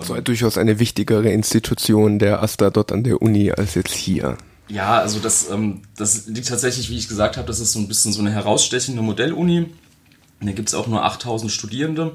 So 0.00 0.16
ähm, 0.16 0.24
durchaus 0.24 0.58
eine 0.58 0.78
wichtigere 0.78 1.30
Institution 1.30 2.18
der 2.18 2.42
Asta 2.42 2.70
dort 2.70 2.92
an 2.92 3.04
der 3.04 3.20
Uni 3.22 3.50
als 3.50 3.74
jetzt 3.74 3.94
hier. 3.94 4.36
Ja, 4.68 4.98
also 4.98 5.18
das, 5.18 5.50
ähm, 5.50 5.82
das 5.96 6.26
liegt 6.26 6.48
tatsächlich, 6.48 6.90
wie 6.90 6.96
ich 6.96 7.08
gesagt 7.08 7.36
habe, 7.36 7.46
das 7.46 7.58
ist 7.58 7.72
so 7.72 7.80
ein 7.80 7.88
bisschen 7.88 8.12
so 8.12 8.20
eine 8.20 8.30
herausstechende 8.30 9.02
Modelluni. 9.02 9.66
Da 10.40 10.52
gibt 10.52 10.68
es 10.68 10.74
auch 10.74 10.86
nur 10.86 11.04
8000 11.04 11.50
Studierende 11.50 12.12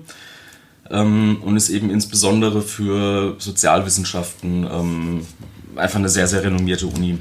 ähm, 0.90 1.42
und 1.44 1.58
ist 1.58 1.70
eben 1.70 1.90
insbesondere 1.90 2.62
für 2.62 3.36
Sozialwissenschaften 3.40 4.66
ähm, 4.72 5.26
einfach 5.76 6.00
eine 6.00 6.10
sehr, 6.10 6.28
sehr 6.28 6.44
renommierte 6.44 6.88
Uni. 6.88 7.20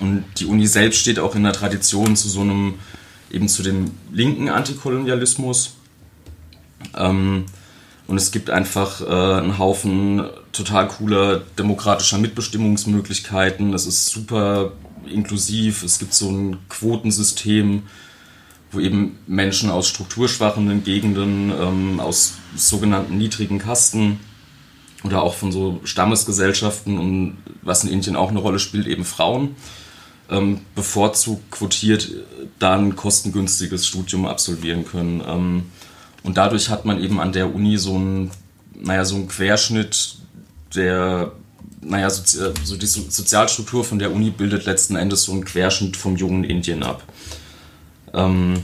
Und 0.00 0.24
die 0.38 0.46
Uni 0.46 0.66
selbst 0.66 1.00
steht 1.00 1.18
auch 1.18 1.34
in 1.34 1.42
der 1.42 1.52
Tradition 1.52 2.16
zu 2.16 2.28
so 2.28 2.40
einem, 2.40 2.74
eben 3.30 3.48
zu 3.48 3.62
dem 3.62 3.90
linken 4.10 4.48
Antikolonialismus. 4.48 5.76
Ähm, 6.96 7.46
und 8.06 8.16
es 8.16 8.32
gibt 8.32 8.50
einfach 8.50 9.00
äh, 9.02 9.38
einen 9.40 9.58
Haufen 9.58 10.24
total 10.52 10.88
cooler 10.88 11.42
demokratischer 11.58 12.18
Mitbestimmungsmöglichkeiten. 12.18 13.72
Es 13.72 13.86
ist 13.86 14.06
super 14.06 14.72
inklusiv. 15.08 15.82
Es 15.84 15.98
gibt 15.98 16.12
so 16.14 16.30
ein 16.30 16.58
Quotensystem, 16.68 17.84
wo 18.72 18.80
eben 18.80 19.18
Menschen 19.26 19.70
aus 19.70 19.88
strukturschwachen 19.88 20.82
Gegenden, 20.84 21.50
ähm, 21.50 22.00
aus 22.00 22.34
sogenannten 22.56 23.16
niedrigen 23.16 23.58
Kasten 23.58 24.20
oder 25.04 25.22
auch 25.22 25.34
von 25.34 25.52
so 25.52 25.80
Stammesgesellschaften 25.84 26.98
und 26.98 27.38
was 27.62 27.84
in 27.84 27.90
Indien 27.90 28.16
auch 28.16 28.30
eine 28.30 28.40
Rolle 28.40 28.58
spielt, 28.58 28.86
eben 28.86 29.04
Frauen, 29.04 29.56
ähm, 30.30 30.60
bevorzugt 30.74 31.50
quotiert 31.50 32.10
dann 32.58 32.96
kostengünstiges 32.96 33.86
Studium 33.86 34.26
absolvieren 34.26 34.84
können. 34.84 35.22
Ähm, 35.26 35.64
und 36.22 36.36
dadurch 36.36 36.68
hat 36.68 36.84
man 36.84 37.02
eben 37.02 37.20
an 37.20 37.32
der 37.32 37.54
Uni 37.54 37.78
so 37.78 37.98
ein, 37.98 38.30
naja, 38.74 39.04
so 39.04 39.16
einen 39.16 39.28
Querschnitt 39.28 40.16
der, 40.74 41.32
naja, 41.80 42.10
so, 42.10 42.52
so 42.62 42.76
die 42.76 42.86
Sozialstruktur 42.86 43.84
von 43.84 43.98
der 43.98 44.12
Uni 44.12 44.30
bildet 44.30 44.66
letzten 44.66 44.96
Endes 44.96 45.24
so 45.24 45.32
einen 45.32 45.44
Querschnitt 45.44 45.96
vom 45.96 46.16
jungen 46.16 46.44
Indien 46.44 46.82
ab. 46.82 47.02
Ähm, 48.12 48.62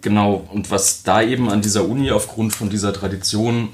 genau, 0.00 0.48
und 0.52 0.70
was 0.70 1.02
da 1.02 1.22
eben 1.22 1.48
an 1.48 1.62
dieser 1.62 1.88
Uni 1.88 2.10
aufgrund 2.10 2.54
von 2.54 2.68
dieser 2.68 2.92
Tradition 2.92 3.68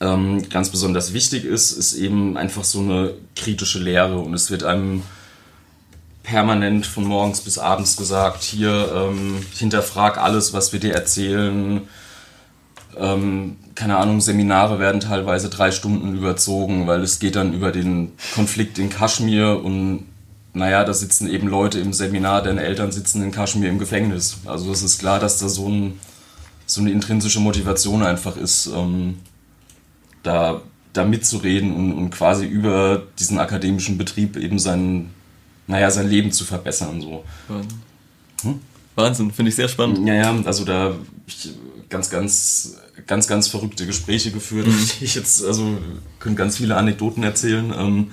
ähm, 0.00 0.48
ganz 0.48 0.70
besonders 0.70 1.12
wichtig 1.12 1.44
ist, 1.44 1.72
ist 1.72 1.94
eben 1.94 2.36
einfach 2.36 2.64
so 2.64 2.80
eine 2.80 3.14
kritische 3.36 3.78
Lehre 3.78 4.18
und 4.18 4.34
es 4.34 4.50
wird 4.50 4.64
einem 4.64 5.02
permanent 6.22 6.86
von 6.86 7.04
morgens 7.04 7.40
bis 7.40 7.58
abends 7.58 7.96
gesagt, 7.96 8.42
hier 8.42 8.92
ähm, 8.94 9.44
hinterfrag 9.56 10.18
alles, 10.18 10.52
was 10.52 10.72
wir 10.72 10.80
dir 10.80 10.94
erzählen. 10.94 11.82
Ähm, 12.96 13.56
keine 13.74 13.96
Ahnung, 13.96 14.20
Seminare 14.20 14.78
werden 14.78 15.00
teilweise 15.00 15.48
drei 15.48 15.70
Stunden 15.70 16.14
überzogen, 16.16 16.86
weil 16.86 17.02
es 17.02 17.18
geht 17.18 17.36
dann 17.36 17.54
über 17.54 17.72
den 17.72 18.12
Konflikt 18.34 18.78
in 18.78 18.90
Kaschmir 18.90 19.60
und 19.64 20.06
naja, 20.52 20.84
da 20.84 20.92
sitzen 20.92 21.28
eben 21.28 21.48
Leute 21.48 21.78
im 21.78 21.92
Seminar, 21.92 22.42
deren 22.42 22.58
Eltern 22.58 22.90
sitzen 22.90 23.22
in 23.22 23.30
Kaschmir 23.30 23.68
im 23.68 23.78
Gefängnis. 23.78 24.38
Also 24.46 24.72
es 24.72 24.82
ist 24.82 24.98
klar, 24.98 25.20
dass 25.20 25.38
da 25.38 25.48
so, 25.48 25.68
ein, 25.68 26.00
so 26.66 26.80
eine 26.80 26.90
intrinsische 26.90 27.40
Motivation 27.40 28.02
einfach 28.02 28.36
ist, 28.36 28.66
ähm, 28.66 29.18
da, 30.24 30.60
da 30.92 31.04
mitzureden 31.04 31.72
und, 31.74 31.92
und 31.92 32.10
quasi 32.10 32.46
über 32.46 33.02
diesen 33.18 33.38
akademischen 33.38 33.96
Betrieb 33.96 34.36
eben 34.36 34.58
seinen 34.58 35.14
naja, 35.70 35.90
sein 35.90 36.08
Leben 36.08 36.32
zu 36.32 36.44
verbessern. 36.44 37.00
So. 37.00 37.24
Wahnsinn, 37.48 37.78
hm? 38.42 38.60
Wahnsinn 38.96 39.30
finde 39.30 39.50
ich 39.50 39.56
sehr 39.56 39.68
spannend. 39.68 40.06
Ja, 40.06 40.14
ja, 40.14 40.42
also 40.44 40.64
da 40.64 40.94
ich 41.26 41.50
ganz, 41.88 42.10
ganz, 42.10 42.76
ganz, 43.06 43.28
ganz 43.28 43.48
verrückte 43.48 43.86
Gespräche 43.86 44.32
geführt. 44.32 44.66
Mhm. 44.66 44.90
Ich 45.00 45.14
jetzt, 45.14 45.44
also 45.44 45.78
können 46.18 46.36
ganz 46.36 46.56
viele 46.56 46.76
Anekdoten 46.76 47.22
erzählen. 47.22 47.72
Ähm, 47.76 48.10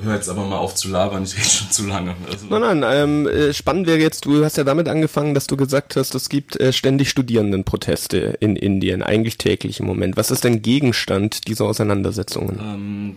Hör 0.00 0.14
jetzt 0.14 0.28
aber 0.28 0.46
mal 0.46 0.58
auf 0.58 0.76
zu 0.76 0.88
labern, 0.88 1.24
ich 1.24 1.36
rede 1.36 1.48
schon 1.48 1.70
zu 1.72 1.84
lange. 1.84 2.14
Also 2.30 2.46
nein, 2.46 2.78
nein, 2.78 2.84
ähm, 2.94 3.26
äh, 3.26 3.52
spannend 3.52 3.88
wäre 3.88 3.98
jetzt, 3.98 4.26
du 4.26 4.44
hast 4.44 4.56
ja 4.56 4.62
damit 4.62 4.86
angefangen, 4.86 5.34
dass 5.34 5.48
du 5.48 5.56
gesagt 5.56 5.96
hast, 5.96 6.14
es 6.14 6.28
gibt 6.28 6.54
äh, 6.60 6.72
ständig 6.72 7.10
Studierendenproteste 7.10 8.36
in 8.38 8.54
Indien, 8.54 9.02
eigentlich 9.02 9.38
täglich 9.38 9.80
im 9.80 9.86
Moment. 9.86 10.16
Was 10.16 10.30
ist 10.30 10.44
denn 10.44 10.62
Gegenstand 10.62 11.48
dieser 11.48 11.64
Auseinandersetzungen? 11.64 12.60
Ähm, 12.62 13.16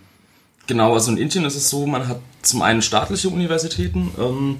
Genau, 0.68 0.94
also 0.94 1.12
in 1.12 1.18
Indien 1.18 1.46
ist 1.46 1.56
es 1.56 1.70
so, 1.70 1.86
man 1.86 2.08
hat 2.08 2.22
zum 2.42 2.62
einen 2.62 2.82
staatliche 2.82 3.30
Universitäten, 3.30 4.12
ähm, 4.18 4.60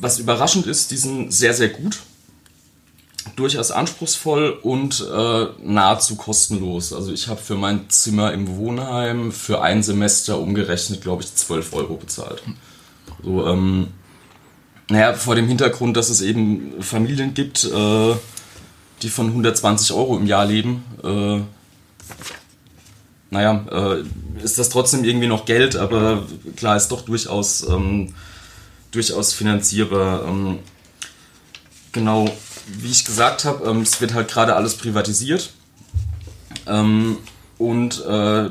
was 0.00 0.18
überraschend 0.18 0.66
ist, 0.66 0.90
die 0.90 0.96
sind 0.96 1.32
sehr, 1.32 1.54
sehr 1.54 1.68
gut, 1.68 1.98
durchaus 3.36 3.70
anspruchsvoll 3.70 4.50
und 4.62 5.06
äh, 5.12 5.46
nahezu 5.62 6.16
kostenlos. 6.16 6.92
Also 6.92 7.12
ich 7.12 7.28
habe 7.28 7.40
für 7.40 7.56
mein 7.56 7.88
Zimmer 7.90 8.32
im 8.32 8.56
Wohnheim 8.56 9.32
für 9.32 9.62
ein 9.62 9.82
Semester 9.82 10.38
umgerechnet, 10.38 11.02
glaube 11.02 11.22
ich, 11.22 11.34
12 11.34 11.72
Euro 11.74 11.94
bezahlt. 11.96 12.42
So, 13.22 13.46
ähm, 13.46 13.88
naja, 14.90 15.14
vor 15.14 15.34
dem 15.34 15.48
Hintergrund, 15.48 15.96
dass 15.96 16.08
es 16.08 16.20
eben 16.20 16.82
Familien 16.82 17.34
gibt, 17.34 17.64
äh, 17.64 18.14
die 19.02 19.08
von 19.08 19.26
120 19.28 19.92
Euro 19.92 20.16
im 20.16 20.26
Jahr 20.26 20.46
leben, 20.46 20.84
äh, 21.04 21.40
naja, 23.30 23.64
äh, 23.70 24.42
ist 24.42 24.58
das 24.58 24.68
trotzdem 24.70 25.04
irgendwie 25.04 25.26
noch 25.26 25.44
Geld, 25.44 25.76
aber 25.76 26.26
klar 26.56 26.76
ist 26.76 26.88
doch 26.88 27.02
durchaus, 27.02 27.66
ähm, 27.68 28.14
durchaus 28.90 29.32
finanzierbar. 29.32 30.26
Ähm, 30.26 30.60
genau, 31.92 32.26
wie 32.66 32.90
ich 32.90 33.04
gesagt 33.04 33.44
habe, 33.44 33.68
ähm, 33.68 33.82
es 33.82 34.00
wird 34.00 34.14
halt 34.14 34.28
gerade 34.28 34.56
alles 34.56 34.76
privatisiert. 34.76 35.50
Ähm, 36.66 37.18
und 37.58 38.04
äh, 38.04 38.50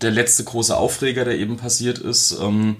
der 0.00 0.10
letzte 0.10 0.44
große 0.44 0.76
Aufreger, 0.76 1.24
der 1.24 1.38
eben 1.38 1.56
passiert 1.56 1.98
ist, 1.98 2.36
ähm, 2.40 2.76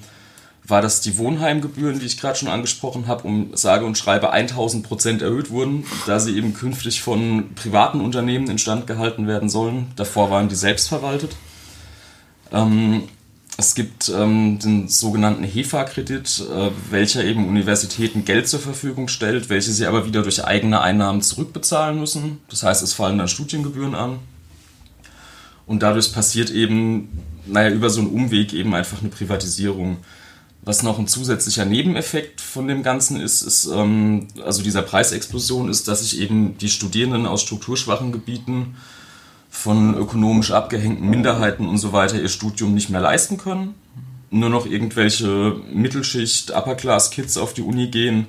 war, 0.65 0.83
dass 0.83 1.01
die 1.01 1.19
Wohnheimgebühren, 1.19 1.99
die 1.99 2.07
ich 2.07 2.21
gerade 2.21 2.39
schon 2.39 2.49
angesprochen 2.49 3.07
habe, 3.07 3.25
um 3.25 3.57
sage 3.57 3.85
und 3.85 3.99
schreibe 3.99 4.31
1000 4.31 4.87
Prozent 4.87 5.23
erhöht 5.23 5.51
wurden, 5.51 5.85
da 6.07 6.21
sie 6.21 6.37
eben 6.37 6.55
künftig 6.55 7.03
von 7.03 7.55
privaten 7.55 8.01
Unternehmen 8.01 8.49
instand 8.49 8.87
gehalten 8.87 9.27
werden 9.27 9.49
sollen. 9.49 9.89
Davor 9.97 10.31
waren 10.31 10.49
die 10.49 10.55
selbst 10.55 10.89
verwaltet. 10.89 11.37
Ähm, 12.53 13.05
es 13.61 13.75
gibt 13.75 14.09
ähm, 14.09 14.59
den 14.59 14.89
sogenannten 14.89 15.45
HEFA-Kredit, 15.45 16.45
äh, 16.51 16.71
welcher 16.91 17.25
eben 17.25 17.47
Universitäten 17.47 18.25
Geld 18.25 18.49
zur 18.49 18.61
Verfügung 18.61 19.09
stellt, 19.09 19.51
welche 19.51 19.73
sie 19.73 19.87
aber 19.87 20.07
wieder 20.07 20.23
durch 20.23 20.45
eigene 20.45 20.81
Einnahmen 20.81 21.21
zurückbezahlen 21.21 22.01
müssen. 22.01 22.39
Das 22.49 22.63
heißt, 22.63 22.83
es 22.83 22.95
fallen 22.95 23.19
dann 23.19 23.29
Studiengebühren 23.29 23.95
an. 23.95 24.19
Und 25.67 25.83
dadurch 25.83 26.13
passiert 26.13 26.51
eben, 26.51 27.21
naja, 27.47 27.71
über 27.71 27.91
so 27.91 28.01
einen 28.01 28.11
Umweg 28.11 28.55
eben 28.55 28.75
einfach 28.75 29.03
eine 29.03 29.11
Privatisierung. 29.11 29.99
Was 30.63 30.83
noch 30.83 30.99
ein 30.99 31.09
zusätzlicher 31.09 31.65
Nebeneffekt 31.65 32.41
von 32.41 32.69
dem 32.69 32.83
Ganzen 32.83 33.19
ist, 33.19 33.41
ist 33.43 33.67
ähm, 33.67 34.29
also 34.45 34.63
dieser 34.63 34.83
Preisexplosion 34.83 35.71
ist, 35.71 35.89
dass 35.89 36.01
sich 36.01 36.21
eben 36.21 36.59
die 36.59 36.69
Studierenden 36.69 37.27
aus 37.27 37.43
strukturschwachen 37.43 38.13
Gebieten 38.13 38.77
von 39.49 39.95
ökonomisch 39.97 40.51
abgehängten 40.51 41.09
Minderheiten 41.09 41.67
und 41.67 41.79
so 41.79 41.93
weiter 41.93 42.21
ihr 42.21 42.29
Studium 42.29 42.75
nicht 42.75 42.91
mehr 42.91 43.01
leisten 43.01 43.39
können. 43.39 43.75
Nur 44.31 44.51
noch 44.51 44.67
irgendwelche 44.67 45.57
Mittelschicht, 45.73 46.53
Upper-Class-Kids 46.53 47.37
auf 47.39 47.55
die 47.55 47.63
Uni 47.63 47.89
gehen 47.89 48.27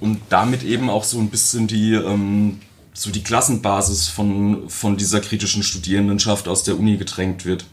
und 0.00 0.20
damit 0.30 0.64
eben 0.64 0.88
auch 0.88 1.04
so 1.04 1.18
ein 1.18 1.28
bisschen 1.28 1.68
die, 1.68 1.92
ähm, 1.92 2.60
so 2.94 3.10
die 3.10 3.22
Klassenbasis 3.22 4.08
von, 4.08 4.68
von 4.68 4.96
dieser 4.96 5.20
kritischen 5.20 5.62
Studierendenschaft 5.62 6.48
aus 6.48 6.64
der 6.64 6.78
Uni 6.78 6.96
gedrängt 6.96 7.44
wird. 7.44 7.66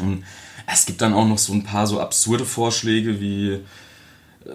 Und 0.00 0.24
es 0.70 0.86
gibt 0.86 1.00
dann 1.00 1.14
auch 1.14 1.26
noch 1.26 1.38
so 1.38 1.52
ein 1.52 1.64
paar 1.64 1.86
so 1.86 2.00
absurde 2.00 2.44
Vorschläge 2.44 3.20
wie 3.20 3.52
äh, 3.52 3.60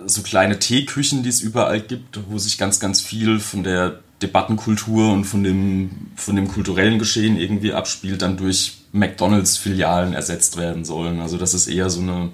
so 0.05 0.21
kleine 0.21 0.59
Teeküchen, 0.59 1.23
die 1.23 1.29
es 1.29 1.41
überall 1.41 1.81
gibt, 1.81 2.19
wo 2.29 2.37
sich 2.37 2.57
ganz, 2.57 2.79
ganz 2.79 3.01
viel 3.01 3.39
von 3.39 3.63
der 3.63 3.99
Debattenkultur 4.21 5.11
und 5.11 5.25
von 5.25 5.43
dem, 5.43 5.91
von 6.15 6.35
dem 6.35 6.47
kulturellen 6.47 6.99
Geschehen 6.99 7.37
irgendwie 7.37 7.73
abspielt, 7.73 8.21
dann 8.21 8.37
durch 8.37 8.77
McDonalds-Filialen 8.93 10.13
ersetzt 10.13 10.57
werden 10.57 10.85
sollen. 10.85 11.19
Also 11.19 11.37
das 11.37 11.53
ist 11.53 11.67
eher 11.67 11.89
so 11.89 11.99
eine 11.99 12.29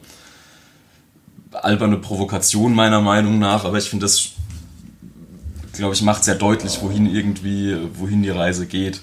alberne 1.51 1.97
Provokation 1.97 2.75
meiner 2.75 3.01
Meinung 3.01 3.39
nach, 3.39 3.65
aber 3.65 3.77
ich 3.77 3.89
finde 3.89 4.05
das, 4.05 4.33
glaube 5.73 5.95
ich, 5.95 6.03
macht 6.03 6.23
sehr 6.23 6.35
deutlich, 6.35 6.81
wohin 6.81 7.07
irgendwie, 7.07 7.75
wohin 7.95 8.21
die 8.21 8.29
Reise 8.29 8.67
geht. 8.67 9.01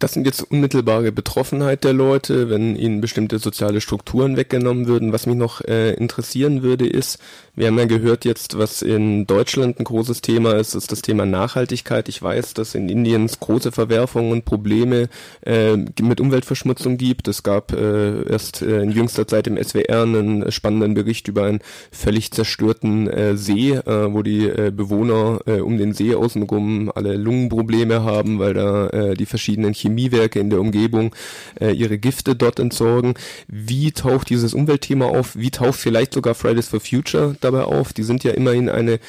Das 0.00 0.14
sind 0.14 0.24
jetzt 0.24 0.50
unmittelbare 0.50 1.12
Betroffenheit 1.12 1.84
der 1.84 1.92
Leute, 1.92 2.48
wenn 2.48 2.74
ihnen 2.74 3.02
bestimmte 3.02 3.38
soziale 3.38 3.82
Strukturen 3.82 4.38
weggenommen 4.38 4.86
würden. 4.86 5.12
Was 5.12 5.26
mich 5.26 5.36
noch 5.36 5.60
äh, 5.60 5.92
interessieren 5.92 6.62
würde, 6.62 6.88
ist, 6.88 7.18
wir 7.54 7.66
haben 7.66 7.78
ja 7.78 7.84
gehört 7.84 8.24
jetzt, 8.24 8.56
was 8.56 8.80
in 8.80 9.26
Deutschland 9.26 9.78
ein 9.78 9.84
großes 9.84 10.22
Thema 10.22 10.52
ist, 10.52 10.74
ist 10.74 10.90
das 10.90 11.02
Thema 11.02 11.26
Nachhaltigkeit. 11.26 12.08
Ich 12.08 12.22
weiß, 12.22 12.54
dass 12.54 12.74
in 12.74 12.88
Indien 12.88 13.26
es 13.26 13.40
große 13.40 13.72
Verwerfungen 13.72 14.32
und 14.32 14.46
Probleme 14.46 15.10
äh, 15.44 15.76
mit 15.76 16.22
Umweltverschmutzung 16.22 16.96
gibt. 16.96 17.28
Es 17.28 17.42
gab 17.42 17.72
äh, 17.72 18.22
erst 18.26 18.62
äh, 18.62 18.80
in 18.80 18.92
jüngster 18.92 19.26
Zeit 19.28 19.48
im 19.48 19.62
SWR 19.62 20.04
einen 20.04 20.50
spannenden 20.50 20.94
Bericht 20.94 21.28
über 21.28 21.44
einen 21.44 21.60
völlig 21.92 22.30
zerstörten 22.30 23.06
äh, 23.06 23.36
See, 23.36 23.72
äh, 23.72 24.14
wo 24.14 24.22
die 24.22 24.46
äh, 24.46 24.72
Bewohner 24.74 25.40
äh, 25.44 25.60
um 25.60 25.76
den 25.76 25.92
See 25.92 26.14
außenrum 26.14 26.90
alle 26.94 27.16
Lungenprobleme 27.16 28.02
haben, 28.02 28.38
weil 28.38 28.54
da 28.54 28.88
äh, 28.88 29.14
die 29.14 29.26
verschiedenen 29.26 29.74
Chemie 29.74 29.89
Chemiewerke 29.90 30.40
in 30.40 30.50
der 30.50 30.60
Umgebung 30.60 31.14
äh, 31.60 31.72
ihre 31.72 31.98
Gifte 31.98 32.34
dort 32.34 32.58
entsorgen. 32.58 33.14
Wie 33.48 33.92
taucht 33.92 34.30
dieses 34.30 34.54
Umweltthema 34.54 35.06
auf? 35.06 35.36
Wie 35.36 35.50
taucht 35.50 35.78
vielleicht 35.78 36.14
sogar 36.14 36.34
Fridays 36.34 36.68
for 36.68 36.80
Future 36.80 37.36
dabei 37.40 37.64
auf? 37.64 37.92
Die 37.92 38.02
sind 38.02 38.24
ja 38.24 38.32
immerhin 38.32 38.68
eine, 38.68 39.00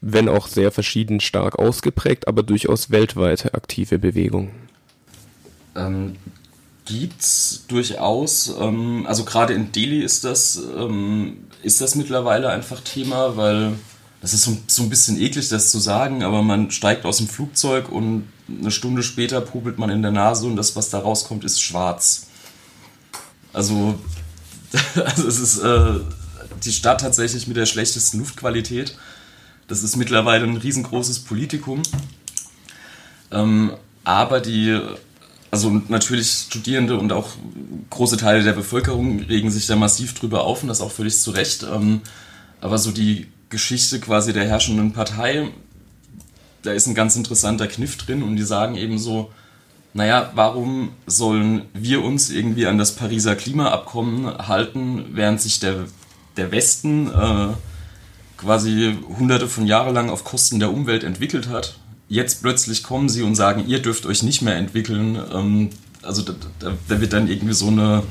wenn 0.00 0.28
auch 0.28 0.46
sehr 0.46 0.70
verschieden 0.70 1.20
stark 1.20 1.58
ausgeprägt, 1.58 2.28
aber 2.28 2.42
durchaus 2.42 2.90
weltweite 2.90 3.54
aktive 3.54 3.98
Bewegung. 3.98 4.50
Ähm, 5.76 6.16
gibt's 6.84 7.64
durchaus. 7.68 8.54
Ähm, 8.58 9.06
also 9.06 9.24
gerade 9.24 9.54
in 9.54 9.72
Delhi 9.72 10.00
ist 10.00 10.24
das, 10.24 10.60
ähm, 10.76 11.38
ist 11.62 11.80
das 11.80 11.94
mittlerweile 11.94 12.50
einfach 12.50 12.80
Thema, 12.80 13.36
weil 13.36 13.74
das 14.20 14.34
ist 14.34 14.44
so, 14.44 14.56
so 14.66 14.82
ein 14.82 14.90
bisschen 14.90 15.20
eklig, 15.20 15.48
das 15.48 15.70
zu 15.70 15.78
sagen, 15.78 16.22
aber 16.22 16.42
man 16.42 16.70
steigt 16.70 17.06
aus 17.06 17.18
dem 17.18 17.28
Flugzeug 17.28 17.90
und 17.90 18.24
eine 18.60 18.70
Stunde 18.70 19.02
später 19.02 19.40
pupelt 19.40 19.78
man 19.78 19.90
in 19.90 20.02
der 20.02 20.10
Nase 20.10 20.46
und 20.46 20.56
das, 20.56 20.76
was 20.76 20.90
da 20.90 20.98
rauskommt, 20.98 21.44
ist 21.44 21.60
schwarz. 21.60 22.28
Also, 23.52 23.98
also 25.04 25.26
es 25.26 25.38
ist 25.38 25.58
äh, 25.58 26.00
die 26.64 26.72
Stadt 26.72 27.00
tatsächlich 27.00 27.46
mit 27.46 27.56
der 27.56 27.66
schlechtesten 27.66 28.18
Luftqualität. 28.18 28.96
Das 29.68 29.82
ist 29.82 29.96
mittlerweile 29.96 30.44
ein 30.44 30.56
riesengroßes 30.56 31.20
Politikum. 31.20 31.82
Ähm, 33.30 33.72
aber 34.04 34.40
die, 34.40 34.80
also 35.50 35.70
natürlich 35.88 36.46
Studierende 36.48 36.96
und 36.98 37.12
auch 37.12 37.30
große 37.90 38.16
Teile 38.16 38.42
der 38.42 38.52
Bevölkerung 38.52 39.20
regen 39.20 39.50
sich 39.50 39.66
da 39.66 39.76
massiv 39.76 40.14
drüber 40.14 40.44
auf 40.44 40.62
und 40.62 40.68
das 40.68 40.80
auch 40.80 40.90
völlig 40.90 41.20
zu 41.20 41.30
Recht. 41.30 41.62
Ähm, 41.62 42.00
aber 42.60 42.78
so 42.78 42.90
die 42.90 43.28
Geschichte 43.48 44.00
quasi 44.00 44.32
der 44.32 44.46
herrschenden 44.46 44.92
Partei, 44.92 45.50
da 46.62 46.72
ist 46.72 46.86
ein 46.86 46.94
ganz 46.94 47.16
interessanter 47.16 47.66
Kniff 47.66 47.96
drin 47.96 48.22
und 48.22 48.36
die 48.36 48.42
sagen 48.42 48.76
eben 48.76 48.98
so, 48.98 49.30
naja, 49.92 50.30
warum 50.34 50.90
sollen 51.06 51.62
wir 51.74 52.04
uns 52.04 52.30
irgendwie 52.30 52.66
an 52.66 52.78
das 52.78 52.94
Pariser 52.94 53.34
Klimaabkommen 53.34 54.46
halten, 54.46 55.06
während 55.12 55.40
sich 55.40 55.58
der, 55.58 55.86
der 56.36 56.52
Westen 56.52 57.08
äh, 57.08 57.48
quasi 58.36 58.96
hunderte 59.18 59.48
von 59.48 59.66
Jahren 59.66 59.94
lang 59.94 60.10
auf 60.10 60.22
Kosten 60.22 60.60
der 60.60 60.72
Umwelt 60.72 61.02
entwickelt 61.02 61.48
hat? 61.48 61.76
Jetzt 62.08 62.42
plötzlich 62.42 62.82
kommen 62.82 63.08
sie 63.08 63.22
und 63.22 63.34
sagen, 63.34 63.66
ihr 63.66 63.82
dürft 63.82 64.06
euch 64.06 64.22
nicht 64.22 64.42
mehr 64.42 64.56
entwickeln. 64.56 65.18
Ähm, 65.32 65.70
also 66.02 66.22
da, 66.22 66.34
da, 66.60 66.72
da, 66.88 67.00
wird 67.00 67.12
dann 67.12 67.28
irgendwie 67.28 67.54
so 67.54 67.68
eine, 67.68 68.04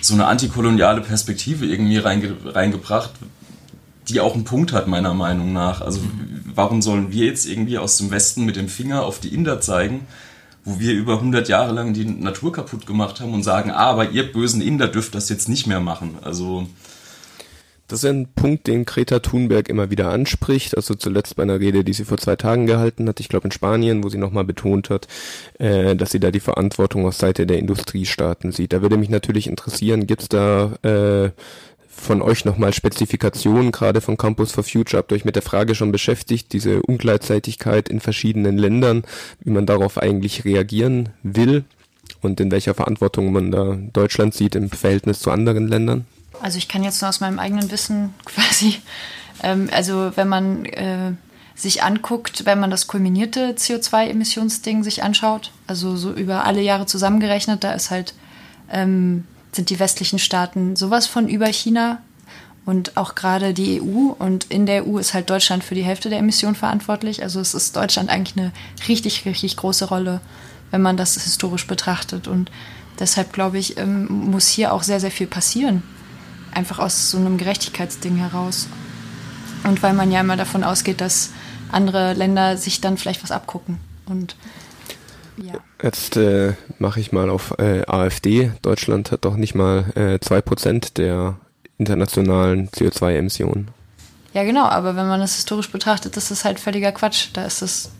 so 0.00 0.14
eine 0.14 0.26
antikoloniale 0.26 1.00
Perspektive 1.00 1.66
irgendwie 1.66 1.98
reinge, 1.98 2.36
reingebracht, 2.44 3.10
die 4.08 4.20
auch 4.20 4.34
einen 4.34 4.44
Punkt 4.44 4.72
hat, 4.72 4.88
meiner 4.88 5.14
Meinung 5.14 5.52
nach. 5.52 5.80
Also 5.80 6.00
warum 6.54 6.82
sollen 6.82 7.12
wir 7.12 7.26
jetzt 7.26 7.46
irgendwie 7.46 7.78
aus 7.78 7.98
dem 7.98 8.10
Westen 8.10 8.44
mit 8.44 8.56
dem 8.56 8.68
Finger 8.68 9.04
auf 9.04 9.20
die 9.20 9.34
Inder 9.34 9.60
zeigen, 9.60 10.06
wo 10.64 10.80
wir 10.80 10.92
über 10.92 11.14
100 11.14 11.48
Jahre 11.48 11.72
lang 11.72 11.94
die 11.94 12.04
Natur 12.04 12.52
kaputt 12.52 12.86
gemacht 12.86 13.20
haben 13.20 13.34
und 13.34 13.42
sagen, 13.42 13.70
ah, 13.70 13.90
aber 13.90 14.10
ihr 14.10 14.32
bösen 14.32 14.60
Inder 14.60 14.88
dürft 14.88 15.14
das 15.14 15.28
jetzt 15.28 15.48
nicht 15.48 15.66
mehr 15.66 15.80
machen. 15.80 16.16
Also 16.22 16.66
das 17.88 18.04
ist 18.04 18.10
ein 18.10 18.28
Punkt, 18.34 18.66
den 18.66 18.84
Greta 18.84 19.18
Thunberg 19.20 19.70
immer 19.70 19.88
wieder 19.90 20.10
anspricht. 20.10 20.76
Also 20.76 20.94
zuletzt 20.94 21.36
bei 21.36 21.42
einer 21.42 21.58
Rede, 21.58 21.84
die 21.84 21.94
sie 21.94 22.04
vor 22.04 22.18
zwei 22.18 22.36
Tagen 22.36 22.66
gehalten 22.66 23.08
hat, 23.08 23.18
ich 23.18 23.30
glaube 23.30 23.46
in 23.46 23.50
Spanien, 23.50 24.04
wo 24.04 24.10
sie 24.10 24.18
nochmal 24.18 24.44
betont 24.44 24.90
hat, 24.90 25.08
äh, 25.58 25.96
dass 25.96 26.10
sie 26.10 26.20
da 26.20 26.30
die 26.30 26.38
Verantwortung 26.38 27.06
aus 27.06 27.16
Seite 27.16 27.46
der 27.46 27.58
Industriestaaten 27.58 28.52
sieht. 28.52 28.74
Da 28.74 28.82
würde 28.82 28.98
mich 28.98 29.08
natürlich 29.08 29.46
interessieren, 29.46 30.06
gibt 30.06 30.20
es 30.20 30.28
da 30.28 30.74
äh, 30.82 31.30
von 31.98 32.22
euch 32.22 32.44
nochmal 32.44 32.72
Spezifikationen, 32.72 33.72
gerade 33.72 34.00
von 34.00 34.16
Campus 34.16 34.52
for 34.52 34.64
Future. 34.64 34.98
Habt 34.98 35.12
ihr 35.12 35.16
euch 35.16 35.24
mit 35.24 35.36
der 35.36 35.42
Frage 35.42 35.74
schon 35.74 35.92
beschäftigt, 35.92 36.52
diese 36.52 36.82
Ungleichzeitigkeit 36.82 37.88
in 37.88 38.00
verschiedenen 38.00 38.56
Ländern, 38.56 39.04
wie 39.40 39.50
man 39.50 39.66
darauf 39.66 39.98
eigentlich 39.98 40.44
reagieren 40.44 41.10
will 41.22 41.64
und 42.20 42.40
in 42.40 42.50
welcher 42.50 42.74
Verantwortung 42.74 43.32
man 43.32 43.50
da 43.50 43.76
Deutschland 43.92 44.34
sieht 44.34 44.54
im 44.54 44.70
Verhältnis 44.70 45.20
zu 45.20 45.30
anderen 45.30 45.68
Ländern? 45.68 46.06
Also 46.40 46.58
ich 46.58 46.68
kann 46.68 46.84
jetzt 46.84 47.00
nur 47.02 47.08
aus 47.08 47.20
meinem 47.20 47.38
eigenen 47.38 47.70
Wissen 47.70 48.14
quasi, 48.24 48.76
ähm, 49.42 49.68
also 49.72 50.12
wenn 50.14 50.28
man 50.28 50.64
äh, 50.66 51.12
sich 51.54 51.82
anguckt, 51.82 52.46
wenn 52.46 52.60
man 52.60 52.70
das 52.70 52.86
kulminierte 52.86 53.52
CO2-Emissionsding 53.52 54.84
sich 54.84 55.02
anschaut, 55.02 55.50
also 55.66 55.96
so 55.96 56.12
über 56.12 56.44
alle 56.44 56.60
Jahre 56.62 56.86
zusammengerechnet, 56.86 57.64
da 57.64 57.72
ist 57.72 57.90
halt 57.90 58.14
ähm, 58.70 59.24
sind 59.58 59.70
die 59.70 59.80
westlichen 59.80 60.20
Staaten 60.20 60.76
sowas 60.76 61.08
von 61.08 61.28
über 61.28 61.46
China 61.46 62.00
und 62.64 62.96
auch 62.96 63.16
gerade 63.16 63.52
die 63.52 63.82
EU. 63.82 64.12
Und 64.16 64.44
in 64.44 64.66
der 64.66 64.86
EU 64.86 64.98
ist 64.98 65.14
halt 65.14 65.30
Deutschland 65.30 65.64
für 65.64 65.74
die 65.74 65.82
Hälfte 65.82 66.10
der 66.10 66.20
Emissionen 66.20 66.54
verantwortlich. 66.54 67.24
Also 67.24 67.40
es 67.40 67.54
ist 67.54 67.74
Deutschland 67.74 68.08
eigentlich 68.08 68.38
eine 68.38 68.52
richtig, 68.86 69.26
richtig 69.26 69.56
große 69.56 69.86
Rolle, 69.86 70.20
wenn 70.70 70.80
man 70.80 70.96
das 70.96 71.20
historisch 71.20 71.66
betrachtet. 71.66 72.28
Und 72.28 72.52
deshalb 73.00 73.32
glaube 73.32 73.58
ich, 73.58 73.78
ähm, 73.78 74.06
muss 74.30 74.46
hier 74.46 74.72
auch 74.72 74.84
sehr, 74.84 75.00
sehr 75.00 75.10
viel 75.10 75.26
passieren. 75.26 75.82
Einfach 76.52 76.78
aus 76.78 77.10
so 77.10 77.18
einem 77.18 77.36
Gerechtigkeitsding 77.36 78.14
heraus. 78.14 78.68
Und 79.64 79.82
weil 79.82 79.92
man 79.92 80.12
ja 80.12 80.20
immer 80.20 80.36
davon 80.36 80.62
ausgeht, 80.62 81.00
dass 81.00 81.30
andere 81.72 82.12
Länder 82.12 82.56
sich 82.56 82.80
dann 82.80 82.96
vielleicht 82.96 83.24
was 83.24 83.32
abgucken. 83.32 83.80
Und 84.06 84.36
ja. 85.42 85.54
Jetzt 85.82 86.16
äh, 86.16 86.54
mache 86.78 87.00
ich 87.00 87.12
mal 87.12 87.30
auf 87.30 87.58
äh, 87.58 87.82
AfD. 87.86 88.52
Deutschland 88.62 89.12
hat 89.12 89.24
doch 89.24 89.36
nicht 89.36 89.54
mal 89.54 89.84
äh, 89.94 90.18
2% 90.18 90.94
der 90.94 91.36
internationalen 91.78 92.68
CO2-Emissionen. 92.68 93.68
Ja, 94.34 94.44
genau, 94.44 94.64
aber 94.64 94.96
wenn 94.96 95.08
man 95.08 95.20
das 95.20 95.36
historisch 95.36 95.70
betrachtet, 95.70 96.16
ist 96.16 96.30
das 96.30 96.44
halt 96.44 96.60
völliger 96.60 96.92
Quatsch. 96.92 97.28
Da 97.32 97.44
ist 97.44 97.62
es 97.62 97.90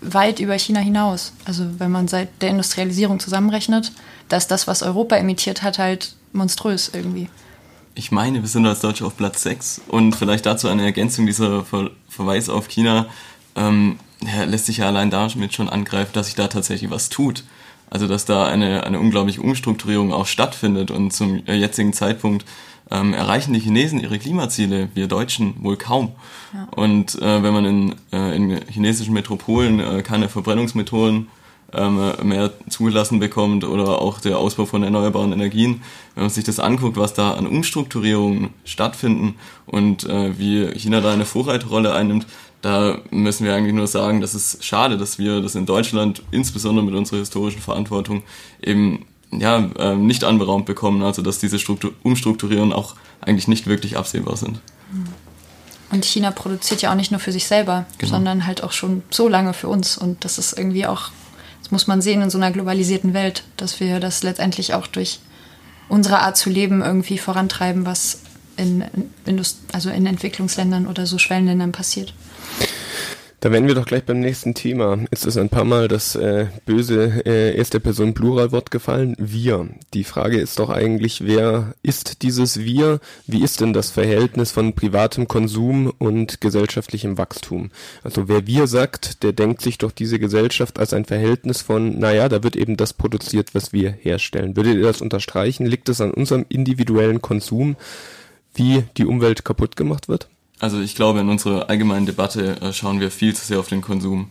weit 0.00 0.40
über 0.40 0.58
China 0.58 0.80
hinaus. 0.80 1.32
Also 1.44 1.64
wenn 1.78 1.90
man 1.90 2.08
seit 2.08 2.42
der 2.42 2.50
Industrialisierung 2.50 3.20
zusammenrechnet, 3.20 3.92
da 4.28 4.36
ist 4.36 4.50
das, 4.50 4.66
was 4.66 4.82
Europa 4.82 5.16
emittiert 5.16 5.62
hat, 5.62 5.78
halt 5.78 6.16
monströs 6.32 6.90
irgendwie. 6.92 7.28
Ich 7.94 8.10
meine, 8.10 8.40
wir 8.40 8.48
sind 8.48 8.66
als 8.66 8.80
Deutsche 8.80 9.04
auf 9.04 9.16
Platz 9.16 9.42
6 9.42 9.82
und 9.88 10.16
vielleicht 10.16 10.46
dazu 10.46 10.68
eine 10.68 10.84
Ergänzung 10.84 11.26
dieser 11.26 11.64
Ver 11.64 11.90
Verweis 12.08 12.48
auf 12.48 12.68
China. 12.68 13.06
Ähm, 13.54 13.98
ja, 14.22 14.44
lässt 14.44 14.66
sich 14.66 14.78
ja 14.78 14.86
allein 14.86 15.10
damit 15.10 15.54
schon 15.54 15.68
angreifen, 15.68 16.12
dass 16.12 16.26
sich 16.26 16.34
da 16.34 16.48
tatsächlich 16.48 16.90
was 16.90 17.08
tut. 17.08 17.44
Also 17.90 18.08
dass 18.08 18.24
da 18.24 18.46
eine, 18.46 18.84
eine 18.84 18.98
unglaubliche 18.98 19.42
Umstrukturierung 19.42 20.14
auch 20.14 20.26
stattfindet 20.26 20.90
und 20.90 21.12
zum 21.12 21.44
jetzigen 21.46 21.92
Zeitpunkt 21.92 22.46
ähm, 22.90 23.14
erreichen 23.14 23.52
die 23.52 23.60
Chinesen 23.60 24.00
ihre 24.00 24.18
Klimaziele, 24.18 24.88
wir 24.94 25.08
Deutschen 25.08 25.54
wohl 25.62 25.76
kaum. 25.76 26.12
Ja. 26.54 26.68
Und 26.74 27.20
äh, 27.20 27.42
wenn 27.42 27.52
man 27.52 27.64
in, 27.64 27.94
äh, 28.12 28.34
in 28.36 28.60
chinesischen 28.68 29.14
Metropolen 29.14 29.80
äh, 29.80 30.02
keine 30.02 30.28
Verbrennungsmethoden 30.28 31.28
ähm, 31.74 32.12
mehr 32.22 32.50
zugelassen 32.68 33.18
bekommt 33.18 33.64
oder 33.64 34.00
auch 34.00 34.20
der 34.20 34.38
Ausbau 34.38 34.66
von 34.66 34.82
erneuerbaren 34.82 35.32
Energien, 35.32 35.82
wenn 36.14 36.24
man 36.24 36.30
sich 36.30 36.44
das 36.44 36.60
anguckt, 36.60 36.96
was 36.96 37.14
da 37.14 37.32
an 37.32 37.46
Umstrukturierungen 37.46 38.50
stattfinden 38.64 39.36
und 39.66 40.04
äh, 40.04 40.38
wie 40.38 40.66
China 40.78 41.00
da 41.00 41.12
eine 41.12 41.24
Vorreiterrolle 41.24 41.94
einnimmt, 41.94 42.26
da 42.62 42.98
müssen 43.10 43.44
wir 43.44 43.54
eigentlich 43.54 43.74
nur 43.74 43.88
sagen, 43.88 44.20
dass 44.20 44.34
es 44.34 44.58
schade, 44.60 44.96
dass 44.96 45.18
wir 45.18 45.40
das 45.40 45.56
in 45.56 45.66
Deutschland, 45.66 46.22
insbesondere 46.30 46.84
mit 46.86 46.94
unserer 46.94 47.18
historischen 47.18 47.60
Verantwortung, 47.60 48.22
eben 48.62 49.04
ja, 49.32 49.70
äh, 49.78 49.96
nicht 49.96 50.24
anberaumt 50.24 50.66
bekommen, 50.66 51.02
also 51.02 51.22
dass 51.22 51.38
diese 51.38 51.58
Struktur 51.58 51.92
Umstrukturierungen 52.02 52.72
auch 52.72 52.94
eigentlich 53.20 53.48
nicht 53.48 53.66
wirklich 53.66 53.96
absehbar 53.96 54.36
sind. 54.36 54.60
Und 55.90 56.04
China 56.04 56.30
produziert 56.30 56.82
ja 56.82 56.90
auch 56.90 56.96
nicht 56.96 57.10
nur 57.10 57.20
für 57.20 57.32
sich 57.32 57.46
selber, 57.46 57.86
genau. 57.98 58.12
sondern 58.12 58.46
halt 58.46 58.62
auch 58.62 58.72
schon 58.72 59.02
so 59.10 59.28
lange 59.28 59.52
für 59.52 59.68
uns. 59.68 59.98
Und 59.98 60.24
das 60.24 60.38
ist 60.38 60.56
irgendwie 60.56 60.86
auch, 60.86 61.10
das 61.62 61.70
muss 61.70 61.86
man 61.86 62.00
sehen 62.00 62.22
in 62.22 62.30
so 62.30 62.38
einer 62.38 62.50
globalisierten 62.50 63.12
Welt, 63.12 63.44
dass 63.56 63.80
wir 63.80 64.00
das 64.00 64.22
letztendlich 64.22 64.74
auch 64.74 64.86
durch 64.86 65.20
unsere 65.88 66.20
Art 66.20 66.36
zu 66.36 66.48
leben 66.48 66.82
irgendwie 66.82 67.18
vorantreiben, 67.18 67.84
was 67.84 68.20
in, 68.56 68.84
in, 69.26 69.42
also 69.72 69.90
in 69.90 70.06
Entwicklungsländern 70.06 70.86
oder 70.86 71.06
so 71.06 71.18
Schwellenländern 71.18 71.72
passiert. 71.72 72.14
Da 73.42 73.50
wären 73.50 73.66
wir 73.66 73.74
doch 73.74 73.86
gleich 73.86 74.04
beim 74.04 74.20
nächsten 74.20 74.54
Thema. 74.54 74.98
Jetzt 75.10 75.26
ist 75.26 75.36
ein 75.36 75.48
paar 75.48 75.64
Mal 75.64 75.88
das 75.88 76.14
äh, 76.14 76.46
böse 76.64 77.26
äh, 77.26 77.56
erste 77.56 77.80
Person 77.80 78.14
Pluralwort 78.14 78.70
gefallen. 78.70 79.16
Wir. 79.18 79.68
Die 79.94 80.04
Frage 80.04 80.38
ist 80.38 80.60
doch 80.60 80.70
eigentlich, 80.70 81.24
wer 81.26 81.74
ist 81.82 82.22
dieses 82.22 82.60
Wir? 82.60 83.00
Wie 83.26 83.42
ist 83.42 83.60
denn 83.60 83.72
das 83.72 83.90
Verhältnis 83.90 84.52
von 84.52 84.74
privatem 84.74 85.26
Konsum 85.26 85.92
und 85.98 86.40
gesellschaftlichem 86.40 87.18
Wachstum? 87.18 87.72
Also 88.04 88.28
wer 88.28 88.46
wir 88.46 88.68
sagt, 88.68 89.24
der 89.24 89.32
denkt 89.32 89.60
sich 89.60 89.76
doch 89.76 89.90
diese 89.90 90.20
Gesellschaft 90.20 90.78
als 90.78 90.94
ein 90.94 91.04
Verhältnis 91.04 91.62
von, 91.62 91.98
naja, 91.98 92.28
da 92.28 92.44
wird 92.44 92.54
eben 92.54 92.76
das 92.76 92.92
produziert, 92.92 93.56
was 93.56 93.72
wir 93.72 93.90
herstellen. 93.90 94.54
Würdet 94.54 94.76
ihr 94.76 94.84
das 94.84 95.00
unterstreichen? 95.00 95.66
Liegt 95.66 95.88
es 95.88 96.00
an 96.00 96.12
unserem 96.12 96.46
individuellen 96.48 97.20
Konsum, 97.20 97.74
wie 98.54 98.84
die 98.96 99.04
Umwelt 99.04 99.44
kaputt 99.44 99.74
gemacht 99.74 100.08
wird? 100.08 100.28
Also 100.62 100.80
ich 100.80 100.94
glaube, 100.94 101.18
in 101.18 101.28
unserer 101.28 101.68
allgemeinen 101.68 102.06
Debatte 102.06 102.60
äh, 102.60 102.72
schauen 102.72 103.00
wir 103.00 103.10
viel 103.10 103.34
zu 103.34 103.44
sehr 103.44 103.58
auf 103.58 103.68
den 103.68 103.80
Konsum. 103.82 104.28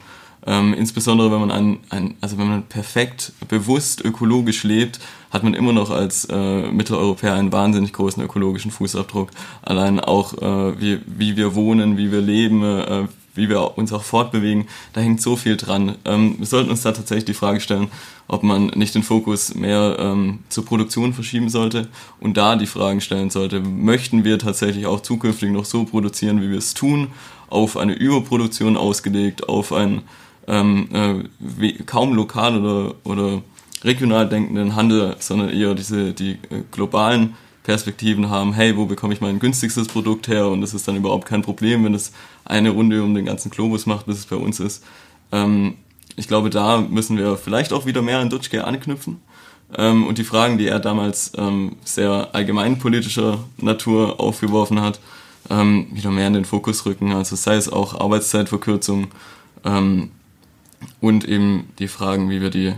Ähm, 0.47 0.73
insbesondere 0.73 1.29
wenn 1.29 1.41
man 1.41 1.51
ein, 1.51 1.79
ein, 1.89 2.15
also 2.21 2.37
wenn 2.37 2.47
man 2.47 2.63
perfekt 2.63 3.33
bewusst 3.49 3.99
ökologisch 4.03 4.63
lebt, 4.63 5.01
hat 5.29 5.43
man 5.43 5.53
immer 5.53 5.73
noch 5.73 5.89
als 5.89 6.25
äh, 6.31 6.71
Mitteleuropäer 6.71 7.33
einen 7.33 7.51
wahnsinnig 7.51 7.91
großen 7.91 8.23
ökologischen 8.23 8.71
Fußabdruck. 8.71 9.29
Allein 9.61 9.99
auch 9.99 10.33
äh, 10.41 10.79
wie, 10.79 11.01
wie 11.05 11.35
wir 11.35 11.53
wohnen, 11.53 11.97
wie 11.97 12.13
wir 12.13 12.21
leben, 12.21 12.63
äh, 12.63 13.07
wie 13.33 13.49
wir 13.49 13.77
uns 13.77 13.93
auch 13.93 14.03
fortbewegen, 14.03 14.67
da 14.93 15.01
hängt 15.01 15.21
so 15.21 15.35
viel 15.35 15.57
dran. 15.57 15.95
Ähm, 16.05 16.35
wir 16.39 16.45
sollten 16.45 16.69
uns 16.69 16.81
da 16.81 16.91
tatsächlich 16.91 17.25
die 17.25 17.33
Frage 17.33 17.59
stellen, 17.59 17.89
ob 18.27 18.43
man 18.43 18.67
nicht 18.67 18.95
den 18.95 19.03
Fokus 19.03 19.55
mehr 19.55 19.97
ähm, 19.99 20.39
zur 20.49 20.65
Produktion 20.65 21.13
verschieben 21.13 21.49
sollte 21.49 21.87
und 22.19 22.37
da 22.37 22.55
die 22.55 22.67
Fragen 22.67 23.01
stellen 23.01 23.29
sollte, 23.29 23.59
möchten 23.59 24.23
wir 24.23 24.39
tatsächlich 24.39 24.85
auch 24.85 25.01
zukünftig 25.01 25.51
noch 25.51 25.65
so 25.65 25.85
produzieren, 25.85 26.41
wie 26.41 26.49
wir 26.49 26.57
es 26.57 26.73
tun, 26.73 27.07
auf 27.49 27.77
eine 27.77 27.93
Überproduktion 27.93 28.77
ausgelegt, 28.77 29.49
auf 29.49 29.73
ein 29.73 30.01
ähm, 30.47 31.27
äh, 31.61 31.73
kaum 31.85 32.13
lokal 32.13 32.57
oder, 32.63 32.95
oder 33.03 33.41
regional 33.83 34.27
denkenden 34.27 34.75
Handel, 34.75 35.15
sondern 35.19 35.49
eher 35.49 35.75
diese 35.75 36.13
die 36.13 36.31
äh, 36.31 36.63
globalen 36.71 37.35
Perspektiven 37.63 38.29
haben, 38.29 38.53
hey, 38.53 38.75
wo 38.75 38.85
bekomme 38.85 39.13
ich 39.13 39.21
mein 39.21 39.39
günstigstes 39.39 39.87
Produkt 39.87 40.27
her? 40.27 40.47
Und 40.47 40.61
das 40.61 40.73
ist 40.73 40.87
dann 40.87 40.95
überhaupt 40.95 41.27
kein 41.27 41.41
Problem, 41.41 41.83
wenn 41.83 41.93
es 41.93 42.11
eine 42.43 42.71
Runde 42.71 43.03
um 43.03 43.13
den 43.13 43.25
ganzen 43.25 43.51
Globus 43.51 43.85
macht, 43.85 44.07
bis 44.07 44.19
es 44.19 44.25
bei 44.25 44.35
uns 44.35 44.59
ist. 44.59 44.83
Ähm, 45.31 45.75
ich 46.15 46.27
glaube, 46.27 46.49
da 46.49 46.81
müssen 46.81 47.17
wir 47.17 47.37
vielleicht 47.37 47.71
auch 47.71 47.85
wieder 47.85 48.01
mehr 48.01 48.19
an 48.19 48.29
Dutschke 48.29 48.65
anknüpfen. 48.65 49.21
Ähm, 49.77 50.05
und 50.07 50.17
die 50.17 50.23
Fragen, 50.23 50.57
die 50.57 50.67
er 50.67 50.79
damals 50.79 51.31
ähm, 51.37 51.75
sehr 51.83 52.29
allgemeinpolitischer 52.33 53.39
Natur 53.57 54.19
aufgeworfen 54.19 54.81
hat, 54.81 54.99
ähm, 55.49 55.87
wieder 55.91 56.11
mehr 56.11 56.27
in 56.27 56.33
den 56.33 56.45
Fokus 56.45 56.85
rücken. 56.85 57.13
Also 57.13 57.35
sei 57.35 57.55
es 57.55 57.71
auch 57.71 57.99
Arbeitszeitverkürzung 57.99 59.07
ähm, 59.63 60.11
und 60.99 61.25
eben 61.25 61.69
die 61.79 61.87
Fragen, 61.87 62.29
wie 62.29 62.41
wir 62.41 62.49
die, 62.49 62.73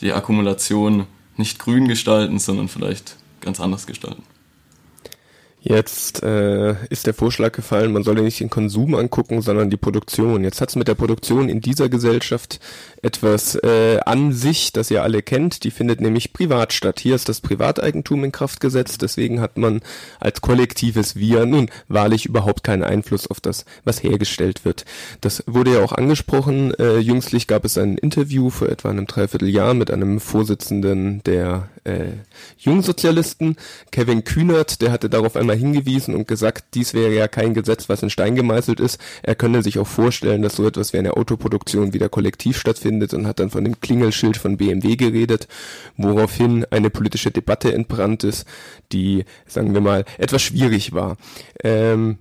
die 0.00 0.12
Akkumulation 0.12 1.06
nicht 1.36 1.58
grün 1.58 1.88
gestalten, 1.88 2.38
sondern 2.38 2.68
vielleicht 2.68 3.16
ganz 3.46 3.60
anders 3.60 3.86
gestalten. 3.86 4.22
Jetzt 5.68 6.22
äh, 6.22 6.76
ist 6.90 7.08
der 7.08 7.14
Vorschlag 7.14 7.50
gefallen, 7.50 7.92
man 7.92 8.04
solle 8.04 8.22
nicht 8.22 8.38
den 8.38 8.50
Konsum 8.50 8.94
angucken, 8.94 9.42
sondern 9.42 9.68
die 9.68 9.76
Produktion. 9.76 10.44
Jetzt 10.44 10.60
hat 10.60 10.68
es 10.68 10.76
mit 10.76 10.86
der 10.86 10.94
Produktion 10.94 11.48
in 11.48 11.60
dieser 11.60 11.88
Gesellschaft 11.88 12.60
etwas 13.02 13.56
äh, 13.56 13.98
an 14.06 14.32
sich, 14.32 14.72
das 14.72 14.92
ihr 14.92 15.02
alle 15.02 15.22
kennt. 15.22 15.64
Die 15.64 15.72
findet 15.72 16.00
nämlich 16.00 16.32
privat 16.32 16.72
statt. 16.72 17.00
Hier 17.00 17.16
ist 17.16 17.28
das 17.28 17.40
Privateigentum 17.40 18.22
in 18.22 18.30
Kraft 18.30 18.60
gesetzt. 18.60 19.02
Deswegen 19.02 19.40
hat 19.40 19.58
man 19.58 19.80
als 20.20 20.40
kollektives 20.40 21.16
Wir 21.16 21.46
nun 21.46 21.68
wahrlich 21.88 22.26
überhaupt 22.26 22.62
keinen 22.62 22.84
Einfluss 22.84 23.28
auf 23.28 23.40
das, 23.40 23.64
was 23.82 24.04
hergestellt 24.04 24.64
wird. 24.64 24.84
Das 25.20 25.42
wurde 25.48 25.74
ja 25.74 25.80
auch 25.82 25.92
angesprochen. 25.92 26.74
Äh, 26.74 26.98
jüngstlich 26.98 27.48
gab 27.48 27.64
es 27.64 27.76
ein 27.76 27.98
Interview 27.98 28.50
vor 28.50 28.68
etwa 28.68 28.90
einem 28.90 29.08
Dreivierteljahr 29.08 29.74
mit 29.74 29.90
einem 29.90 30.20
Vorsitzenden 30.20 31.24
der 31.24 31.70
äh, 31.86 32.12
Jungsozialisten, 32.58 33.56
Kevin 33.90 34.24
Kühnert. 34.24 34.82
Der 34.82 34.92
hatte 34.92 35.08
darauf 35.08 35.36
einmal 35.36 35.56
hingewiesen 35.56 36.14
und 36.14 36.28
gesagt, 36.28 36.74
dies 36.74 36.94
wäre 36.94 37.14
ja 37.14 37.28
kein 37.28 37.54
Gesetz, 37.54 37.88
was 37.88 38.02
in 38.02 38.10
Stein 38.10 38.34
gemeißelt 38.34 38.80
ist. 38.80 39.00
Er 39.22 39.34
könne 39.34 39.62
sich 39.62 39.78
auch 39.78 39.86
vorstellen, 39.86 40.42
dass 40.42 40.56
so 40.56 40.66
etwas 40.66 40.92
wie 40.92 40.98
eine 40.98 41.16
Autoproduktion 41.16 41.92
wieder 41.92 42.08
kollektiv 42.08 42.58
stattfindet 42.58 43.14
und 43.14 43.26
hat 43.26 43.38
dann 43.38 43.50
von 43.50 43.64
dem 43.64 43.80
Klingelschild 43.80 44.36
von 44.36 44.56
BMW 44.56 44.96
geredet, 44.96 45.48
woraufhin 45.96 46.66
eine 46.70 46.90
politische 46.90 47.30
Debatte 47.30 47.72
entbrannt 47.72 48.24
ist, 48.24 48.46
die, 48.92 49.24
sagen 49.46 49.74
wir 49.74 49.80
mal, 49.80 50.04
etwas 50.18 50.42
schwierig 50.42 50.92
war. 50.92 51.16
Ähm, 51.62 52.18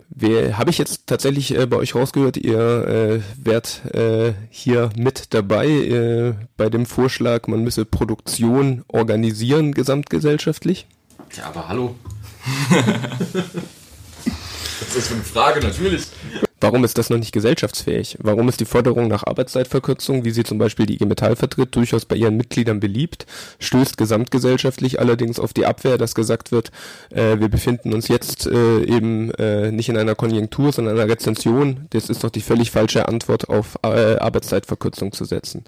Habe 0.54 0.70
ich 0.70 0.78
jetzt 0.78 1.08
tatsächlich 1.08 1.58
äh, 1.58 1.66
bei 1.66 1.78
euch 1.78 1.96
rausgehört, 1.96 2.38
ihr 2.38 2.58
äh, 2.60 3.22
wärt 3.44 3.82
äh, 3.94 4.34
hier 4.50 4.90
mit 4.98 5.34
dabei 5.34 5.68
äh, 5.68 6.34
bei 6.58 6.70
dem 6.70 6.86
Vorschlag, 6.86 7.48
man 7.48 7.64
müsse 7.64 7.86
Produktion 7.86 8.84
organisieren 8.88 9.55
gesamtgesellschaftlich? 9.62 10.88
Ja, 11.36 11.46
aber 11.46 11.68
hallo. 11.68 11.96
das 14.80 14.96
ist 14.96 15.12
eine 15.12 15.24
Frage, 15.24 15.60
natürlich. 15.62 16.04
Warum 16.62 16.84
ist 16.84 16.98
das 16.98 17.10
noch 17.10 17.18
nicht 17.18 17.32
gesellschaftsfähig? 17.32 18.18
Warum 18.22 18.50
ist 18.50 18.60
die 18.60 18.66
Forderung 18.66 19.08
nach 19.08 19.24
Arbeitszeitverkürzung, 19.24 20.24
wie 20.24 20.32
sie 20.32 20.44
zum 20.44 20.58
Beispiel 20.58 20.86
die 20.86 20.96
IG 20.96 21.06
Metall 21.06 21.36
vertritt, 21.36 21.76
durchaus 21.76 22.06
bei 22.06 22.16
ihren 22.16 22.38
Mitgliedern 22.38 22.80
beliebt, 22.80 23.26
stößt 23.60 23.98
gesamtgesellschaftlich 23.98 25.00
allerdings 25.00 25.40
auf 25.40 25.54
die 25.54 25.66
Abwehr, 25.66 25.98
dass 25.98 26.16
gesagt 26.16 26.52
wird, 26.52 26.72
äh, 27.12 27.40
wir 27.40 27.50
befinden 27.50 27.94
uns 27.94 28.08
jetzt 28.08 28.48
äh, 28.48 28.84
eben 28.84 29.32
äh, 29.32 29.72
nicht 29.72 29.90
in 29.90 29.98
einer 29.98 30.16
Konjunktur, 30.16 30.72
sondern 30.72 30.96
in 30.96 31.02
einer 31.02 31.12
Rezension. 31.12 31.88
Das 31.92 32.10
ist 32.10 32.24
doch 32.24 32.30
die 32.30 32.42
völlig 32.42 32.72
falsche 32.72 33.08
Antwort 33.08 33.50
auf 33.50 33.78
äh, 33.84 34.16
Arbeitszeitverkürzung 34.16 35.12
zu 35.12 35.26
setzen. 35.26 35.66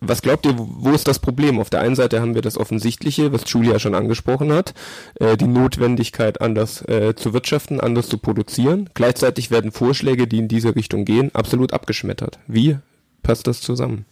Was 0.00 0.22
glaubt 0.22 0.46
ihr, 0.46 0.54
wo 0.56 0.90
ist 0.90 1.08
das 1.08 1.18
Problem? 1.18 1.58
Auf 1.58 1.70
der 1.70 1.80
einen 1.80 1.94
Seite 1.94 2.20
haben 2.20 2.34
wir 2.34 2.42
das 2.42 2.58
Offensichtliche, 2.58 3.32
was 3.32 3.50
Julia 3.50 3.78
schon 3.78 3.94
angesprochen 3.94 4.52
hat, 4.52 4.74
äh, 5.20 5.36
die 5.36 5.46
Notwendigkeit, 5.46 6.40
anders 6.40 6.82
äh, 6.82 7.14
zu 7.14 7.32
wirtschaften, 7.32 7.80
anders 7.80 8.08
zu 8.08 8.18
produzieren. 8.18 8.90
Gleichzeitig 8.94 9.50
werden 9.50 9.72
Vorschläge, 9.72 10.26
die 10.26 10.38
in 10.38 10.48
diese 10.48 10.74
Richtung 10.74 11.04
gehen, 11.04 11.34
absolut 11.34 11.72
abgeschmettert. 11.72 12.38
Wie 12.46 12.78
passt 13.22 13.46
das 13.46 13.60
zusammen? 13.60 14.04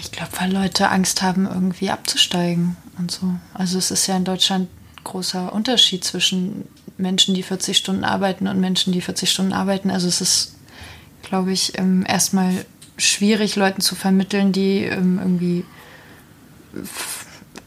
Ich 0.00 0.10
glaube, 0.10 0.32
weil 0.40 0.52
Leute 0.52 0.88
Angst 0.90 1.22
haben, 1.22 1.46
irgendwie 1.46 1.90
abzusteigen 1.90 2.76
und 2.98 3.10
so. 3.10 3.34
Also 3.52 3.78
es 3.78 3.90
ist 3.90 4.06
ja 4.06 4.16
in 4.16 4.24
Deutschland 4.24 4.68
ein 4.68 5.04
großer 5.04 5.52
Unterschied 5.52 6.04
zwischen 6.04 6.68
Menschen, 6.96 7.34
die 7.34 7.42
40 7.42 7.76
Stunden 7.76 8.04
arbeiten 8.04 8.46
und 8.46 8.60
Menschen, 8.60 8.92
die 8.92 9.00
40 9.00 9.30
Stunden 9.30 9.52
arbeiten. 9.52 9.90
Also 9.90 10.08
es 10.08 10.20
ist, 10.20 10.56
glaube 11.22 11.52
ich, 11.52 11.78
ähm, 11.78 12.04
erstmal 12.08 12.64
schwierig, 12.96 13.56
Leuten 13.56 13.80
zu 13.80 13.94
vermitteln, 13.94 14.52
die 14.52 14.84
ähm, 14.84 15.18
irgendwie 15.18 15.64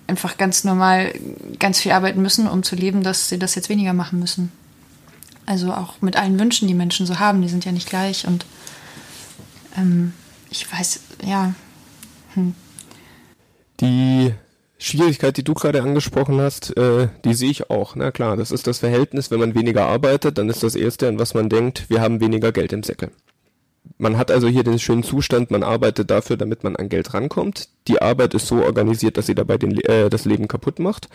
einfach 0.07 0.37
ganz 0.37 0.63
normal 0.63 1.13
ganz 1.59 1.79
viel 1.79 1.91
arbeiten 1.91 2.21
müssen, 2.21 2.47
um 2.47 2.63
zu 2.63 2.75
leben, 2.75 3.03
dass 3.03 3.29
sie 3.29 3.39
das 3.39 3.55
jetzt 3.55 3.69
weniger 3.69 3.93
machen 3.93 4.19
müssen. 4.19 4.51
Also 5.45 5.73
auch 5.73 6.01
mit 6.01 6.17
allen 6.17 6.39
Wünschen, 6.39 6.67
die 6.67 6.73
Menschen 6.73 7.05
so 7.05 7.19
haben, 7.19 7.41
die 7.41 7.49
sind 7.49 7.65
ja 7.65 7.71
nicht 7.71 7.89
gleich 7.89 8.27
und 8.27 8.45
ähm, 9.77 10.13
ich 10.49 10.71
weiß, 10.71 11.01
ja. 11.25 11.53
Hm. 12.33 12.55
Die 13.79 14.33
Schwierigkeit, 14.79 15.37
die 15.37 15.43
du 15.43 15.53
gerade 15.53 15.81
angesprochen 15.81 16.39
hast, 16.39 16.75
äh, 16.77 17.09
die 17.25 17.33
sehe 17.33 17.51
ich 17.51 17.69
auch. 17.69 17.95
Na 17.95 18.11
klar, 18.11 18.37
das 18.37 18.51
ist 18.51 18.67
das 18.67 18.79
Verhältnis, 18.79 19.31
wenn 19.31 19.39
man 19.39 19.55
weniger 19.55 19.85
arbeitet, 19.85 20.37
dann 20.37 20.49
ist 20.49 20.63
das 20.63 20.75
Erste, 20.75 21.07
an 21.07 21.19
was 21.19 21.33
man 21.33 21.49
denkt, 21.49 21.89
wir 21.89 22.01
haben 22.01 22.19
weniger 22.19 22.51
Geld 22.51 22.73
im 22.73 22.83
Säckel. 22.83 23.11
Man 23.97 24.17
hat 24.17 24.29
also 24.29 24.47
hier 24.47 24.63
den 24.63 24.79
schönen 24.79 25.03
Zustand, 25.03 25.49
man 25.49 25.63
arbeitet 25.63 26.11
dafür, 26.11 26.37
damit 26.37 26.63
man 26.63 26.75
an 26.75 26.89
Geld 26.89 27.13
rankommt. 27.13 27.69
Die 27.87 28.01
Arbeit 28.01 28.35
ist 28.35 28.47
so 28.47 28.63
organisiert, 28.63 29.17
dass 29.17 29.25
sie 29.25 29.35
dabei 29.35 29.57
den, 29.57 29.79
äh, 29.81 30.09
das 30.09 30.25
Leben 30.25 30.47
kaputt 30.47 30.79
macht. 30.79 31.09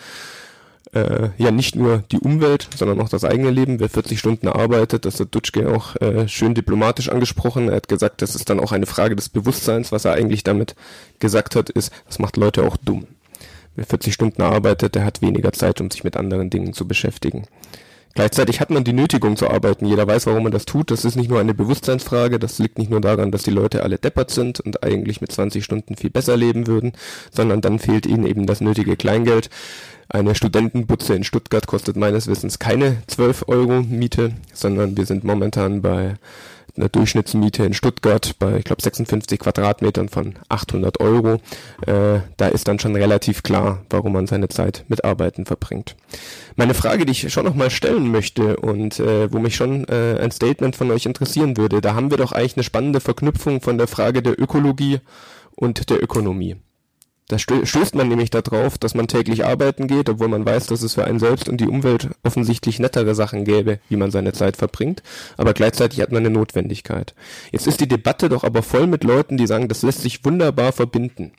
Äh, 0.92 1.30
ja, 1.38 1.50
nicht 1.50 1.76
nur 1.76 2.02
die 2.10 2.18
Umwelt, 2.18 2.68
sondern 2.76 3.00
auch 3.00 3.08
das 3.08 3.24
eigene 3.24 3.50
Leben. 3.50 3.80
Wer 3.80 3.88
40 3.88 4.18
Stunden 4.18 4.48
arbeitet, 4.48 5.04
das 5.04 5.20
hat 5.20 5.34
Dutschke 5.34 5.72
auch 5.72 5.96
äh, 5.96 6.28
schön 6.28 6.54
diplomatisch 6.54 7.08
angesprochen. 7.08 7.68
Er 7.68 7.76
hat 7.76 7.88
gesagt, 7.88 8.20
das 8.20 8.34
ist 8.34 8.50
dann 8.50 8.60
auch 8.60 8.72
eine 8.72 8.86
Frage 8.86 9.16
des 9.16 9.28
Bewusstseins. 9.28 9.92
Was 9.92 10.04
er 10.04 10.14
eigentlich 10.14 10.42
damit 10.42 10.74
gesagt 11.18 11.56
hat, 11.56 11.70
ist, 11.70 11.92
das 12.06 12.18
macht 12.18 12.36
Leute 12.36 12.64
auch 12.64 12.76
dumm. 12.76 13.06
Wer 13.74 13.86
40 13.86 14.12
Stunden 14.12 14.42
arbeitet, 14.42 14.94
der 14.94 15.04
hat 15.04 15.22
weniger 15.22 15.52
Zeit, 15.52 15.80
um 15.80 15.90
sich 15.90 16.04
mit 16.04 16.16
anderen 16.16 16.50
Dingen 16.50 16.74
zu 16.74 16.86
beschäftigen. 16.86 17.46
Gleichzeitig 18.14 18.60
hat 18.60 18.70
man 18.70 18.84
die 18.84 18.92
Nötigung 18.92 19.36
zu 19.36 19.48
arbeiten. 19.48 19.86
Jeder 19.86 20.06
weiß, 20.06 20.26
warum 20.26 20.42
man 20.42 20.52
das 20.52 20.66
tut. 20.66 20.90
Das 20.90 21.04
ist 21.04 21.16
nicht 21.16 21.30
nur 21.30 21.40
eine 21.40 21.54
Bewusstseinsfrage. 21.54 22.38
Das 22.38 22.58
liegt 22.58 22.78
nicht 22.78 22.90
nur 22.90 23.00
daran, 23.00 23.30
dass 23.30 23.42
die 23.42 23.50
Leute 23.50 23.82
alle 23.82 23.98
deppert 23.98 24.30
sind 24.30 24.60
und 24.60 24.82
eigentlich 24.82 25.20
mit 25.20 25.32
20 25.32 25.64
Stunden 25.64 25.96
viel 25.96 26.10
besser 26.10 26.36
leben 26.36 26.66
würden, 26.66 26.92
sondern 27.30 27.62
dann 27.62 27.78
fehlt 27.78 28.04
ihnen 28.04 28.26
eben 28.26 28.46
das 28.46 28.60
nötige 28.60 28.96
Kleingeld. 28.96 29.48
Eine 30.08 30.34
Studentenbutze 30.34 31.14
in 31.14 31.24
Stuttgart 31.24 31.66
kostet 31.66 31.96
meines 31.96 32.26
Wissens 32.26 32.58
keine 32.58 32.98
12 33.06 33.44
Euro 33.48 33.82
Miete, 33.82 34.32
sondern 34.52 34.94
wir 34.96 35.06
sind 35.06 35.24
momentan 35.24 35.80
bei 35.80 36.16
einer 36.76 36.88
Durchschnittsmiete 36.88 37.64
in 37.64 37.74
Stuttgart 37.74 38.36
bei, 38.38 38.56
ich 38.56 38.64
glaube, 38.64 38.82
56 38.82 39.38
Quadratmetern 39.38 40.08
von 40.08 40.34
800 40.48 41.00
Euro. 41.00 41.34
Äh, 41.86 42.20
da 42.36 42.48
ist 42.48 42.68
dann 42.68 42.78
schon 42.78 42.96
relativ 42.96 43.42
klar, 43.42 43.84
warum 43.90 44.12
man 44.12 44.26
seine 44.26 44.48
Zeit 44.48 44.84
mit 44.88 45.04
Arbeiten 45.04 45.44
verbringt. 45.44 45.96
Meine 46.56 46.74
Frage, 46.74 47.04
die 47.04 47.12
ich 47.12 47.32
schon 47.32 47.44
nochmal 47.44 47.70
stellen 47.70 48.10
möchte 48.10 48.56
und 48.56 48.98
äh, 49.00 49.32
wo 49.32 49.38
mich 49.38 49.56
schon 49.56 49.86
äh, 49.88 50.18
ein 50.20 50.30
Statement 50.30 50.76
von 50.76 50.90
euch 50.90 51.06
interessieren 51.06 51.56
würde, 51.56 51.80
da 51.80 51.94
haben 51.94 52.10
wir 52.10 52.18
doch 52.18 52.32
eigentlich 52.32 52.56
eine 52.56 52.64
spannende 52.64 53.00
Verknüpfung 53.00 53.60
von 53.60 53.78
der 53.78 53.86
Frage 53.86 54.22
der 54.22 54.40
Ökologie 54.40 55.00
und 55.54 55.90
der 55.90 56.02
Ökonomie. 56.02 56.56
Da 57.32 57.38
stößt 57.38 57.94
man 57.94 58.08
nämlich 58.08 58.28
darauf, 58.28 58.76
dass 58.76 58.92
man 58.92 59.08
täglich 59.08 59.46
arbeiten 59.46 59.86
geht, 59.86 60.10
obwohl 60.10 60.28
man 60.28 60.44
weiß, 60.44 60.66
dass 60.66 60.82
es 60.82 60.92
für 60.92 61.06
einen 61.06 61.18
selbst 61.18 61.48
und 61.48 61.62
die 61.62 61.66
Umwelt 61.66 62.10
offensichtlich 62.22 62.78
nettere 62.78 63.14
Sachen 63.14 63.46
gäbe, 63.46 63.78
wie 63.88 63.96
man 63.96 64.10
seine 64.10 64.34
Zeit 64.34 64.58
verbringt, 64.58 65.02
aber 65.38 65.54
gleichzeitig 65.54 66.02
hat 66.02 66.12
man 66.12 66.26
eine 66.26 66.34
Notwendigkeit. 66.34 67.14
Jetzt 67.50 67.66
ist 67.66 67.80
die 67.80 67.88
Debatte 67.88 68.28
doch 68.28 68.44
aber 68.44 68.62
voll 68.62 68.86
mit 68.86 69.02
Leuten, 69.02 69.38
die 69.38 69.46
sagen, 69.46 69.68
das 69.68 69.80
lässt 69.80 70.02
sich 70.02 70.22
wunderbar 70.26 70.72
verbinden. 70.72 71.32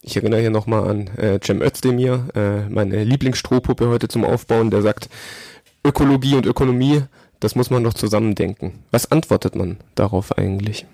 Ich 0.00 0.16
erinnere 0.16 0.40
hier 0.40 0.48
nochmal 0.48 0.88
an 0.88 1.08
äh, 1.18 1.38
Cem 1.44 1.60
Özdemir, 1.60 2.28
äh, 2.34 2.66
meine 2.70 3.04
Lieblingsstrohpuppe 3.04 3.88
heute 3.88 4.08
zum 4.08 4.24
Aufbauen, 4.24 4.70
der 4.70 4.80
sagt, 4.80 5.10
Ökologie 5.84 6.36
und 6.36 6.46
Ökonomie, 6.46 7.02
das 7.40 7.56
muss 7.56 7.68
man 7.68 7.84
doch 7.84 7.92
zusammendenken. 7.92 8.78
Was 8.90 9.12
antwortet 9.12 9.54
man 9.54 9.76
darauf 9.96 10.38
eigentlich? 10.38 10.86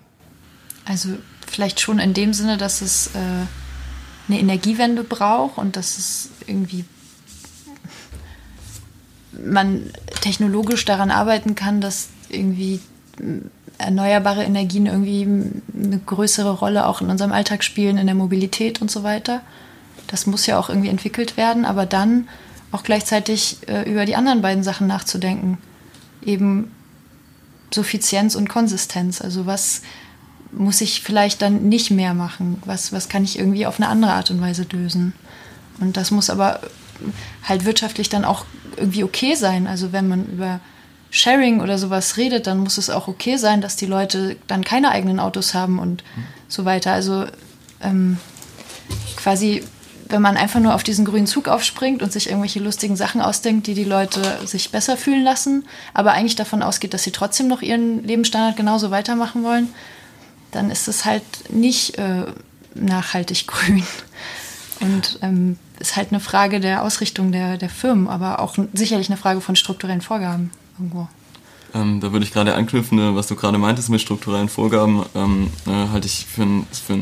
Also 0.83 1.11
vielleicht 1.47 1.79
schon 1.79 1.97
in 1.97 2.13
dem 2.13 2.33
Sinne, 2.33 2.57
dass 2.57 2.81
es 2.81 3.07
äh 3.15 3.45
eine 4.27 4.39
Energiewende 4.39 5.03
braucht 5.03 5.57
und 5.57 5.75
dass 5.75 5.97
es 5.97 6.29
irgendwie 6.47 6.85
man 9.43 9.89
technologisch 10.21 10.85
daran 10.85 11.11
arbeiten 11.11 11.55
kann, 11.55 11.81
dass 11.81 12.09
irgendwie 12.29 12.79
erneuerbare 13.77 14.43
Energien 14.43 14.85
irgendwie 14.85 15.23
eine 15.73 15.99
größere 15.99 16.51
Rolle 16.51 16.85
auch 16.85 17.01
in 17.01 17.09
unserem 17.09 17.31
Alltag 17.31 17.63
spielen, 17.63 17.97
in 17.97 18.05
der 18.05 18.15
Mobilität 18.15 18.81
und 18.81 18.91
so 18.91 19.03
weiter. 19.03 19.41
Das 20.07 20.27
muss 20.27 20.45
ja 20.45 20.59
auch 20.59 20.69
irgendwie 20.69 20.89
entwickelt 20.89 21.37
werden, 21.37 21.65
aber 21.65 21.85
dann 21.85 22.27
auch 22.71 22.83
gleichzeitig 22.83 23.57
äh, 23.67 23.89
über 23.89 24.05
die 24.05 24.15
anderen 24.15 24.41
beiden 24.41 24.63
Sachen 24.63 24.87
nachzudenken. 24.87 25.57
Eben 26.23 26.71
Suffizienz 27.73 28.35
und 28.35 28.49
Konsistenz. 28.49 29.21
Also 29.21 29.45
was 29.45 29.81
muss 30.51 30.81
ich 30.81 31.01
vielleicht 31.01 31.41
dann 31.41 31.69
nicht 31.69 31.91
mehr 31.91 32.13
machen? 32.13 32.61
Was, 32.65 32.91
was 32.91 33.09
kann 33.09 33.23
ich 33.23 33.39
irgendwie 33.39 33.65
auf 33.65 33.79
eine 33.79 33.89
andere 33.89 34.13
Art 34.13 34.31
und 34.31 34.41
Weise 34.41 34.65
lösen? 34.71 35.13
Und 35.79 35.97
das 35.97 36.11
muss 36.11 36.29
aber 36.29 36.59
halt 37.43 37.65
wirtschaftlich 37.65 38.09
dann 38.09 38.25
auch 38.25 38.45
irgendwie 38.77 39.03
okay 39.03 39.35
sein. 39.35 39.67
Also 39.67 39.91
wenn 39.91 40.07
man 40.07 40.25
über 40.25 40.59
Sharing 41.09 41.61
oder 41.61 41.77
sowas 41.77 42.17
redet, 42.17 42.47
dann 42.47 42.59
muss 42.59 42.77
es 42.77 42.89
auch 42.89 43.07
okay 43.07 43.37
sein, 43.37 43.61
dass 43.61 43.75
die 43.75 43.85
Leute 43.85 44.37
dann 44.47 44.63
keine 44.63 44.91
eigenen 44.91 45.19
Autos 45.19 45.53
haben 45.53 45.79
und 45.79 46.03
mhm. 46.15 46.23
so 46.47 46.65
weiter. 46.65 46.93
Also 46.93 47.25
ähm, 47.81 48.17
quasi, 49.17 49.63
wenn 50.07 50.21
man 50.21 50.37
einfach 50.37 50.59
nur 50.59 50.73
auf 50.73 50.83
diesen 50.83 51.05
grünen 51.05 51.27
Zug 51.27 51.47
aufspringt 51.47 52.01
und 52.01 52.13
sich 52.13 52.27
irgendwelche 52.27 52.59
lustigen 52.59 52.95
Sachen 52.95 53.21
ausdenkt, 53.21 53.67
die 53.67 53.73
die 53.73 53.83
Leute 53.83 54.21
sich 54.45 54.71
besser 54.71 54.95
fühlen 54.95 55.23
lassen, 55.23 55.65
aber 55.93 56.13
eigentlich 56.13 56.35
davon 56.35 56.63
ausgeht, 56.63 56.93
dass 56.93 57.03
sie 57.03 57.11
trotzdem 57.11 57.47
noch 57.47 57.61
ihren 57.61 58.03
Lebensstandard 58.03 58.55
genauso 58.55 58.91
weitermachen 58.91 59.43
wollen, 59.43 59.69
dann 60.51 60.69
ist 60.69 60.87
es 60.87 61.05
halt 61.05 61.23
nicht 61.49 61.97
äh, 61.97 62.25
nachhaltig 62.75 63.47
grün. 63.47 63.83
Und 64.79 65.19
ähm, 65.21 65.57
ist 65.79 65.95
halt 65.95 66.09
eine 66.09 66.19
Frage 66.19 66.59
der 66.59 66.83
Ausrichtung 66.83 67.31
der, 67.31 67.57
der 67.57 67.69
Firmen, 67.69 68.07
aber 68.07 68.39
auch 68.39 68.57
sicherlich 68.73 69.09
eine 69.09 69.17
Frage 69.17 69.41
von 69.41 69.55
strukturellen 69.55 70.01
Vorgaben 70.01 70.51
irgendwo. 70.77 71.07
Ähm, 71.73 71.99
da 72.01 72.11
würde 72.11 72.25
ich 72.25 72.33
gerade 72.33 72.55
anknüpfen, 72.55 72.97
ne, 72.97 73.15
was 73.15 73.27
du 73.27 73.35
gerade 73.35 73.57
meintest 73.57 73.89
mit 73.89 74.01
strukturellen 74.01 74.49
Vorgaben, 74.49 75.05
ähm, 75.15 75.51
äh, 75.67 75.87
halte 75.91 76.07
ich 76.07 76.25
für 76.25 76.41
einen 76.41 76.67
für 76.71 76.97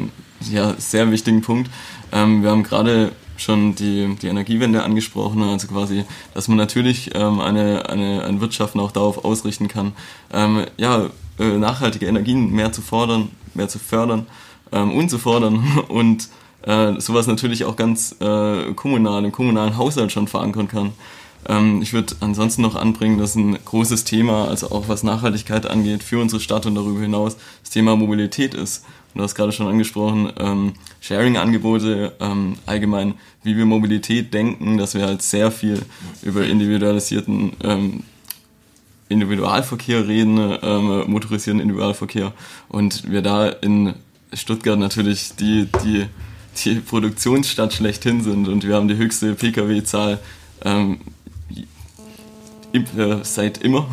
ja, 0.51 0.75
sehr 0.77 1.11
wichtigen 1.11 1.41
Punkt. 1.41 1.69
Ähm, 2.11 2.43
wir 2.43 2.51
haben 2.51 2.63
gerade 2.63 3.11
schon 3.37 3.75
die, 3.75 4.15
die 4.21 4.27
Energiewende 4.27 4.83
angesprochen, 4.83 5.41
also 5.41 5.67
quasi, 5.67 6.05
dass 6.33 6.47
man 6.47 6.57
natürlich 6.57 7.15
ähm, 7.15 7.39
eine, 7.39 7.89
eine, 7.89 8.25
ein 8.25 8.41
Wirtschaften 8.41 8.79
auch 8.79 8.91
darauf 8.91 9.23
ausrichten 9.23 9.67
kann, 9.67 9.93
ähm, 10.33 10.65
ja, 10.77 11.09
äh, 11.39 11.57
nachhaltige 11.57 12.05
Energien 12.05 12.51
mehr 12.51 12.71
zu 12.71 12.81
fordern, 12.81 13.29
mehr 13.53 13.67
zu 13.67 13.79
fördern 13.79 14.25
ähm, 14.71 14.91
und 14.91 15.09
zu 15.09 15.17
fordern 15.17 15.63
und 15.87 16.29
äh, 16.63 16.99
sowas 16.99 17.27
natürlich 17.27 17.65
auch 17.65 17.75
ganz 17.75 18.15
äh, 18.19 18.73
kommunal, 18.73 19.23
im 19.23 19.31
kommunalen 19.31 19.77
Haushalt 19.77 20.11
schon 20.11 20.27
verankern 20.27 20.67
kann. 20.67 20.91
Ähm, 21.47 21.81
ich 21.81 21.93
würde 21.93 22.15
ansonsten 22.19 22.61
noch 22.61 22.75
anbringen, 22.75 23.17
dass 23.17 23.35
ein 23.35 23.57
großes 23.63 24.03
Thema, 24.03 24.47
also 24.47 24.71
auch 24.71 24.89
was 24.89 25.03
Nachhaltigkeit 25.03 25.65
angeht, 25.65 26.03
für 26.03 26.19
unsere 26.19 26.41
Stadt 26.41 26.65
und 26.65 26.75
darüber 26.75 26.99
hinaus 26.99 27.37
das 27.63 27.71
Thema 27.71 27.95
Mobilität 27.95 28.53
ist. 28.53 28.85
Und 29.13 29.19
du 29.19 29.23
hast 29.23 29.35
gerade 29.35 29.51
schon 29.51 29.67
angesprochen, 29.67 30.31
ähm, 30.37 30.73
Sharing-Angebote, 31.01 32.13
ähm, 32.19 32.55
allgemein, 32.65 33.15
wie 33.41 33.57
wir 33.57 33.65
Mobilität 33.65 34.33
denken, 34.33 34.77
dass 34.77 34.93
wir 34.93 35.05
halt 35.05 35.21
sehr 35.21 35.51
viel 35.51 35.81
über 36.21 36.45
individualisierten 36.45 37.53
ähm, 37.63 38.03
Individualverkehr 39.09 40.07
reden, 40.07 40.57
ähm, 40.61 41.03
motorisierten 41.07 41.59
Individualverkehr 41.59 42.31
und 42.67 43.11
wir 43.11 43.21
da 43.21 43.49
in 43.49 43.95
Stuttgart 44.33 44.77
natürlich 44.77 45.35
die, 45.35 45.67
die, 45.83 46.05
die 46.63 46.75
Produktionsstadt 46.75 47.73
schlechthin 47.73 48.21
sind 48.21 48.47
und 48.47 48.65
wir 48.65 48.75
haben 48.75 48.87
die 48.87 48.97
höchste 48.97 49.33
Pkw-Zahl 49.33 50.19
ähm, 50.63 50.99
äh, 52.73 53.17
seit 53.23 53.57
immer. 53.57 53.87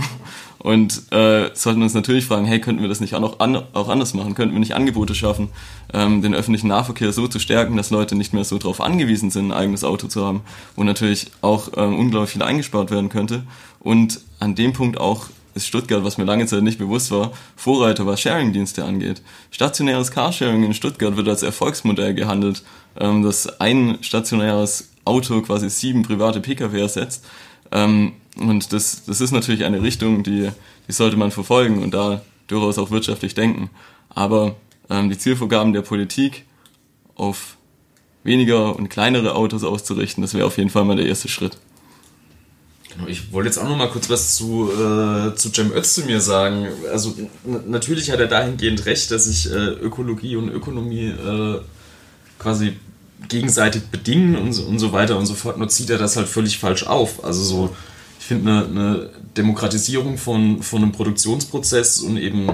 Und 0.67 1.13
äh, 1.13 1.51
sollten 1.55 1.81
uns 1.81 1.95
natürlich 1.95 2.25
fragen, 2.25 2.45
hey, 2.45 2.61
könnten 2.61 2.83
wir 2.83 2.89
das 2.89 2.99
nicht 2.99 3.15
auch, 3.15 3.21
noch 3.21 3.39
an, 3.39 3.55
auch 3.73 3.89
anders 3.89 4.15
machen? 4.15 4.35
Könnten 4.35 4.53
wir 4.53 4.59
nicht 4.59 4.75
Angebote 4.75 5.15
schaffen, 5.15 5.51
ähm, 5.95 6.23
den 6.23 6.35
öffentlichen 6.35 6.67
Nahverkehr 6.67 7.13
so 7.13 7.29
zu 7.29 7.39
stärken, 7.39 7.77
dass 7.77 7.91
Leute 7.91 8.17
nicht 8.17 8.33
mehr 8.33 8.43
so 8.43 8.59
darauf 8.59 8.81
angewiesen 8.81 9.31
sind, 9.31 9.53
ein 9.53 9.57
eigenes 9.57 9.85
Auto 9.85 10.09
zu 10.09 10.27
haben, 10.27 10.41
wo 10.75 10.83
natürlich 10.83 11.29
auch 11.41 11.69
ähm, 11.77 11.97
unglaublich 11.97 12.33
viel 12.33 12.43
eingespart 12.43 12.91
werden 12.91 13.11
könnte. 13.11 13.45
Und 13.79 14.19
an 14.41 14.57
dem 14.57 14.73
Punkt 14.73 14.99
auch 14.99 15.27
ist 15.55 15.69
Stuttgart, 15.69 16.03
was 16.03 16.19
mir 16.19 16.25
lange 16.25 16.47
Zeit 16.47 16.65
nicht 16.65 16.81
bewusst 16.81 17.13
war, 17.13 17.31
Vorreiter, 17.55 18.05
was 18.05 18.21
Sharing-Dienste 18.21 18.85
angeht. 18.85 19.23
Stationäres 19.53 20.11
Carsharing 20.11 20.65
in 20.65 20.75
Stuttgart 20.75 21.17
wird 21.17 21.29
als 21.29 21.45
Erfolgsmodell 21.45 22.15
gehandelt, 22.15 22.65
ähm, 22.99 23.23
dass 23.23 23.61
ein 23.61 23.99
stationäres 24.01 24.89
Auto 25.05 25.43
quasi 25.43 25.71
sieben 25.71 26.03
private 26.03 26.41
Pkw 26.41 26.81
ersetzt. 26.81 27.25
Ähm, 27.71 28.15
und 28.39 28.73
das, 28.73 29.05
das 29.05 29.21
ist 29.21 29.33
natürlich 29.33 29.65
eine 29.65 29.83
Richtung, 29.83 30.23
die, 30.23 30.51
die 30.89 30.93
sollte 30.93 31.17
man 31.17 31.31
verfolgen 31.31 31.83
und 31.83 31.95
da 31.95 32.23
durchaus 32.47 32.79
auch 32.79 32.91
wirtschaftlich 32.91 33.35
denken. 33.35 33.71
Aber 34.11 34.57
ähm, 34.91 35.11
die 35.11 35.19
Zielvorgaben 35.19 35.73
der 35.73 35.83
Politik 35.83 36.45
auf 37.15 37.57
weniger 38.25 38.77
und 38.77 38.89
kleinere 38.89 39.35
Autos 39.35 39.65
auszurichten, 39.65 40.23
das 40.23 40.35
wäre 40.35 40.47
auf 40.47 40.59
jeden 40.59 40.71
Fall 40.71 40.85
mal 40.85 40.97
der 40.97 41.07
erste 41.07 41.29
Schritt. 41.29 41.59
Genau, 42.91 43.09
ich 43.09 43.33
wollte 43.33 43.49
jetzt 43.49 43.59
auch 43.59 43.69
noch 43.69 43.77
mal 43.77 43.91
kurz 43.91 44.09
was 44.09 44.37
zu, 44.37 44.71
äh, 44.73 45.35
zu 45.35 45.51
Cem 45.51 45.73
Özdemir 45.73 46.21
sagen. 46.21 46.69
Also 46.91 47.15
natürlich 47.67 48.11
hat 48.11 48.21
er 48.21 48.27
dahingehend 48.27 48.87
recht, 48.87 49.11
dass 49.11 49.25
sich 49.25 49.51
äh, 49.51 49.55
Ökologie 49.55 50.37
und 50.37 50.49
Ökonomie 50.49 51.09
äh, 51.09 51.61
quasi 52.39 52.77
gegenseitig 53.29 53.85
bedingen 53.85 54.37
und 54.37 54.53
so, 54.53 54.65
und 54.65 54.79
so 54.79 54.93
weiter 54.93 55.19
und 55.19 55.27
so 55.27 55.35
fort. 55.35 55.59
Nur 55.59 55.69
zieht 55.69 55.91
er 55.91 55.99
das 55.99 56.17
halt 56.17 56.29
völlig 56.29 56.59
falsch 56.59 56.85
auf. 56.85 57.25
Also 57.25 57.43
so 57.43 57.77
ich 58.27 58.29
finde, 58.29 58.51
eine, 58.51 58.65
eine, 58.67 59.11
Demokratisierung 59.37 60.19
von, 60.19 60.61
von 60.61 60.83
einem 60.83 60.91
Produktionsprozess 60.91 62.01
und 62.01 62.17
eben 62.17 62.49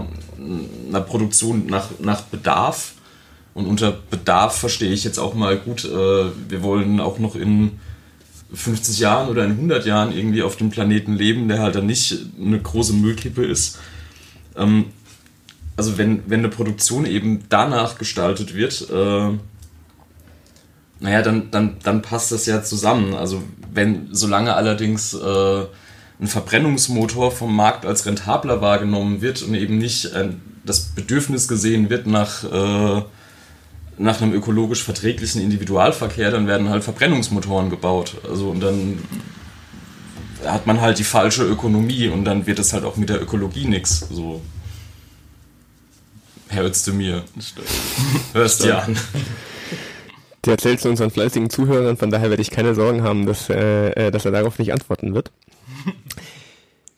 einer 0.89 1.01
Produktion 1.01 1.65
nach, 1.67 1.89
nach 1.99 2.23
Bedarf. 2.23 2.93
Und 3.55 3.65
unter 3.65 3.93
Bedarf 3.93 4.55
verstehe 4.57 4.93
ich 4.93 5.03
jetzt 5.03 5.19
auch 5.19 5.33
mal 5.33 5.57
gut, 5.57 5.87
äh, 5.87 5.89
wir 5.89 6.63
wollen 6.63 7.01
auch 7.01 7.19
noch 7.19 7.37
in 7.37 7.79
50 8.53 8.99
Jahren 8.99 9.31
oder 9.31 9.47
in 9.47 9.53
100 9.53 9.87
Jahren 9.87 10.13
irgendwie 10.13 10.43
auf 10.43 10.57
dem 10.57 10.69
Planeten 10.69 11.15
leben, 11.15 11.49
der 11.49 11.61
halt 11.61 11.77
dann 11.77 11.87
nicht 11.87 12.19
eine 12.39 12.61
große 12.61 12.93
Müllkippe 12.93 13.43
ist. 13.43 13.79
Ähm, 14.57 14.87
also 15.79 15.97
wenn, 15.97 16.23
wenn 16.27 16.41
eine 16.41 16.51
Produktion 16.51 17.07
eben 17.07 17.45
danach 17.49 17.97
gestaltet 17.97 18.55
wird, 18.55 18.91
äh, 18.91 19.39
naja, 21.03 21.21
dann, 21.23 21.51
dann, 21.51 21.77
dann 21.83 22.01
passt 22.01 22.31
das 22.31 22.47
ja 22.47 22.63
zusammen. 22.63 23.15
Also 23.15 23.43
wenn, 23.75 24.09
solange 24.13 24.55
allerdings 24.55 25.15
äh, 25.15 25.65
ein 26.21 26.29
Verbrennungsmotor 26.29 27.33
vom 27.33 27.55
Markt 27.55 27.85
als 27.85 28.07
rentabler 28.07 28.61
wahrgenommen 28.61 29.21
wird 29.21 29.43
und 29.43 29.55
eben 29.55 29.79
nicht 29.79 30.07
äh, 30.13 30.29
das 30.65 30.81
Bedürfnis 30.81 31.49
gesehen 31.49 31.91
wird 31.91 32.07
nach, 32.07 32.45
äh, 32.45 33.03
nach 33.99 34.23
einem 34.23 34.33
ökologisch 34.33 34.85
verträglichen 34.85 35.43
Individualverkehr, 35.43 36.31
dann 36.31 36.47
werden 36.47 36.69
halt 36.69 36.85
Verbrennungsmotoren 36.85 37.69
gebaut. 37.69 38.15
Also 38.29 38.51
und 38.51 38.61
dann 38.61 39.01
hat 40.47 40.69
man 40.69 40.81
halt 40.81 41.01
die 41.01 41.05
falsche 41.05 41.43
Ökonomie 41.43 42.07
und 42.07 42.25
dann 42.25 42.47
wird 42.47 42.61
es 42.61 42.73
halt 42.73 42.85
auch 42.85 42.97
mit 42.97 43.09
der 43.09 43.21
Ökologie 43.21 43.67
nichts. 43.67 44.07
So. 44.09 44.41
Hörst 46.49 46.87
du 46.87 46.93
mir? 46.93 47.25
Hörst 48.35 48.63
du 48.63 48.79
an. 48.79 48.97
Der 50.45 50.53
erzählt 50.53 50.81
zu 50.81 50.89
unseren 50.89 51.11
fleißigen 51.11 51.51
Zuhörern, 51.51 51.97
von 51.97 52.11
daher 52.11 52.31
werde 52.31 52.43
ich 52.43 52.51
keine 52.51 52.75
Sorgen 52.75 53.03
haben, 53.03 53.27
dass, 53.27 53.49
äh, 53.49 53.91
äh, 53.91 54.11
dass 54.11 54.25
er 54.25 54.33
darauf 54.33 54.59
nicht 54.59 54.73
antworten 54.73 55.15
wird. 55.15 55.31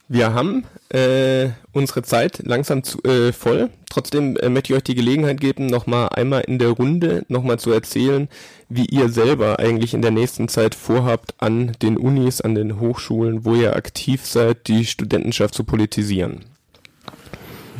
Wir 0.08 0.34
haben 0.34 0.64
äh, 0.90 1.50
unsere 1.72 2.02
Zeit 2.02 2.40
langsam 2.44 2.84
zu, 2.84 3.02
äh, 3.04 3.32
voll. 3.32 3.70
Trotzdem 3.90 4.36
äh, 4.36 4.48
möchte 4.48 4.72
ich 4.72 4.76
euch 4.76 4.84
die 4.84 4.94
Gelegenheit 4.94 5.40
geben, 5.40 5.66
nochmal 5.66 6.10
einmal 6.10 6.42
in 6.42 6.58
der 6.58 6.70
Runde 6.70 7.24
nochmal 7.28 7.58
zu 7.58 7.70
erzählen, 7.70 8.28
wie 8.68 8.84
ihr 8.86 9.08
selber 9.08 9.58
eigentlich 9.58 9.94
in 9.94 10.02
der 10.02 10.10
nächsten 10.10 10.48
Zeit 10.48 10.74
vorhabt, 10.74 11.34
an 11.38 11.72
den 11.80 11.96
Unis, 11.96 12.40
an 12.40 12.54
den 12.54 12.80
Hochschulen, 12.80 13.44
wo 13.44 13.54
ihr 13.54 13.76
aktiv 13.76 14.26
seid, 14.26 14.68
die 14.68 14.84
Studentenschaft 14.84 15.54
zu 15.54 15.64
politisieren. 15.64 16.44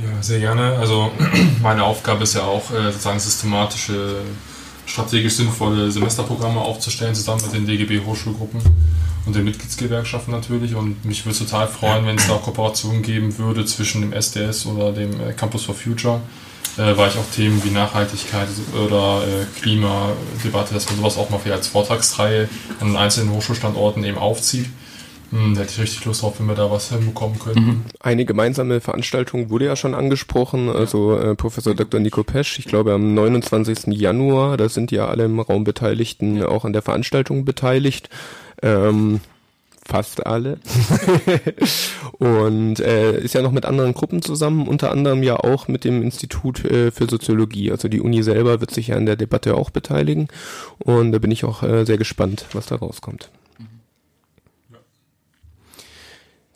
Ja, 0.03 0.23
sehr 0.23 0.41
gerne. 0.41 0.79
Also 0.79 1.13
meine 1.63 1.85
Aufgabe 1.85 2.25
ist 2.25 2.35
ja 2.35 2.43
auch 2.43 2.71
äh, 2.71 2.91
sozusagen 2.91 3.21
systematische 3.21 4.23
strategisch 4.87 5.35
sinnvolle 5.35 5.91
Semesterprogramme 5.91 6.61
aufzustellen, 6.61 7.15
zusammen 7.15 7.43
mit 7.43 7.55
den 7.55 7.67
DGB-Hochschulgruppen 7.67 8.61
und 9.27 9.35
den 9.35 9.45
Mitgliedsgewerkschaften 9.45 10.33
natürlich. 10.33 10.75
Und 10.75 11.05
mich 11.05 11.25
würde 11.25 11.39
total 11.39 11.69
freuen, 11.69 12.07
wenn 12.07 12.17
es 12.17 12.27
da 12.27 12.35
Kooperationen 12.35 13.03
geben 13.03 13.37
würde 13.39 13.65
zwischen 13.65 14.03
dem 14.03 14.13
SDS 14.13 14.67
oder 14.67 14.93
dem 14.93 15.21
äh, 15.21 15.33
Campus 15.33 15.65
for 15.65 15.75
Future, 15.75 16.21
äh, 16.77 16.97
weil 16.97 17.09
ich 17.09 17.17
auch 17.17 17.31
Themen 17.35 17.63
wie 17.65 17.71
Nachhaltigkeit 17.71 18.49
oder 18.87 19.23
äh, 19.23 19.61
Klimadebatte, 19.61 20.75
dass 20.75 20.87
man 20.87 20.97
sowas 20.97 21.17
auch 21.17 21.31
mal 21.31 21.39
vielleicht 21.39 21.59
als 21.59 21.69
Vortragsreihe 21.69 22.49
an 22.81 22.97
einzelnen 22.97 23.33
Hochschulstandorten 23.33 24.05
eben 24.05 24.19
aufzieht 24.19 24.67
hm, 25.31 25.55
da 25.55 25.63
hätte 25.63 25.73
ich 25.73 25.81
richtig 25.81 26.05
Lust 26.05 26.23
drauf, 26.23 26.39
wenn 26.39 26.47
wir 26.47 26.55
da 26.55 26.71
was 26.71 26.91
hinbekommen 26.91 27.39
könnten. 27.39 27.61
Mhm. 27.61 27.83
Eine 28.01 28.25
gemeinsame 28.25 28.81
Veranstaltung 28.81 29.51
wurde 29.51 29.67
ja 29.67 29.77
schon 29.77 29.95
angesprochen, 29.95 30.69
also 30.69 31.17
äh, 31.19 31.35
Professor 31.35 31.75
Dr. 31.75 32.01
Nico 32.01 32.23
Pesch, 32.23 32.59
ich 32.59 32.67
glaube 32.67 32.93
am 32.93 33.15
29. 33.15 33.87
Januar, 33.89 34.57
da 34.57 34.69
sind 34.69 34.93
ja 34.93 35.07
alle 35.07 35.25
im 35.25 35.41
Raum 35.41 35.65
Beteiligten 35.65 36.43
auch 36.43 36.65
an 36.65 36.73
der 36.73 36.83
Veranstaltung 36.83 37.45
beteiligt. 37.45 38.09
Ähm, 38.63 39.21
fast 39.85 40.27
alle. 40.27 40.59
und 42.19 42.81
äh, 42.81 43.21
ist 43.21 43.35
ja 43.35 43.43
noch 43.43 43.53
mit 43.53 43.67
anderen 43.67 43.93
Gruppen 43.93 44.23
zusammen, 44.23 44.67
unter 44.67 44.91
anderem 44.91 45.23
ja 45.23 45.37
auch 45.37 45.69
mit 45.69 45.85
dem 45.85 46.03
Institut 46.03 46.65
äh, 46.65 46.91
für 46.91 47.07
Soziologie. 47.07 47.71
Also 47.71 47.89
die 47.89 48.01
Uni 48.01 48.23
selber 48.23 48.61
wird 48.61 48.71
sich 48.71 48.89
ja 48.89 48.97
an 48.97 49.07
der 49.07 49.17
Debatte 49.17 49.55
auch 49.55 49.71
beteiligen. 49.71 50.29
Und 50.79 51.13
da 51.13 51.19
bin 51.19 51.31
ich 51.31 51.45
auch 51.45 51.63
äh, 51.63 51.85
sehr 51.85 51.99
gespannt, 51.99 52.47
was 52.53 52.67
da 52.67 52.77
rauskommt. 52.77 53.31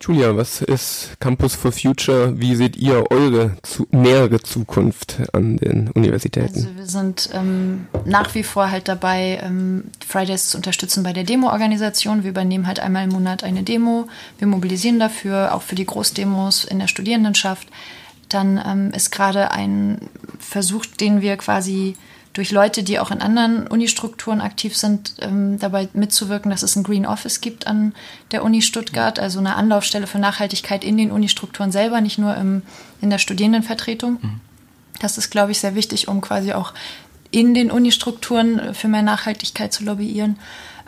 Julia, 0.01 0.36
was 0.36 0.62
ist 0.62 1.16
Campus 1.18 1.55
for 1.55 1.72
Future? 1.72 2.38
Wie 2.38 2.55
seht 2.55 2.76
ihr 2.76 3.11
eure 3.11 3.57
zu, 3.62 3.86
nähere 3.90 4.40
Zukunft 4.40 5.16
an 5.32 5.57
den 5.57 5.90
Universitäten? 5.90 6.55
Also 6.55 6.76
wir 6.76 6.86
sind 6.86 7.30
ähm, 7.32 7.88
nach 8.05 8.34
wie 8.34 8.44
vor 8.44 8.70
halt 8.70 8.86
dabei, 8.86 9.40
ähm, 9.42 9.84
Fridays 10.07 10.51
zu 10.51 10.57
unterstützen 10.57 11.03
bei 11.03 11.12
der 11.12 11.24
Demo-Organisation. 11.24 12.22
Wir 12.22 12.30
übernehmen 12.30 12.68
halt 12.68 12.78
einmal 12.78 13.05
im 13.05 13.11
Monat 13.11 13.42
eine 13.42 13.64
Demo. 13.64 14.09
Wir 14.38 14.46
mobilisieren 14.46 15.01
dafür, 15.01 15.53
auch 15.55 15.62
für 15.62 15.74
die 15.74 15.86
Großdemos 15.86 16.64
in 16.64 16.78
der 16.78 16.86
Studierendenschaft. 16.86 17.66
Dann 18.28 18.62
ähm, 18.64 18.92
ist 18.94 19.11
gerade 19.11 19.51
ein 19.51 19.99
Versuch, 20.38 20.86
den 20.86 21.22
wir 21.22 21.36
quasi 21.36 21.96
durch 22.33 22.51
Leute, 22.51 22.83
die 22.83 22.99
auch 22.99 23.11
in 23.11 23.20
anderen 23.20 23.66
Unistrukturen 23.66 24.41
aktiv 24.41 24.76
sind, 24.76 25.14
ähm, 25.20 25.59
dabei 25.59 25.89
mitzuwirken, 25.93 26.51
dass 26.51 26.62
es 26.62 26.76
ein 26.76 26.85
Green 26.85 27.07
Office 27.07 27.41
gibt 27.41 27.66
an 27.66 27.95
der 28.31 28.45
Uni 28.45 28.62
Stuttgart, 28.62 29.18
also 29.18 29.39
eine 29.39 29.57
Anlaufstelle 29.57 30.07
für 30.07 30.18
Nachhaltigkeit 30.18 30.85
in 30.85 30.97
den 30.97 31.11
Unistrukturen 31.11 31.72
selber, 31.72 32.01
nicht 32.01 32.18
nur 32.18 32.37
im, 32.37 32.62
in 33.01 33.11
der 33.11 33.18
Studierendenvertretung. 33.18 34.18
Mhm. 34.20 34.41
Das 35.01 35.18
ist, 35.18 35.31
glaube 35.31 35.53
ich, 35.53 35.61
sehr 35.61 35.74
wichtig, 35.74 36.09
um 36.09 36.20
quasi 36.20 36.53
auch 36.53 36.74
in 37.31 37.55
den 37.55 37.70
Unistrukturen 37.70 38.74
für 38.74 38.89
mehr 38.89 39.03
Nachhaltigkeit 39.03 39.72
zu 39.72 39.85
lobbyieren. 39.85 40.39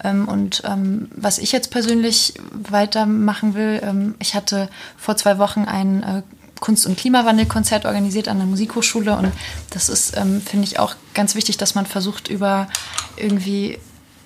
Ähm, 0.03 0.29
und 0.29 0.63
ähm, 0.65 1.09
was 1.15 1.39
ich 1.39 1.53
jetzt 1.53 1.71
persönlich 1.71 2.35
weitermachen 2.53 3.55
will, 3.55 3.81
ähm, 3.83 4.15
ich 4.19 4.35
hatte 4.35 4.69
vor 4.97 5.17
zwei 5.17 5.39
Wochen 5.39 5.65
ein 5.65 6.03
äh, 6.03 6.23
Kunst- 6.61 6.87
und 6.87 6.97
Klimawandelkonzert 6.97 7.87
organisiert 7.87 8.29
an 8.29 8.39
der 8.39 8.47
Musikhochschule 8.47 9.17
und 9.17 9.33
das 9.71 9.89
ist, 9.89 10.17
ähm, 10.17 10.41
finde 10.41 10.67
ich, 10.67 10.79
auch 10.79 10.95
ganz 11.15 11.35
wichtig, 11.35 11.57
dass 11.57 11.75
man 11.75 11.87
versucht, 11.87 12.29
über 12.29 12.69
irgendwie 13.17 13.79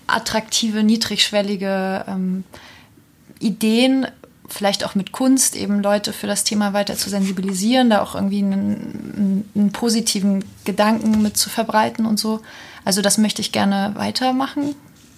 attraktive, 0.06 0.82
niedrigschwellige 0.82 2.04
ähm, 2.06 2.44
Ideen, 3.38 4.06
vielleicht 4.48 4.84
auch 4.84 4.94
mit 4.94 5.12
Kunst, 5.12 5.56
eben 5.56 5.82
Leute 5.82 6.12
für 6.12 6.26
das 6.26 6.44
Thema 6.44 6.72
weiter 6.72 6.96
zu 6.96 7.08
sensibilisieren, 7.08 7.90
da 7.90 8.02
auch 8.02 8.14
irgendwie 8.14 8.38
einen, 8.38 9.48
einen 9.54 9.72
positiven 9.72 10.44
Gedanken 10.64 11.22
mit 11.22 11.36
zu 11.36 11.48
verbreiten 11.48 12.04
und 12.04 12.18
so. 12.18 12.40
Also 12.84 13.00
das 13.00 13.16
möchte 13.16 13.40
ich 13.40 13.52
gerne 13.52 13.92
weitermachen 13.96 14.74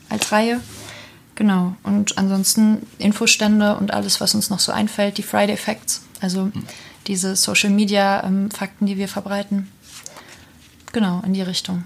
als 0.08 0.30
Reihe. 0.30 0.60
Genau. 1.34 1.74
Und 1.82 2.16
ansonsten 2.18 2.86
Infostände 2.98 3.76
und 3.76 3.92
alles, 3.92 4.20
was 4.20 4.34
uns 4.34 4.48
noch 4.48 4.60
so 4.60 4.72
einfällt, 4.72 5.18
die 5.18 5.22
Friday 5.22 5.56
Facts. 5.56 6.02
Also 6.20 6.50
diese 7.06 7.36
Social 7.36 7.70
Media 7.70 8.24
ähm, 8.24 8.48
die 8.80 8.96
wir 8.96 9.08
verbreiten. 9.08 9.68
Genau, 10.92 11.22
in 11.24 11.34
die 11.34 11.42
Richtung. 11.42 11.84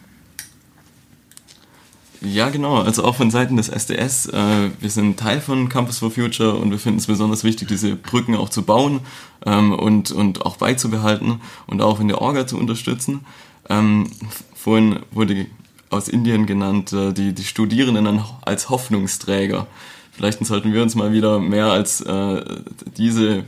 Ja, 2.23 2.51
genau. 2.51 2.83
Also 2.83 3.05
auch 3.05 3.17
von 3.17 3.31
Seiten 3.31 3.57
des 3.57 3.71
SDS. 3.71 4.27
Äh, 4.27 4.71
wir 4.79 4.91
sind 4.91 5.19
Teil 5.19 5.41
von 5.41 5.69
Campus 5.71 5.99
for 5.99 6.11
Future 6.11 6.55
und 6.55 6.71
wir 6.71 6.79
finden 6.79 6.99
es 6.99 7.07
besonders 7.07 7.45
wichtig, 7.45 7.69
diese 7.69 7.97
Brücken 7.97 8.35
auch 8.35 8.51
zu 8.51 8.63
bauen 8.63 9.01
ähm, 9.47 9.73
und, 9.73 10.11
und 10.11 10.45
auch 10.45 10.57
beizubehalten 10.57 11.41
und 11.67 11.81
auch 11.81 11.99
in 11.99 12.09
der 12.09 12.21
Orga 12.21 12.47
zu 12.47 12.59
unterstützen. 12.59 13.25
Ähm, 13.71 14.11
vorhin 14.55 15.01
wurde 15.13 15.47
aus 15.89 16.09
Indien 16.09 16.45
genannt, 16.45 16.93
äh, 16.93 17.13
die, 17.13 17.33
die 17.33 17.45
Studierenden 17.45 18.23
als 18.43 18.69
Hoffnungsträger. 18.69 19.67
Vielleicht 20.13 20.45
sollten 20.45 20.75
wir 20.75 20.83
uns 20.83 20.95
mal 20.95 21.13
wieder 21.13 21.41
mehr 21.41 21.67
als 21.67 22.03
äh, 22.03 22.45
diese 22.99 23.45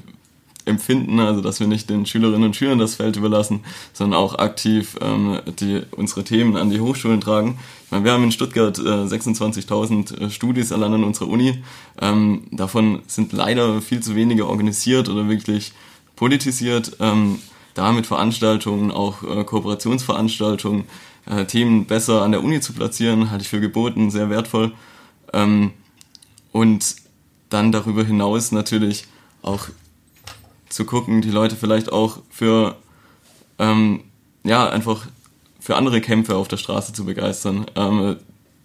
empfinden, 0.64 1.18
also 1.20 1.40
dass 1.40 1.60
wir 1.60 1.66
nicht 1.66 1.90
den 1.90 2.06
Schülerinnen 2.06 2.44
und 2.44 2.56
Schülern 2.56 2.78
das 2.78 2.94
Feld 2.94 3.16
überlassen, 3.16 3.60
sondern 3.92 4.18
auch 4.18 4.38
aktiv 4.38 4.96
ähm, 5.00 5.40
die, 5.60 5.82
unsere 5.90 6.24
Themen 6.24 6.56
an 6.56 6.70
die 6.70 6.80
Hochschulen 6.80 7.20
tragen. 7.20 7.58
Ich 7.84 7.90
meine, 7.90 8.04
wir 8.04 8.12
haben 8.12 8.24
in 8.24 8.32
Stuttgart 8.32 8.78
äh, 8.78 8.82
26.000 8.82 10.20
äh, 10.20 10.30
Studis 10.30 10.72
allein 10.72 10.94
an 10.94 11.04
unserer 11.04 11.28
Uni. 11.28 11.62
Ähm, 12.00 12.44
davon 12.50 13.02
sind 13.06 13.32
leider 13.32 13.80
viel 13.80 14.00
zu 14.00 14.14
wenige 14.14 14.46
organisiert 14.46 15.08
oder 15.08 15.28
wirklich 15.28 15.72
politisiert. 16.16 16.96
Ähm, 17.00 17.38
da 17.74 17.92
mit 17.92 18.06
Veranstaltungen, 18.06 18.90
auch 18.90 19.22
äh, 19.22 19.44
Kooperationsveranstaltungen, 19.44 20.84
äh, 21.26 21.44
Themen 21.46 21.86
besser 21.86 22.22
an 22.22 22.32
der 22.32 22.42
Uni 22.42 22.60
zu 22.60 22.72
platzieren, 22.72 23.30
halte 23.30 23.42
ich 23.42 23.48
für 23.48 23.60
geboten, 23.60 24.10
sehr 24.10 24.30
wertvoll. 24.30 24.72
Ähm, 25.32 25.72
und 26.52 26.96
dann 27.48 27.72
darüber 27.72 28.04
hinaus 28.04 28.52
natürlich 28.52 29.06
auch 29.42 29.68
zu 30.72 30.84
gucken, 30.84 31.20
die 31.20 31.30
Leute 31.30 31.56
vielleicht 31.56 31.92
auch 31.92 32.18
für, 32.30 32.76
ähm, 33.58 34.00
ja, 34.42 34.68
einfach 34.68 35.06
für 35.60 35.76
andere 35.76 36.00
Kämpfe 36.00 36.36
auf 36.36 36.48
der 36.48 36.56
Straße 36.56 36.92
zu 36.92 37.04
begeistern. 37.04 37.66
Ähm, 37.76 38.16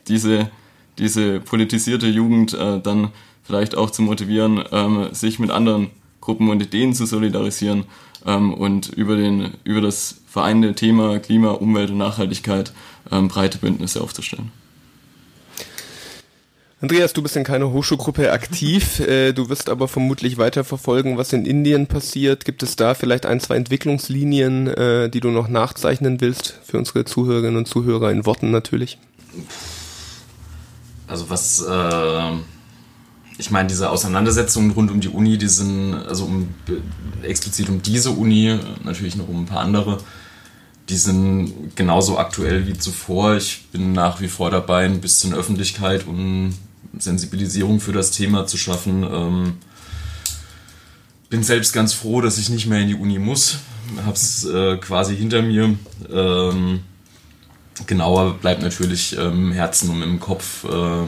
diese, 0.07 0.49
diese 0.97 1.39
politisierte 1.39 2.07
Jugend 2.07 2.53
äh, 2.53 2.79
dann 2.79 3.09
vielleicht 3.43 3.75
auch 3.75 3.91
zu 3.91 4.01
motivieren, 4.01 4.63
ähm, 4.71 5.09
sich 5.13 5.39
mit 5.39 5.51
anderen 5.51 5.89
Gruppen 6.21 6.49
und 6.49 6.61
Ideen 6.61 6.93
zu 6.93 7.05
solidarisieren 7.05 7.85
ähm, 8.25 8.53
und 8.53 8.89
über, 8.89 9.15
den, 9.15 9.51
über 9.63 9.81
das 9.81 10.21
vereinende 10.27 10.73
Thema 10.75 11.19
Klima, 11.19 11.51
Umwelt 11.51 11.91
und 11.91 11.97
Nachhaltigkeit 11.97 12.73
ähm, 13.11 13.27
breite 13.27 13.59
Bündnisse 13.59 14.01
aufzustellen. 14.01 14.51
Andreas, 16.79 17.11
du 17.13 17.23
bist 17.23 17.35
in 17.35 17.43
keiner 17.43 17.71
Hochschulgruppe 17.71 18.31
aktiv, 18.31 18.99
äh, 18.99 19.33
du 19.33 19.49
wirst 19.49 19.67
aber 19.67 19.87
vermutlich 19.87 20.37
weiter 20.37 20.63
verfolgen, 20.63 21.17
was 21.17 21.33
in 21.33 21.43
Indien 21.43 21.87
passiert. 21.87 22.45
Gibt 22.45 22.61
es 22.61 22.75
da 22.75 22.93
vielleicht 22.93 23.25
ein, 23.25 23.39
zwei 23.39 23.55
Entwicklungslinien, 23.55 24.67
äh, 24.67 25.09
die 25.09 25.19
du 25.19 25.31
noch 25.31 25.47
nachzeichnen 25.47 26.21
willst 26.21 26.59
für 26.63 26.77
unsere 26.77 27.03
Zuhörerinnen 27.03 27.57
und 27.57 27.67
Zuhörer 27.67 28.11
in 28.11 28.27
Worten 28.27 28.51
natürlich? 28.51 28.99
Also 31.07 31.31
was, 31.31 31.65
äh, 31.67 32.31
ich 33.39 33.49
meine, 33.49 33.69
diese 33.69 33.89
Auseinandersetzungen 33.89 34.69
rund 34.69 34.91
um 34.91 34.99
die 34.99 35.09
Uni, 35.09 35.39
die 35.39 35.47
sind, 35.47 35.95
also 35.95 36.25
um, 36.25 36.53
explizit 37.23 37.69
um 37.69 37.81
diese 37.81 38.11
Uni, 38.11 38.55
natürlich 38.83 39.15
noch 39.15 39.27
um 39.27 39.41
ein 39.41 39.45
paar 39.47 39.61
andere, 39.61 39.97
die 40.89 40.97
sind 40.97 41.75
genauso 41.75 42.17
aktuell 42.17 42.67
wie 42.67 42.77
zuvor. 42.77 43.35
Ich 43.35 43.65
bin 43.71 43.91
nach 43.91 44.21
wie 44.21 44.27
vor 44.27 44.49
dabei, 44.49 44.85
ein 44.85 45.01
bisschen 45.01 45.33
Öffentlichkeit 45.33 46.07
und 46.07 46.55
Sensibilisierung 46.97 47.79
für 47.79 47.93
das 47.93 48.11
Thema 48.11 48.47
zu 48.47 48.57
schaffen. 48.57 49.03
Ähm, 49.03 49.53
bin 51.29 51.43
selbst 51.43 51.73
ganz 51.73 51.93
froh, 51.93 52.21
dass 52.21 52.37
ich 52.37 52.49
nicht 52.49 52.67
mehr 52.67 52.79
in 52.79 52.87
die 52.87 52.95
Uni 52.95 53.19
muss. 53.19 53.57
Hab's 54.05 54.45
äh, 54.45 54.77
quasi 54.77 55.15
hinter 55.15 55.41
mir. 55.41 55.75
Ähm, 56.09 56.79
genauer 57.85 58.35
bleibt 58.35 58.61
natürlich 58.61 59.13
im 59.17 59.51
Herzen 59.51 59.89
und 59.89 60.01
im 60.01 60.19
Kopf 60.19 60.63
äh, 60.63 61.03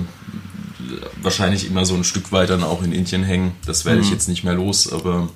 wahrscheinlich 1.21 1.65
immer 1.65 1.85
so 1.85 1.95
ein 1.95 2.03
Stück 2.03 2.31
weit 2.31 2.49
dann 2.49 2.63
auch 2.63 2.83
in 2.83 2.91
Indien 2.91 3.23
hängen. 3.23 3.53
Das 3.65 3.85
werde 3.85 4.01
ich 4.01 4.07
mhm. 4.07 4.13
jetzt 4.13 4.27
nicht 4.27 4.43
mehr 4.43 4.55
los, 4.55 4.91
aber 4.91 5.29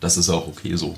das 0.00 0.16
ist 0.16 0.28
auch 0.28 0.46
okay 0.46 0.76
so. 0.76 0.96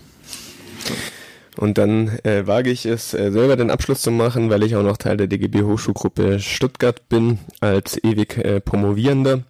Und 1.59 1.79
dann 1.79 2.19
äh, 2.23 2.47
wage 2.47 2.71
ich 2.71 2.87
es, 2.87 3.15
äh, 3.15 3.31
selber 3.31 3.57
den 3.57 3.71
Abschluss 3.71 4.03
zu 4.03 4.11
machen, 4.11 4.51
weil 4.51 4.63
ich 4.63 4.77
auch 4.77 4.83
noch 4.83 4.97
Teil 4.97 5.17
der 5.17 5.27
DGB 5.27 5.63
Hochschulgruppe 5.63 6.41
Stuttgart 6.41 7.09
bin, 7.09 7.39
als 7.61 8.03
ewig 8.03 8.39
äh, 8.39 8.61
Promovierender. 8.61 9.43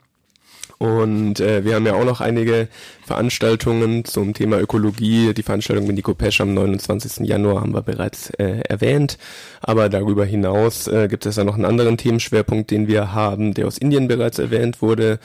Und 0.78 1.40
äh, 1.40 1.64
wir 1.64 1.74
haben 1.74 1.86
ja 1.86 1.94
auch 1.94 2.04
noch 2.04 2.20
einige 2.20 2.68
Veranstaltungen 3.06 4.04
zum 4.04 4.34
Thema 4.34 4.60
Ökologie. 4.60 5.32
Die 5.32 5.42
Veranstaltung 5.42 5.86
mit 5.86 5.96
Nico 5.96 6.12
Pesch 6.14 6.40
am 6.40 6.52
29. 6.52 7.26
Januar 7.26 7.62
haben 7.62 7.72
wir 7.72 7.80
bereits 7.80 8.28
äh, 8.30 8.60
erwähnt. 8.68 9.16
Aber 9.62 9.88
darüber 9.88 10.26
hinaus 10.26 10.86
äh, 10.86 11.08
gibt 11.08 11.24
es 11.24 11.36
ja 11.36 11.44
noch 11.44 11.54
einen 11.54 11.64
anderen 11.64 11.96
Themenschwerpunkt, 11.96 12.70
den 12.70 12.88
wir 12.88 13.14
haben, 13.14 13.54
der 13.54 13.66
aus 13.68 13.78
Indien 13.78 14.06
bereits 14.06 14.38
erwähnt 14.38 14.82
wurde, 14.82 15.18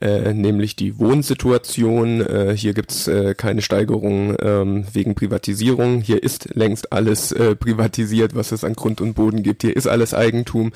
äh, 0.00 0.32
nämlich 0.32 0.76
die 0.76 0.98
Wohnsituation. 0.98 2.20
Äh, 2.20 2.56
hier 2.56 2.74
gibt 2.74 2.90
es 2.92 3.08
äh, 3.08 3.34
keine 3.34 3.62
Steigerung 3.62 4.36
ähm, 4.40 4.84
wegen 4.92 5.14
Privatisierung. 5.14 6.00
Hier 6.00 6.22
ist 6.22 6.54
längst 6.54 6.92
alles 6.92 7.32
äh, 7.32 7.56
privatisiert, 7.56 8.34
was 8.34 8.52
es 8.52 8.64
an 8.64 8.74
Grund 8.74 9.00
und 9.00 9.14
Boden 9.14 9.42
gibt. 9.42 9.62
Hier 9.62 9.76
ist 9.76 9.86
alles 9.86 10.14
Eigentum. 10.14 10.72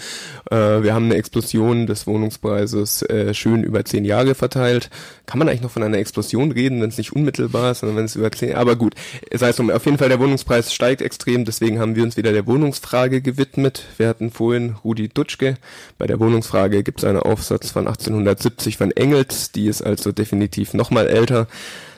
Äh, 0.50 0.82
wir 0.82 0.94
haben 0.94 1.06
eine 1.06 1.16
Explosion 1.16 1.86
des 1.86 2.06
Wohnungspreises 2.06 3.02
äh, 3.02 3.34
schön 3.34 3.62
über 3.62 3.84
zehn 3.84 4.04
Jahre 4.04 4.34
verteilt. 4.34 4.90
Kann 5.26 5.38
man 5.38 5.48
eigentlich 5.48 5.62
noch 5.62 5.70
von 5.70 5.82
einer 5.82 5.98
Explosion 5.98 6.50
reden, 6.52 6.80
wenn 6.82 6.88
es 6.88 6.98
nicht 6.98 7.12
unmittelbar 7.12 7.72
ist, 7.72 7.80
sondern 7.80 7.98
wenn 7.98 8.04
es 8.06 8.16
über 8.16 8.30
zehn, 8.32 8.54
aber 8.54 8.76
gut, 8.76 8.94
es 9.30 9.42
um, 9.58 9.70
auf 9.70 9.84
jeden 9.84 9.98
Fall 9.98 10.08
der 10.08 10.20
Wohnungspreis 10.20 10.72
steigt 10.72 11.02
extrem, 11.02 11.44
deswegen 11.44 11.78
haben 11.78 11.96
wir 11.96 12.02
uns 12.02 12.16
wieder 12.16 12.32
der 12.32 12.46
Wohnungsfrage 12.46 13.22
gewidmet. 13.22 13.84
Wir 13.98 14.08
hatten 14.08 14.30
vorhin 14.30 14.76
Rudi 14.84 15.08
Dutschke. 15.08 15.56
Bei 15.98 16.06
der 16.06 16.20
Wohnungsfrage 16.20 16.82
gibt 16.82 17.00
es 17.00 17.04
einen 17.04 17.18
Aufsatz 17.18 17.70
von 17.70 17.86
1870 17.86 18.76
von 18.76 18.90
Engels, 19.12 19.52
die 19.52 19.66
ist 19.66 19.82
also 19.82 20.10
definitiv 20.12 20.72
nochmal 20.74 21.06
älter. 21.06 21.46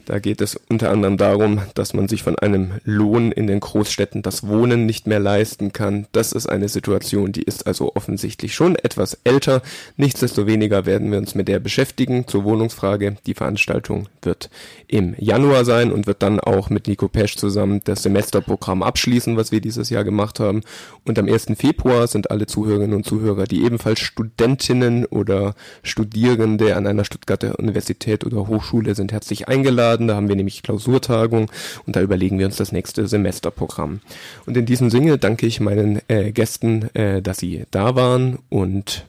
Da 0.07 0.19
geht 0.19 0.41
es 0.41 0.61
unter 0.69 0.91
anderem 0.91 1.17
darum, 1.17 1.63
dass 1.75 1.95
man 1.95 2.09
sich 2.09 2.23
von 2.23 2.39
einem 2.39 2.73
Lohn 2.85 3.33
in 3.33 3.47
den 3.47 3.61
Großstädten 3.61 4.23
das 4.23 4.47
Wohnen 4.47 4.85
nicht 4.85 5.07
mehr 5.07 5.21
leisten 5.21 5.73
kann. 5.73 6.07
Das 6.13 6.33
ist 6.33 6.47
eine 6.47 6.69
Situation, 6.69 7.33
die 7.33 7.43
ist 7.43 7.67
also 7.67 7.93
offensichtlich 7.95 8.55
schon 8.55 8.77
etwas 8.77 9.19
älter. 9.25 9.63
Nichtsdestoweniger 9.97 10.85
werden 10.85 11.11
wir 11.11 11.19
uns 11.19 11.35
mit 11.35 11.49
der 11.49 11.59
beschäftigen 11.59 12.27
zur 12.27 12.45
Wohnungsfrage. 12.45 13.17
Die 13.27 13.35
Veranstaltung 13.35 14.09
wird 14.23 14.51
im 14.89 15.15
Januar 15.19 15.65
sein 15.65 15.91
und 15.91 16.07
wird 16.07 16.23
dann 16.23 16.39
auch 16.39 16.69
mit 16.69 16.87
Nico 16.87 17.09
Pesch 17.09 17.37
zusammen 17.37 17.81
das 17.85 18.03
Semesterprogramm 18.03 18.83
abschließen, 18.83 19.37
was 19.37 19.53
wir 19.53 19.61
dieses 19.61 19.89
Jahr 19.89 20.05
gemacht 20.05 20.39
haben. 20.39 20.63
Und 21.05 21.19
am 21.19 21.29
1. 21.29 21.47
Februar 21.57 22.07
sind 22.09 22.31
alle 22.31 22.47
Zuhörerinnen 22.47 22.95
und 22.95 23.07
Zuhörer, 23.07 23.45
die 23.45 23.65
ebenfalls 23.65 24.01
Studentinnen 24.01 25.07
oder 25.07 25.55
Studierende 25.83 26.77
an 26.77 26.87
einer 26.87 27.05
Stuttgarter 27.05 27.59
Universität 27.59 28.25
oder 28.25 28.49
Hochschule 28.49 28.95
sind, 28.95 29.13
herzlich 29.13 29.49
eingeladen. 29.49 29.94
Da 29.97 30.17
haben 30.17 30.29
wir 30.29 30.37
nämlich 30.37 30.63
Klausurtagung 30.63 31.51
und 31.87 31.97
da 31.97 32.01
überlegen 32.01 32.39
wir 32.39 32.47
uns 32.47 32.57
das 32.57 32.73
nächste 32.73 33.07
Semesterprogramm. 33.07 34.01
Und 34.47 34.57
in 34.57 34.67
diesem 34.67 34.91
Sinne 34.91 35.19
danke 35.19 35.47
ich 35.47 35.61
meinen 35.61 36.01
äh, 36.09 36.33
Gästen, 36.33 36.95
äh, 36.95 37.23
dass 37.23 37.39
sie 37.39 37.65
da 37.71 37.95
waren 37.95 38.39
und 38.49 39.07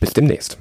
bis 0.00 0.12
demnächst. 0.12 0.58